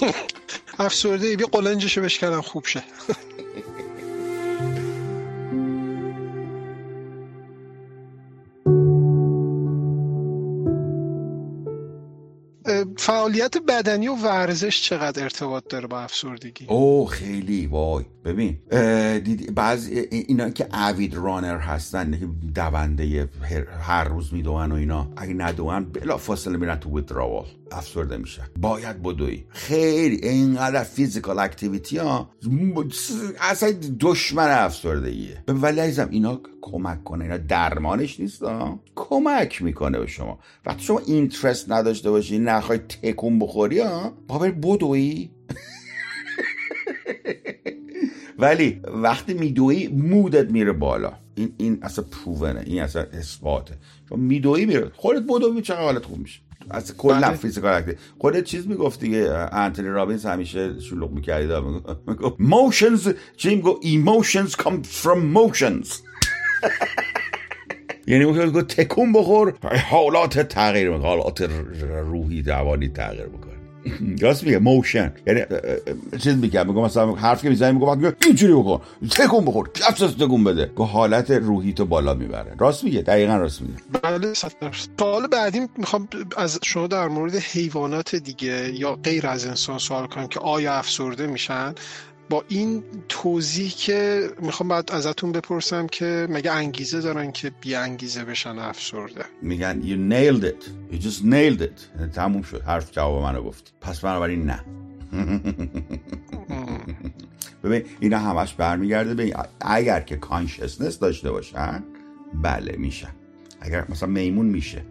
افسرده 0.78 1.36
بی 1.36 1.44
قلنجشو 1.44 2.02
بشکنم 2.02 2.40
خوب 2.40 2.66
شه. 2.66 2.82
فعالیت 13.06 13.56
بدنی 13.68 14.08
و 14.08 14.14
ورزش 14.14 14.82
چقدر 14.82 15.22
ارتباط 15.22 15.64
داره 15.68 15.86
با 15.86 16.00
افسردگی؟ 16.00 16.66
او 16.68 17.06
خیلی 17.06 17.66
وای. 17.66 18.04
ببین 18.24 18.58
بعض 19.54 19.88
اینا 20.10 20.50
که 20.50 20.66
اوید 20.88 21.14
رانر 21.14 21.58
هستن 21.58 22.18
که 22.18 22.26
دونده 22.54 23.28
هر 23.80 24.04
روز 24.04 24.34
میدوان 24.34 24.72
و 24.72 24.74
اینا. 24.74 25.08
اگه 25.16 25.34
ندوان 25.34 25.84
بلا 25.84 26.16
فاصله 26.16 26.56
میرن 26.56 26.76
تو 26.76 26.96
ویدراوال 26.96 27.46
افسرده 27.72 28.16
میشه. 28.16 28.42
باید 28.58 29.02
بدوی. 29.02 29.44
خیلی 29.48 30.28
اینقدر 30.28 30.82
فیزیکال 30.82 31.38
اکتیویتی 31.38 31.98
ها 31.98 32.30
اصلا 33.40 33.74
دشمن 34.00 34.50
افسردگیه. 34.50 35.44
ولی 35.48 35.80
عزیزم 35.80 36.08
اینا 36.10 36.40
کمک 36.60 37.04
کنه. 37.04 37.24
اینا 37.24 37.36
درمانش 37.36 38.20
نیست 38.20 38.42
کمک 38.94 39.62
می‌کنه 39.62 39.98
به 39.98 40.06
شما. 40.06 40.38
وقتی 40.66 40.84
شما 40.84 40.98
interest 41.06 41.72
نداشته 41.72 42.10
باشی 42.10 42.38
نخوای 42.38 42.78
تکون 42.78 43.38
بخوری 43.38 43.80
ها 43.80 44.12
بابر 44.28 44.50
بدوی. 44.50 45.30
ولی 48.38 48.80
وقتی 48.84 49.34
میدوی 49.34 49.88
مودت 49.88 50.50
میره 50.50 50.72
بالا. 50.72 51.12
این 51.34 51.52
این 51.56 51.78
اصلا 51.82 52.04
proven 52.04 52.54
ه 52.54 52.62
این 52.66 52.82
اصلا 52.82 53.02
اثباته. 53.02 53.74
چون 54.08 54.20
میدوی 54.20 54.66
میره. 54.66 54.90
خودت 54.94 55.22
بدوی 55.28 55.62
چقدر 55.62 55.82
حالت 55.82 56.04
خوب 56.04 56.18
میشه. 56.18 56.40
از 56.70 56.96
کلا 56.96 57.20
بله. 57.20 57.36
physical 57.36 57.94
خودت 58.18 58.44
چیز 58.44 58.68
می‌گفت 58.68 59.00
دیگه 59.00 59.30
انتونی 59.52 59.88
رابینز 59.88 60.26
همیشه 60.26 60.80
شلوغ 60.80 61.10
می‌کردی 61.10 61.46
می‌گفت. 62.06 62.36
motions 62.38 63.12
چی 63.36 63.54
می‌گفت؟ 63.54 63.78
emotions 63.82 64.56
come 64.56 64.82
from 64.82 65.26
motions 65.26 65.92
یعنی 68.06 68.24
میگه 68.24 68.62
تکون 68.62 69.12
بخور 69.12 69.54
حالات 69.90 70.40
تغییر 70.40 70.90
می‌کنه. 70.90 71.08
حالات 71.08 71.50
روحی 72.10 72.42
روانی 72.42 72.88
تغییر 72.88 73.26
می‌کنه. 73.26 73.55
راست 74.20 74.44
میگه 74.44 74.58
motion 74.58 75.12
یعنی 75.26 75.40
چیز 76.18 76.36
میگه 76.36 76.62
میگه 76.62 76.80
مثلا 76.80 77.14
حرف 77.14 77.42
که 77.42 77.48
می‌زنی 77.48 77.72
میگه 77.72 78.16
اینجوری 78.22 78.52
بکن 78.52 78.80
تکون 79.10 79.44
بخور 79.44 79.70
کفش 79.74 80.00
تکون 80.00 80.44
بده. 80.44 80.70
که 80.76 80.82
حالت 80.82 81.30
روحی 81.30 81.72
تو 81.72 81.84
بالا 81.84 82.14
می‌بره. 82.14 82.54
راست 82.58 82.84
میگه؟ 82.84 83.02
دقیقا 83.02 83.36
راست 83.36 83.62
میگه. 83.62 83.74
بله 84.02 84.32
سوال 84.98 85.26
بعدی 85.26 85.60
می‌خوام 85.76 86.08
از 86.36 86.58
شما 86.64 86.86
در 86.86 87.08
مورد 87.08 87.34
حیوانات 87.34 88.16
دیگه 88.16 88.72
یا 88.74 88.94
غیر 88.94 89.26
از 89.26 89.46
انسان 89.46 89.78
سوال 89.78 90.06
کنم 90.06 90.26
که 90.26 90.40
آیا 90.40 90.74
افسرده 90.74 91.26
میشن؟ 91.26 91.74
با 92.30 92.44
این 92.48 92.84
توضیح 93.08 93.70
که 93.70 94.30
می‌خوام 94.42 94.68
بعد 94.68 94.90
ازتون 94.92 95.32
بپرسم 95.32 95.86
که 95.86 96.26
مگه 96.30 96.52
انگیزه 96.52 97.00
دارن 97.00 97.32
که 97.32 97.52
بی 97.60 97.74
انگیزه 97.74 98.24
بشن 98.24 98.58
افسرده؟ 98.58 99.24
میگن 99.42 99.82
you 99.82 100.12
nailed 100.12 100.44
it. 100.44 100.64
You 100.94 100.98
just 100.98 101.22
nailed 101.22 101.62
it. 101.62 102.08
تموم 102.14 102.42
شد. 102.42 102.62
حرف 102.62 102.92
جواب 102.92 103.22
منو 103.22 103.42
گفت. 103.42 103.74
پس 103.80 104.00
بنابراین 104.00 104.42
نه. 104.42 104.64
ببین 107.64 107.82
اینا 108.00 108.18
همش 108.18 108.54
برمیگرده 108.54 109.14
به 109.14 109.36
اگر 109.60 110.00
که 110.00 110.16
consciousness 110.16 110.98
داشته 110.98 111.30
باشن 111.30 111.84
بله 112.42 112.76
میشن 112.76 113.10
اگر 113.60 113.86
مثلا 113.88 114.08
میمون 114.08 114.46
میشه. 114.46 114.82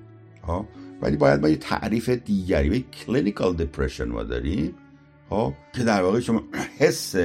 ها 0.43 0.67
ولی 1.01 1.17
باید 1.17 1.41
با 1.41 1.49
یه 1.49 1.55
تعریف 1.55 2.09
دیگری. 2.09 2.69
یه 2.69 2.79
clinical 2.79 3.55
depression 3.55 4.03
ما 4.03 4.23
داریم. 4.23 4.75
خب 5.29 5.53
که 5.73 5.83
در 5.83 6.03
واقع 6.03 6.19
شما 6.19 6.43
حس 6.77 7.15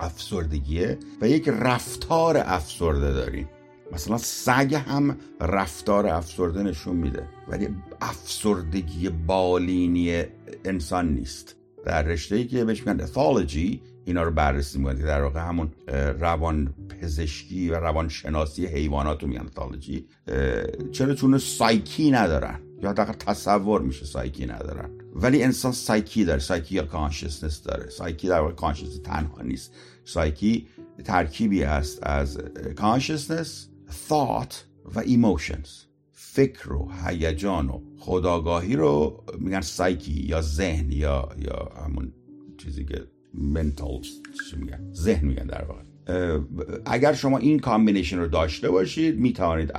افسردگیه 0.00 0.98
و 1.20 1.28
یک 1.28 1.48
رفتار 1.48 2.36
افسرده 2.36 3.12
داریم 3.12 3.48
مثلا 3.92 4.18
سگ 4.18 4.74
هم 4.74 5.16
رفتار 5.40 6.06
افسرده 6.06 6.62
نشون 6.62 6.96
میده 6.96 7.28
ولی 7.48 7.68
افسردگی 8.00 9.08
بالینی 9.08 10.22
انسان 10.64 11.14
نیست. 11.14 11.56
در 11.84 12.02
رشته 12.02 12.36
ای 12.36 12.46
که 12.46 12.64
بهش 12.64 12.86
میگن 12.86 13.00
افالوجی 13.00 13.82
اینا 14.04 14.22
رو 14.22 14.30
بررسی 14.30 14.78
می‌کنن 14.78 14.94
در 14.94 15.22
واقع 15.22 15.40
همون 15.40 15.70
روان 16.18 16.74
پزشکی 16.88 17.70
و 17.70 17.74
روان 17.74 18.08
شناسی 18.08 18.66
حیوانات 18.66 19.22
رو 19.22 19.28
میگن 19.28 19.46
افالوجی 19.46 20.06
چرا 20.92 21.14
چون 21.14 21.38
سایکی 21.38 22.10
ندارن؟ 22.10 22.60
یا 22.82 22.92
دقیقا 22.92 23.12
تصور 23.12 23.80
میشه 23.80 24.04
سایکی 24.04 24.46
ندارن. 24.46 24.90
ولی 25.18 25.42
انسان 25.42 25.72
psyche 25.72 26.24
داره 26.24 26.40
psyche 26.40 26.74
یا 26.74 26.84
consciousness 26.84 27.62
داره. 27.62 27.90
psyche 27.90 28.28
در 28.28 28.40
واقع 28.40 28.52
consciousness 28.52 28.98
تنها 29.04 29.42
نیست. 29.42 29.72
سایکی 30.04 30.68
ترکیبی 31.04 31.62
است 31.62 31.98
از 32.02 32.38
consciousness 32.76 33.68
thought 34.08 34.54
و 34.94 34.98
emotions 34.98 35.68
فکر 36.12 36.72
و 36.72 36.90
هیجان 37.06 37.68
و 37.68 37.80
خودآگاهی 37.98 38.76
رو 38.76 39.24
میگن 39.38 39.60
سایکی 39.60 40.12
یا 40.12 40.42
ذهن 40.42 40.92
یا 40.92 41.28
یا 41.38 41.72
همون 41.84 42.12
چیزی 42.58 42.84
که 42.84 43.06
mental 43.34 44.00
میگن؟ 44.56 44.92
ذهن 44.92 45.26
میگن 45.26 45.46
در 45.46 45.64
واقع. 45.64 45.95
اگر 46.84 47.12
شما 47.12 47.38
این 47.38 47.58
combination 47.58 48.18
رو 48.18 48.28
داشته 48.28 48.70
باشید 48.70 49.18
می 49.18 49.32
توانید 49.32 49.72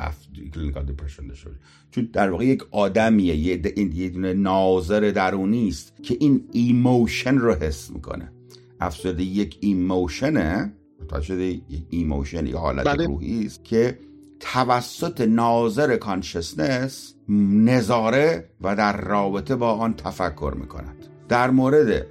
clinical 0.53 0.85
depression 0.85 1.27
داشته 1.27 1.49
باشید. 1.49 1.63
چون 1.91 2.09
در 2.13 2.29
واقع 2.29 2.45
یک 2.45 2.63
آدمیه 2.71 3.35
یه 3.35 4.09
دونه 4.09 4.33
ناظر 4.33 5.11
درونی 5.15 5.67
است 5.67 5.93
که 6.03 6.17
این 6.19 6.43
emotion 6.51 7.37
رو 7.37 7.53
حس 7.53 7.91
می‌کنه. 7.91 8.31
افسرده 8.79 9.23
یک 9.23 9.57
emotion 9.59 10.59
ه 10.59 10.73
شده 11.21 11.43
یک 11.43 11.83
emotion 11.89 12.47
یا 12.47 12.59
حالت 12.59 12.85
بله. 12.85 13.05
روحی 13.05 13.45
است 13.45 13.63
که 13.63 13.99
توسط 14.39 15.21
ناظر 15.21 15.97
consciousness 15.97 17.13
نظاره 17.29 18.49
و 18.61 18.75
در 18.75 19.01
رابطه 19.01 19.55
با 19.55 19.71
آن 19.71 19.93
تفکر 19.93 20.53
می‌کند. 20.59 21.07
در 21.29 21.49
مورد 21.49 22.07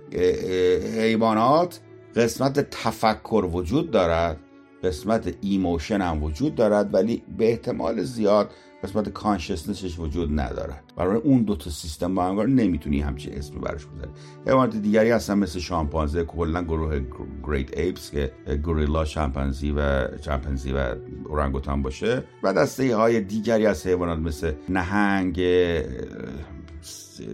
حیوانات 0.99 1.81
قسمت 2.17 2.71
تفکر 2.71 3.49
وجود 3.53 3.91
دارد 3.91 4.41
قسمت 4.85 5.35
emotion 5.41 6.01
هم 6.01 6.23
وجود 6.23 6.55
دارد 6.55 6.95
ولی 6.95 7.23
به 7.39 7.51
احتمال 7.51 8.03
زیاد 8.03 8.51
قسمت 8.83 9.09
consciousness 9.09 9.87
ش 9.87 9.99
وجود 9.99 10.41
ندارد. 10.41 10.85
برای 10.97 11.17
اون 11.17 11.43
دو 11.43 11.57
تا 11.57 11.71
سیستم 11.71 12.15
با 12.15 12.25
هم 12.25 12.41
نمی‌تونی 12.41 13.01
همچین 13.01 13.35
اسمی 13.35 13.59
براش 13.59 13.85
بذاری. 13.85 14.11
حیوانات 14.47 14.77
دیگری 14.77 15.11
هستن 15.11 15.39
مثل 15.39 15.59
شامپانزه 15.59 16.25
کلا 16.25 16.63
گروه 16.63 17.01
great 17.45 17.79
apes 17.79 18.11
که 18.11 18.33
gorilla 18.65 19.05
شامپانزی 19.05 19.75
و 19.77 20.09
chimpanzee 20.19 20.73
و 20.73 20.95
اورانگوتان 21.29 21.83
باشه. 21.83 22.25
و 22.43 22.53
دسته 22.53 22.97
های 22.97 23.21
دیگری 23.21 23.67
از 23.67 23.87
حیوانات 23.87 24.19
مثل 24.19 24.53
نهنگ 24.69 25.41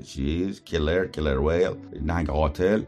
چیز 0.05 0.65
killer 0.65 1.07
killer 1.07 1.39
whale 1.41 1.77
نهنگ 2.03 2.27
قاتل 2.27 2.83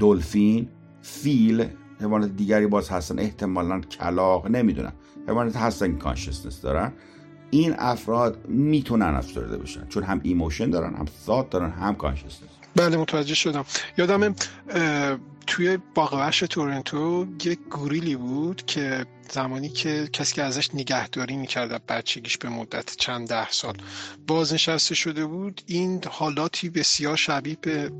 دلفین. 0.00 0.68
فیل 1.04 1.66
حیوانات 2.00 2.30
دیگری 2.30 2.66
باز 2.66 2.88
هستن 2.88 3.18
احتمالا 3.18 3.80
کلاغ 3.80 4.46
نمی‌دونم. 4.46 4.92
حیوانات 5.28 5.56
هستن 5.56 5.92
که 5.92 5.98
consciousness 5.98 6.60
دارن. 6.60 6.92
این 7.50 7.74
افراد 7.78 8.48
می‌تونن 8.48 9.14
افسرده 9.14 9.56
بشن 9.56 9.88
چون 9.88 10.02
هم 10.02 10.20
emotion 10.22 10.70
دارن 10.70 10.94
هم 10.94 11.06
ثات 11.26 11.50
دارن 11.50 11.70
هم 11.70 11.94
consciousness 11.94 12.48
بله 12.76 12.96
متوجه 12.96 13.34
شدم. 13.34 13.64
یادم 13.98 14.34
توی 15.46 15.78
باغوش 15.94 16.38
تورنتو 16.40 17.26
یک 17.44 17.58
گوریلی 17.70 18.16
بود 18.16 18.66
که 18.66 19.06
زمانی 19.30 19.68
که 19.68 20.08
کسی 20.12 20.34
که 20.34 20.42
ازش 20.42 20.74
نگهداری 20.74 21.36
می‌کرد 21.36 21.86
بچگیش 21.86 22.38
به 22.38 22.48
مدت 22.48 22.96
چند 22.96 23.28
ده 23.28 23.50
سال 23.50 23.76
بازنشسته 24.26 24.94
شده 24.94 25.26
بود 25.26 25.60
این 25.66 26.00
حالاتی 26.10 26.70
بسیار 26.70 27.16
شبیه 27.16 27.56
به 27.62 27.90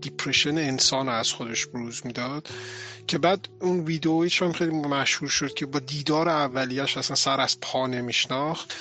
دیپرشن 0.00 0.58
انسان 0.58 1.08
از 1.08 1.32
خودش 1.32 1.66
بروز 1.66 2.06
می‌داد 2.06 2.48
که 3.06 3.18
بعد 3.18 3.48
اون 3.60 3.80
ویدئویش 3.80 4.42
هم 4.42 4.52
خیلی 4.52 4.70
مشهور 4.70 5.30
شد 5.30 5.54
که 5.54 5.66
با 5.66 5.78
دیدار 5.78 6.28
اولیش 6.28 6.96
اصلا 6.96 7.16
سر 7.16 7.40
از 7.40 7.60
پا 7.60 7.86
نمیشناخت. 7.86 8.74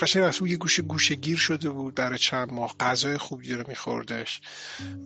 قشنگ 0.00 0.22
از 0.22 0.38
یه 0.46 0.56
گوشه 0.56 0.82
گوشه 0.82 1.14
گیر 1.14 1.36
شده 1.36 1.70
بود 1.70 1.94
برای 1.94 2.18
چند 2.18 2.52
ماه. 2.52 2.74
غذای 2.80 3.18
خوبی 3.18 3.52
رو 3.52 3.64
میخوردش 3.68 4.40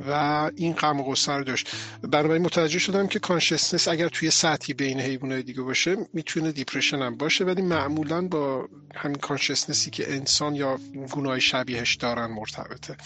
و 0.09 0.13
این 0.57 0.73
غم 0.73 1.01
و 1.01 1.03
غصه 1.03 1.33
رو 1.33 1.45
داشت. 1.45 1.69
بنابراین 2.03 2.43
متوجه 2.43 2.79
شدم 2.79 3.07
که 3.07 3.19
consciousness 3.19 3.89
اگر 3.89 4.09
توی 4.09 4.31
سطحی 4.31 4.75
بین 4.75 5.01
حیوانات 5.01 5.45
دیگه 5.45 5.63
باشه 5.63 5.97
می‌تونه 6.13 6.53
depression 6.53 7.03
هم 7.03 7.17
باشه 7.17 7.45
ولی 7.45 7.63
معمولا 7.63 8.29
با 8.29 8.69
همین 8.95 9.17
consciousness 9.17 9.85
ی 9.85 9.91
که 9.91 10.13
انسان 10.13 10.55
یا 10.55 10.79
گونه‌های 11.11 11.39
شبیهش 11.39 11.95
دارن 11.95 12.27
مرتبطه. 12.27 12.97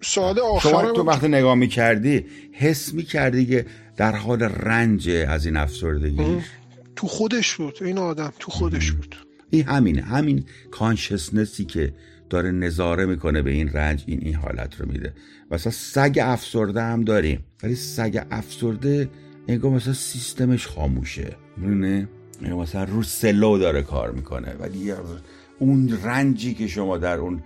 سوال 0.00 0.38
آخر 0.38 0.70
شما 0.70 0.92
تو 0.92 1.02
وقتی 1.02 1.28
نگاه 1.28 1.54
می‌کردی 1.54 2.26
حس 2.52 2.94
می‌کردی 2.94 3.46
که 3.46 3.66
در 3.96 4.16
حال 4.16 4.42
رنج 4.42 5.10
از 5.10 5.46
این 5.46 5.56
افسردگی؟ 5.56 6.42
تو 6.96 7.06
خودش 7.06 7.54
بود. 7.54 7.78
این 7.80 7.98
آدم 7.98 8.32
تو 8.38 8.50
خودش 8.50 8.90
بود. 8.92 9.16
این 9.52 9.64
همینه 9.64 10.02
همین 10.02 10.44
کانشسنسی 10.70 11.64
که 11.64 11.92
داره 12.30 12.50
نظاره 12.50 13.06
می‌کنه 13.06 13.42
به 13.42 13.50
این 13.50 13.68
رنج 13.68 14.04
این 14.06 14.20
این 14.22 14.34
حالت 14.34 14.80
رو 14.80 14.92
میده. 14.92 15.12
مثلا 15.50 15.72
سگ 15.72 16.18
افسرده 16.22 16.82
هم 16.82 17.04
داریم 17.04 17.44
ولی 17.62 17.74
سگ 17.74 18.26
افسرده 18.30 19.08
انگار 19.48 19.70
مثلا 19.70 19.92
سیستمش 19.92 20.66
خاموشه. 20.66 21.36
می‌دونه 21.56 22.08
مثلا 22.40 22.84
رو 22.84 23.02
سلو 23.02 23.58
داره 23.58 23.82
کار 23.82 24.10
می‌کنه. 24.10 24.54
ولی 24.60 24.92
اون 25.58 25.98
رنجی 26.02 26.54
که 26.54 26.66
شما 26.66 26.98
در 26.98 27.18
اون 27.18 27.42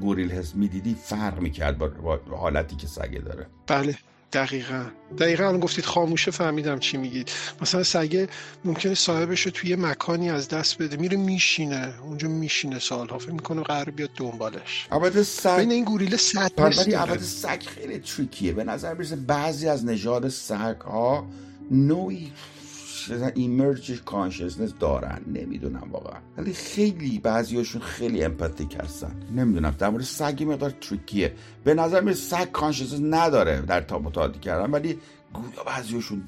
گوریل 0.00 0.30
حس 0.30 0.54
می‌دیدی 0.54 0.96
فرق 1.02 1.40
می‌کرد 1.40 1.78
با 1.78 2.20
حالتی 2.30 2.76
که 2.76 2.86
سگه 2.86 3.18
داره. 3.18 3.46
بله. 3.66 3.96
دقیقا. 4.32 4.84
دقیقا 5.18 5.48
الان 5.48 5.60
گفتید 5.60 5.84
خاموشه 5.84 6.30
فهمیدم 6.30 6.78
چی 6.78 6.96
میگید. 6.96 7.30
مثلا 7.62 7.82
سگه 7.82 8.28
ممکنه 8.64 8.94
صاحبش 8.94 9.40
رو 9.40 9.50
توی 9.50 9.76
مکانی 9.76 10.30
از 10.30 10.48
دست 10.48 10.82
بده. 10.82 10.96
میره 10.96 11.16
میشینه. 11.16 11.94
اونجا 12.02 12.28
میشینه 12.28 12.78
سالها. 12.78 13.18
فکر 13.18 13.30
می‌کنه 13.30 13.62
قرار 13.62 13.90
بیاد 13.90 14.10
دنبالش. 14.16 14.88
البته 14.92 15.22
سگ 15.22 15.56
بین 15.56 15.70
این 15.70 15.84
گوریل 15.84 16.16
سگ 16.16 16.50
البته 16.58 17.18
سگ 17.18 17.62
خیلی 17.62 17.98
تریکیه. 17.98 18.52
به 18.52 18.64
نظر 18.64 18.94
می‌رسه 18.94 19.16
بعضی 19.16 19.68
از 19.68 19.84
نژاد 19.84 20.28
سگ 20.28 20.80
ها 20.80 21.26
نوعی 21.70 22.32
ایمرج 23.10 24.02
کانشسنس 24.02 24.72
دارن 24.80 25.20
نمی‌دونم 25.26 25.88
واقعا. 25.90 26.18
ولی 26.36 26.52
خیلی 26.52 27.18
بعضیاشون 27.18 27.82
خیلی 27.82 28.24
امپاتیک 28.24 28.76
هستن. 28.80 29.12
نمی‌دونم 29.36 29.74
در 29.78 29.90
مورد 29.90 30.04
سگ 30.04 30.44
مقدار 30.48 30.70
تریکیه 30.70 31.34
به 31.64 31.74
نظر 31.74 32.00
میاد 32.00 32.16
سگ 32.16 32.50
کانشسنس 32.50 33.00
نداره 33.02 33.60
در 33.60 33.80
تا 33.80 33.98
متعادی 33.98 34.38
کردن 34.38 34.70
ولی 34.70 34.98
گویا 35.32 35.64
بعضیاشون 35.66 36.22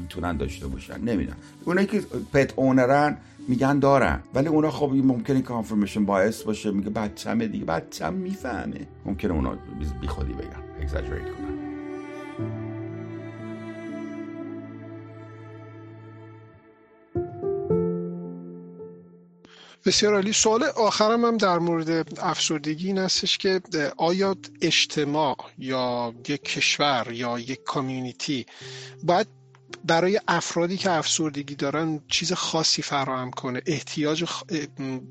می‌تونن 0.00 0.36
داشته 0.36 0.66
باشن. 0.66 1.00
نمی‌دونم. 1.00 1.36
اونایی 1.64 1.86
که 1.86 2.00
پت 2.32 2.52
اونرن 2.56 3.16
میگن 3.48 3.78
دارن. 3.78 4.20
ولی 4.34 4.48
اونا 4.48 4.70
خب 4.70 4.92
ممکنه 4.94 5.42
کانفرمیشن 5.42 6.04
باعث 6.04 6.42
باشه 6.42 6.70
میگه 6.70 6.90
بچه‌مه 6.90 7.46
دیگه 7.48 7.64
بچه‌م 7.64 8.14
می‌فهمه. 8.14 8.86
ممکنه 9.04 9.32
اونا 9.32 9.58
بی 10.00 10.06
خودی 10.06 10.32
بگن 10.32 10.62
اگزاجریت 10.80 11.24
کنن 11.24 11.65
بسیار 19.86 20.14
عالی. 20.14 20.32
سوال 20.32 20.62
آخرم 20.64 21.24
هم 21.24 21.36
در 21.36 21.58
مورد 21.58 22.18
افسردگی 22.22 22.86
این 22.86 22.98
هستش 22.98 23.38
که 23.38 23.60
آیا 23.96 24.36
اجتماع 24.62 25.36
یا 25.58 26.14
یک 26.28 26.42
کشور 26.44 27.06
یا 27.12 27.38
یک 27.38 27.62
کامیونیتی 27.64 28.46
باید 29.02 29.26
برای 29.84 30.20
افرادی 30.28 30.76
که 30.76 30.90
افسردگی 30.90 31.54
دارن 31.54 32.00
چیز 32.08 32.32
خاصی 32.32 32.82
فراهم 32.82 33.30
کنه؟ 33.30 33.62
احتیاج 33.66 34.24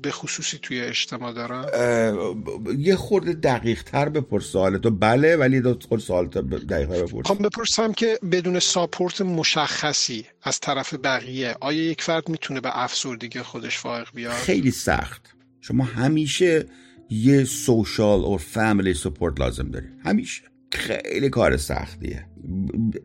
به 0.02 0.10
خصوصی 0.10 0.58
توی 0.62 0.80
اجتماع 0.80 1.32
دارن؟ 1.32 1.64
یه 2.78 2.96
خورده 2.96 3.32
دقیق 3.32 3.82
تر 3.82 4.08
بپرس 4.08 4.44
سوالتو. 4.44 4.90
بله 4.90 5.36
ولی 5.36 5.60
دو 5.60 5.78
خورده 5.88 6.04
سوالت 6.04 6.38
دقیق 6.38 6.88
تر 6.88 7.02
بپرس. 7.02 7.26
خب 7.26 7.46
بپرسم 7.46 7.92
که 7.92 8.18
بدون 8.32 8.60
ساپورت 8.60 9.20
مشخصی 9.20 10.26
از 10.42 10.60
طرف 10.60 10.94
بقیه 10.94 11.56
آیا 11.60 11.82
یک 11.82 12.02
فرد 12.02 12.28
می‌تونه 12.28 12.60
به 12.60 12.82
افسردگی 12.82 13.42
خودش 13.42 13.78
فائق 13.78 14.08
بیاد؟ 14.14 14.32
خیلی 14.32 14.70
سخت. 14.70 15.34
شما 15.60 15.84
همیشه 15.84 16.66
یه 17.10 17.44
social 17.44 18.24
or 18.24 18.38
family 18.38 18.94
support 18.94 19.40
لازم 19.40 19.70
داری 19.70 19.86
همیشه. 20.04 20.42
خیلی 20.72 21.28
کار 21.28 21.56
سختیه. 21.56 22.26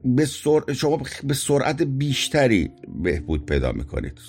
به 0.06 0.26
سر... 0.26 0.74
شما 0.74 1.02
به 1.24 1.34
سرعت 1.34 1.82
بیشتری 1.82 2.72
بهبود 3.04 3.46
پیدا 3.46 3.72
می‌کنید. 3.72 4.20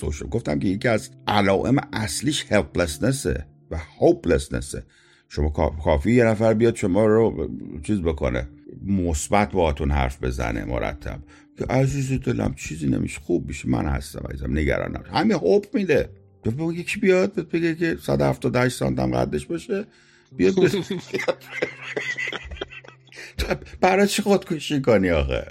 social 0.00 0.26
گفتم 0.26 0.58
که 0.58 0.68
یکی 0.68 0.88
از 0.88 1.10
علائم 1.26 1.76
اصلیش 1.92 2.46
helplessness 2.52 3.39
ه 3.39 3.46
و 3.70 3.76
hopelessness 3.98 4.76
ه 4.76 4.82
شما 5.28 5.48
کافی 5.84 6.12
یه 6.12 6.24
نفر 6.24 6.54
بیاد 6.54 6.76
شما 6.76 7.06
رو 7.06 7.50
چیز 7.82 8.00
بکنه. 8.00 8.48
مثبت 8.86 9.52
باهاتون 9.52 9.90
حرف 9.90 10.22
بزنه 10.22 10.64
مرتب. 10.64 11.20
که 11.58 11.64
عزیز 11.64 12.20
دلم 12.20 12.54
چیزی 12.54 12.86
نمیشه. 12.86 13.20
خوب 13.20 13.46
میشه. 13.46 13.68
من 13.68 13.86
هستم 13.86 14.26
عزیزم. 14.30 14.58
نگران 14.58 14.96
نباش 14.96 15.08
همین 15.08 15.32
hope 15.32 15.74
میده 15.74 16.08
یکی 16.74 17.00
بیاد 17.00 17.48
بگه 17.48 17.74
که 17.74 17.96
178 18.02 18.76
سانتم 18.76 19.10
قدش 19.10 19.46
باشه. 19.46 19.86
بیاد 20.36 20.54
برای 23.80 24.08
چی 24.08 24.22
خودکشی 24.22 24.82
کنی 24.82 25.10
آخه؟ 25.10 25.46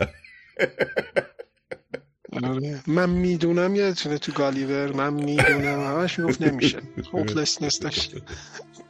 آره. 2.43 2.79
من 2.87 3.09
می‌دونم 3.09 3.75
یادتونه 3.75 4.17
تو 4.17 4.31
گالیور 4.31 4.93
من 4.93 5.13
می‌دونم 5.13 5.79
همش 5.79 6.19
می‌گفت 6.19 6.41
نمیشه. 6.41 6.79
hopelessness 7.13 7.79
داشت. 7.79 8.15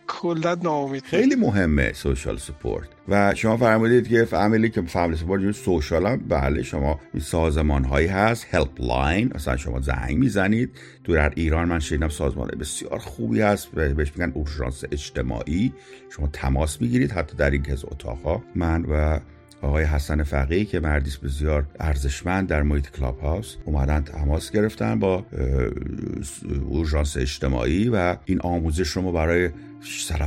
کلا 0.08 0.56
ناامید 0.64 1.04
خیلی 1.04 1.36
مهمه 1.36 1.94
social 1.94 2.38
support 2.38 2.90
و 3.08 3.36
شما 3.36 3.58
فرمودید 3.58 4.08
که 4.08 4.26
family 4.26 4.70
که 4.70 4.82
family 4.82 5.18
support 5.18 5.52
social 5.52 6.06
هم 6.06 6.18
بله 6.18 6.64
شما 6.64 7.00
سازمان 7.22 7.84
هایی 7.84 8.08
هست 8.08 8.46
helpline 8.52 9.32
مثلا 9.36 9.58
شما 9.58 9.82
زنگ 9.82 10.18
می‌زنید. 10.18 10.70
تو 11.04 11.14
در 11.14 11.32
ایران 11.36 11.68
من 11.68 11.80
شنیدم 11.80 12.10
سازمان 12.10 12.48
بسیار 12.60 13.00
خوبی 13.00 13.42
هست 13.42 13.68
بهش 13.68 14.12
میگن 14.16 14.32
اورژانس 14.36 14.84
اجتماعی. 14.92 15.74
شما 16.10 16.30
تماس 16.34 16.82
می‌گیرید 16.82 17.12
حتی 17.12 17.38
در 17.38 17.50
این 17.50 17.72
از 17.72 17.86
اتاقها. 17.86 18.44
من 18.56 18.86
و 18.86 19.20
آقای 19.62 19.84
حسن 19.84 20.24
فقیه 20.24 20.66
که 20.66 20.80
مردیس 20.80 21.18
بسیار 21.18 21.66
ارزشمند 21.80 22.48
در 22.48 22.64
محیط 22.64 22.90
کلاب 22.90 23.20
هاوس 23.20 23.56
اومدن 23.66 24.02
تماس 24.02 24.52
گرفتن 24.52 25.00
با 25.00 25.26
اورژانس 26.70 27.18
اجتماعی 27.18 27.90
و 27.90 28.18
این 28.26 28.42
آموزش 28.42 28.90
رو 28.90 29.02
ما 29.02 29.12
برای 29.12 29.50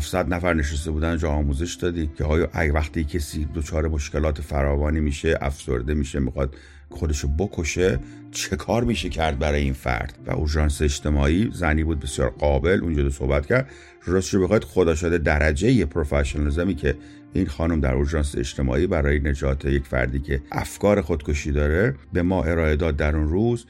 صد 0.00 0.34
نفر 0.34 0.54
نشسته 0.54 0.90
بودن 0.90 1.16
جا 1.16 1.30
آموزش 1.30 1.74
دادی 1.74 2.10
که 2.18 2.24
آیا 2.24 2.48
وقتی 2.74 3.04
کسی 3.04 3.48
دچار 3.54 3.88
مشکلات 3.88 4.40
فراوانی 4.40 5.00
میشه 5.00 5.38
افسرده 5.40 5.94
میشه 5.94 6.18
می‌خواد 6.18 6.54
خودشو 6.94 7.28
بکشه 7.28 7.98
چه 8.30 8.56
کار 8.56 8.84
میشه 8.84 9.08
کرد 9.08 9.38
برای 9.38 9.62
این 9.62 9.72
فرد؟ 9.72 10.18
و 10.26 10.30
اورژانس 10.30 10.82
اجتماعی 10.82 11.50
زنی 11.52 11.84
بود 11.84 12.00
بسیار 12.00 12.30
قابل 12.30 12.80
اونجا 12.82 13.02
دو 13.02 13.10
صحبت 13.10 13.46
کرد. 13.46 13.70
راستش 14.04 14.34
بخواید 14.34 14.64
خدا 14.64 14.94
شده 14.94 15.18
درجه 15.18 15.86
پروفشنالیزمی 15.86 16.74
که 16.74 16.94
این 17.32 17.46
خانم 17.46 17.80
در 17.80 17.94
اورژانس 17.94 18.34
اجتماعی 18.36 18.86
برای 18.86 19.20
نجات 19.20 19.64
یک 19.64 19.86
فردی 19.86 20.20
که 20.20 20.42
افکار 20.52 21.00
خودکشی 21.00 21.52
داره 21.52 21.94
به 22.12 22.22
ما 22.22 22.42
ارائه 22.42 22.76
داد 22.76 22.96
در 22.96 23.16
اون 23.16 23.28
روز. 23.28 23.66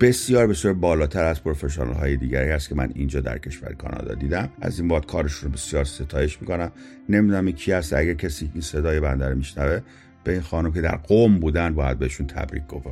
بسیار 0.00 0.46
بسیار 0.46 0.74
بالاتر 0.74 1.24
از 1.24 1.42
پروفشنال 1.42 1.92
های 1.92 2.16
دیگری 2.16 2.50
هست 2.50 2.68
که 2.68 2.74
من 2.74 2.92
اینجا 2.94 3.20
در 3.20 3.38
کشور 3.38 3.72
کانادا 3.72 4.14
دیدم. 4.14 4.48
از 4.60 4.78
این 4.78 4.88
باد 4.88 5.06
کارشون 5.06 5.48
رو 5.48 5.54
بسیار 5.54 5.84
ستایش 5.84 6.40
می‌کنم. 6.40 6.72
نمی‌دونم 7.08 7.50
کی 7.50 7.72
هست 7.72 7.92
اگر 7.92 8.14
کسی 8.14 8.50
این 8.54 8.62
صدای 8.62 9.00
بنده 9.00 9.28
رو 9.28 9.36
میشنوه 9.36 9.80
به 10.24 10.32
این 10.32 10.42
خانم 10.42 10.72
که 10.72 10.80
در 10.80 10.96
قوم 10.96 11.38
بودن 11.38 11.74
باید 11.74 11.98
بهشون 11.98 12.26
تبریک 12.26 12.66
گفت. 12.66 12.86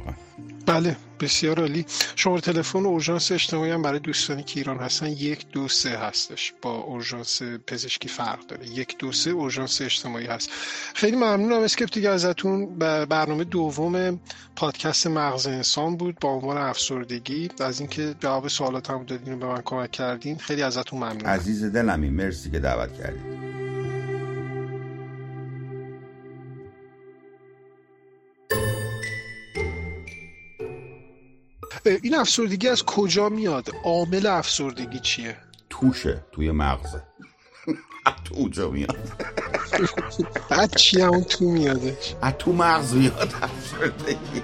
بله 0.67 0.97
بسیار 1.21 1.61
عالی. 1.61 1.87
شماره 2.17 2.41
تلفن 2.41 2.87
اورژانس 2.87 3.33
اجتماعی 3.33 3.71
هم 3.71 3.83
برای 3.83 3.99
دوستانی 3.99 4.43
که 4.43 4.61
ایران 4.61 4.79
هستن 4.79 5.07
یک 5.07 5.47
دو 5.53 5.69
سه 5.69 5.91
هستش. 5.91 6.55
با 6.63 6.71
اورژانس 6.71 7.43
پزشکی 7.43 8.09
فرق 8.09 8.47
داره. 8.47 8.69
یک 8.69 8.99
دو 8.99 9.13
سه 9.13 9.31
اورژانس 9.31 9.83
اجتماعی 9.83 10.27
هست. 10.27 10.51
خیلی 10.95 11.17
ممنونم 11.17 11.63
اسکپ 11.63 11.91
دیگه 11.93 12.11
ازتون. 12.11 12.79
برنامه 13.09 13.45
دوم 13.45 14.21
پادکست 14.57 15.07
مغز 15.07 15.47
انسان 15.47 15.97
بود 15.97 16.19
با 16.21 16.29
عنوان 16.31 16.57
افسردگی. 16.59 17.49
از 17.61 17.81
اینکه 17.81 18.15
جواب 18.21 18.49
سوالاتم 18.49 19.05
دادین 19.05 19.35
و 19.35 19.37
به 19.37 19.47
من 19.47 19.63
کمک 19.65 19.91
کردین 19.91 20.39
خیلی 20.39 20.63
ازتون 20.63 20.99
ممنونم. 20.99 21.27
عزیز 21.27 21.65
دلمی 21.65 22.11
مرسی 22.11 22.51
که 22.51 22.59
دعوت 22.59 22.99
کردید 22.99 23.57
این 31.91 32.15
افسردگی 32.15 32.69
از 32.69 32.83
کجا 32.83 33.29
میاد؟ 33.29 33.69
عامل 33.85 34.27
افسردگی 34.27 34.99
چیه؟ 34.99 35.37
توشه 35.71 36.25
توی 36.33 36.51
مغزه. 36.51 37.03
تو 38.25 38.35
اونجا 38.35 38.71
میاد. 38.71 38.97
بعد 40.51 40.77
چی 40.77 41.03
اون 41.03 41.25
تو 41.25 41.45
میادش؟ 41.45 42.15
تو 42.39 42.53
مغز 42.53 42.95
میاد 42.95 43.35
افسردگی. 43.43 44.43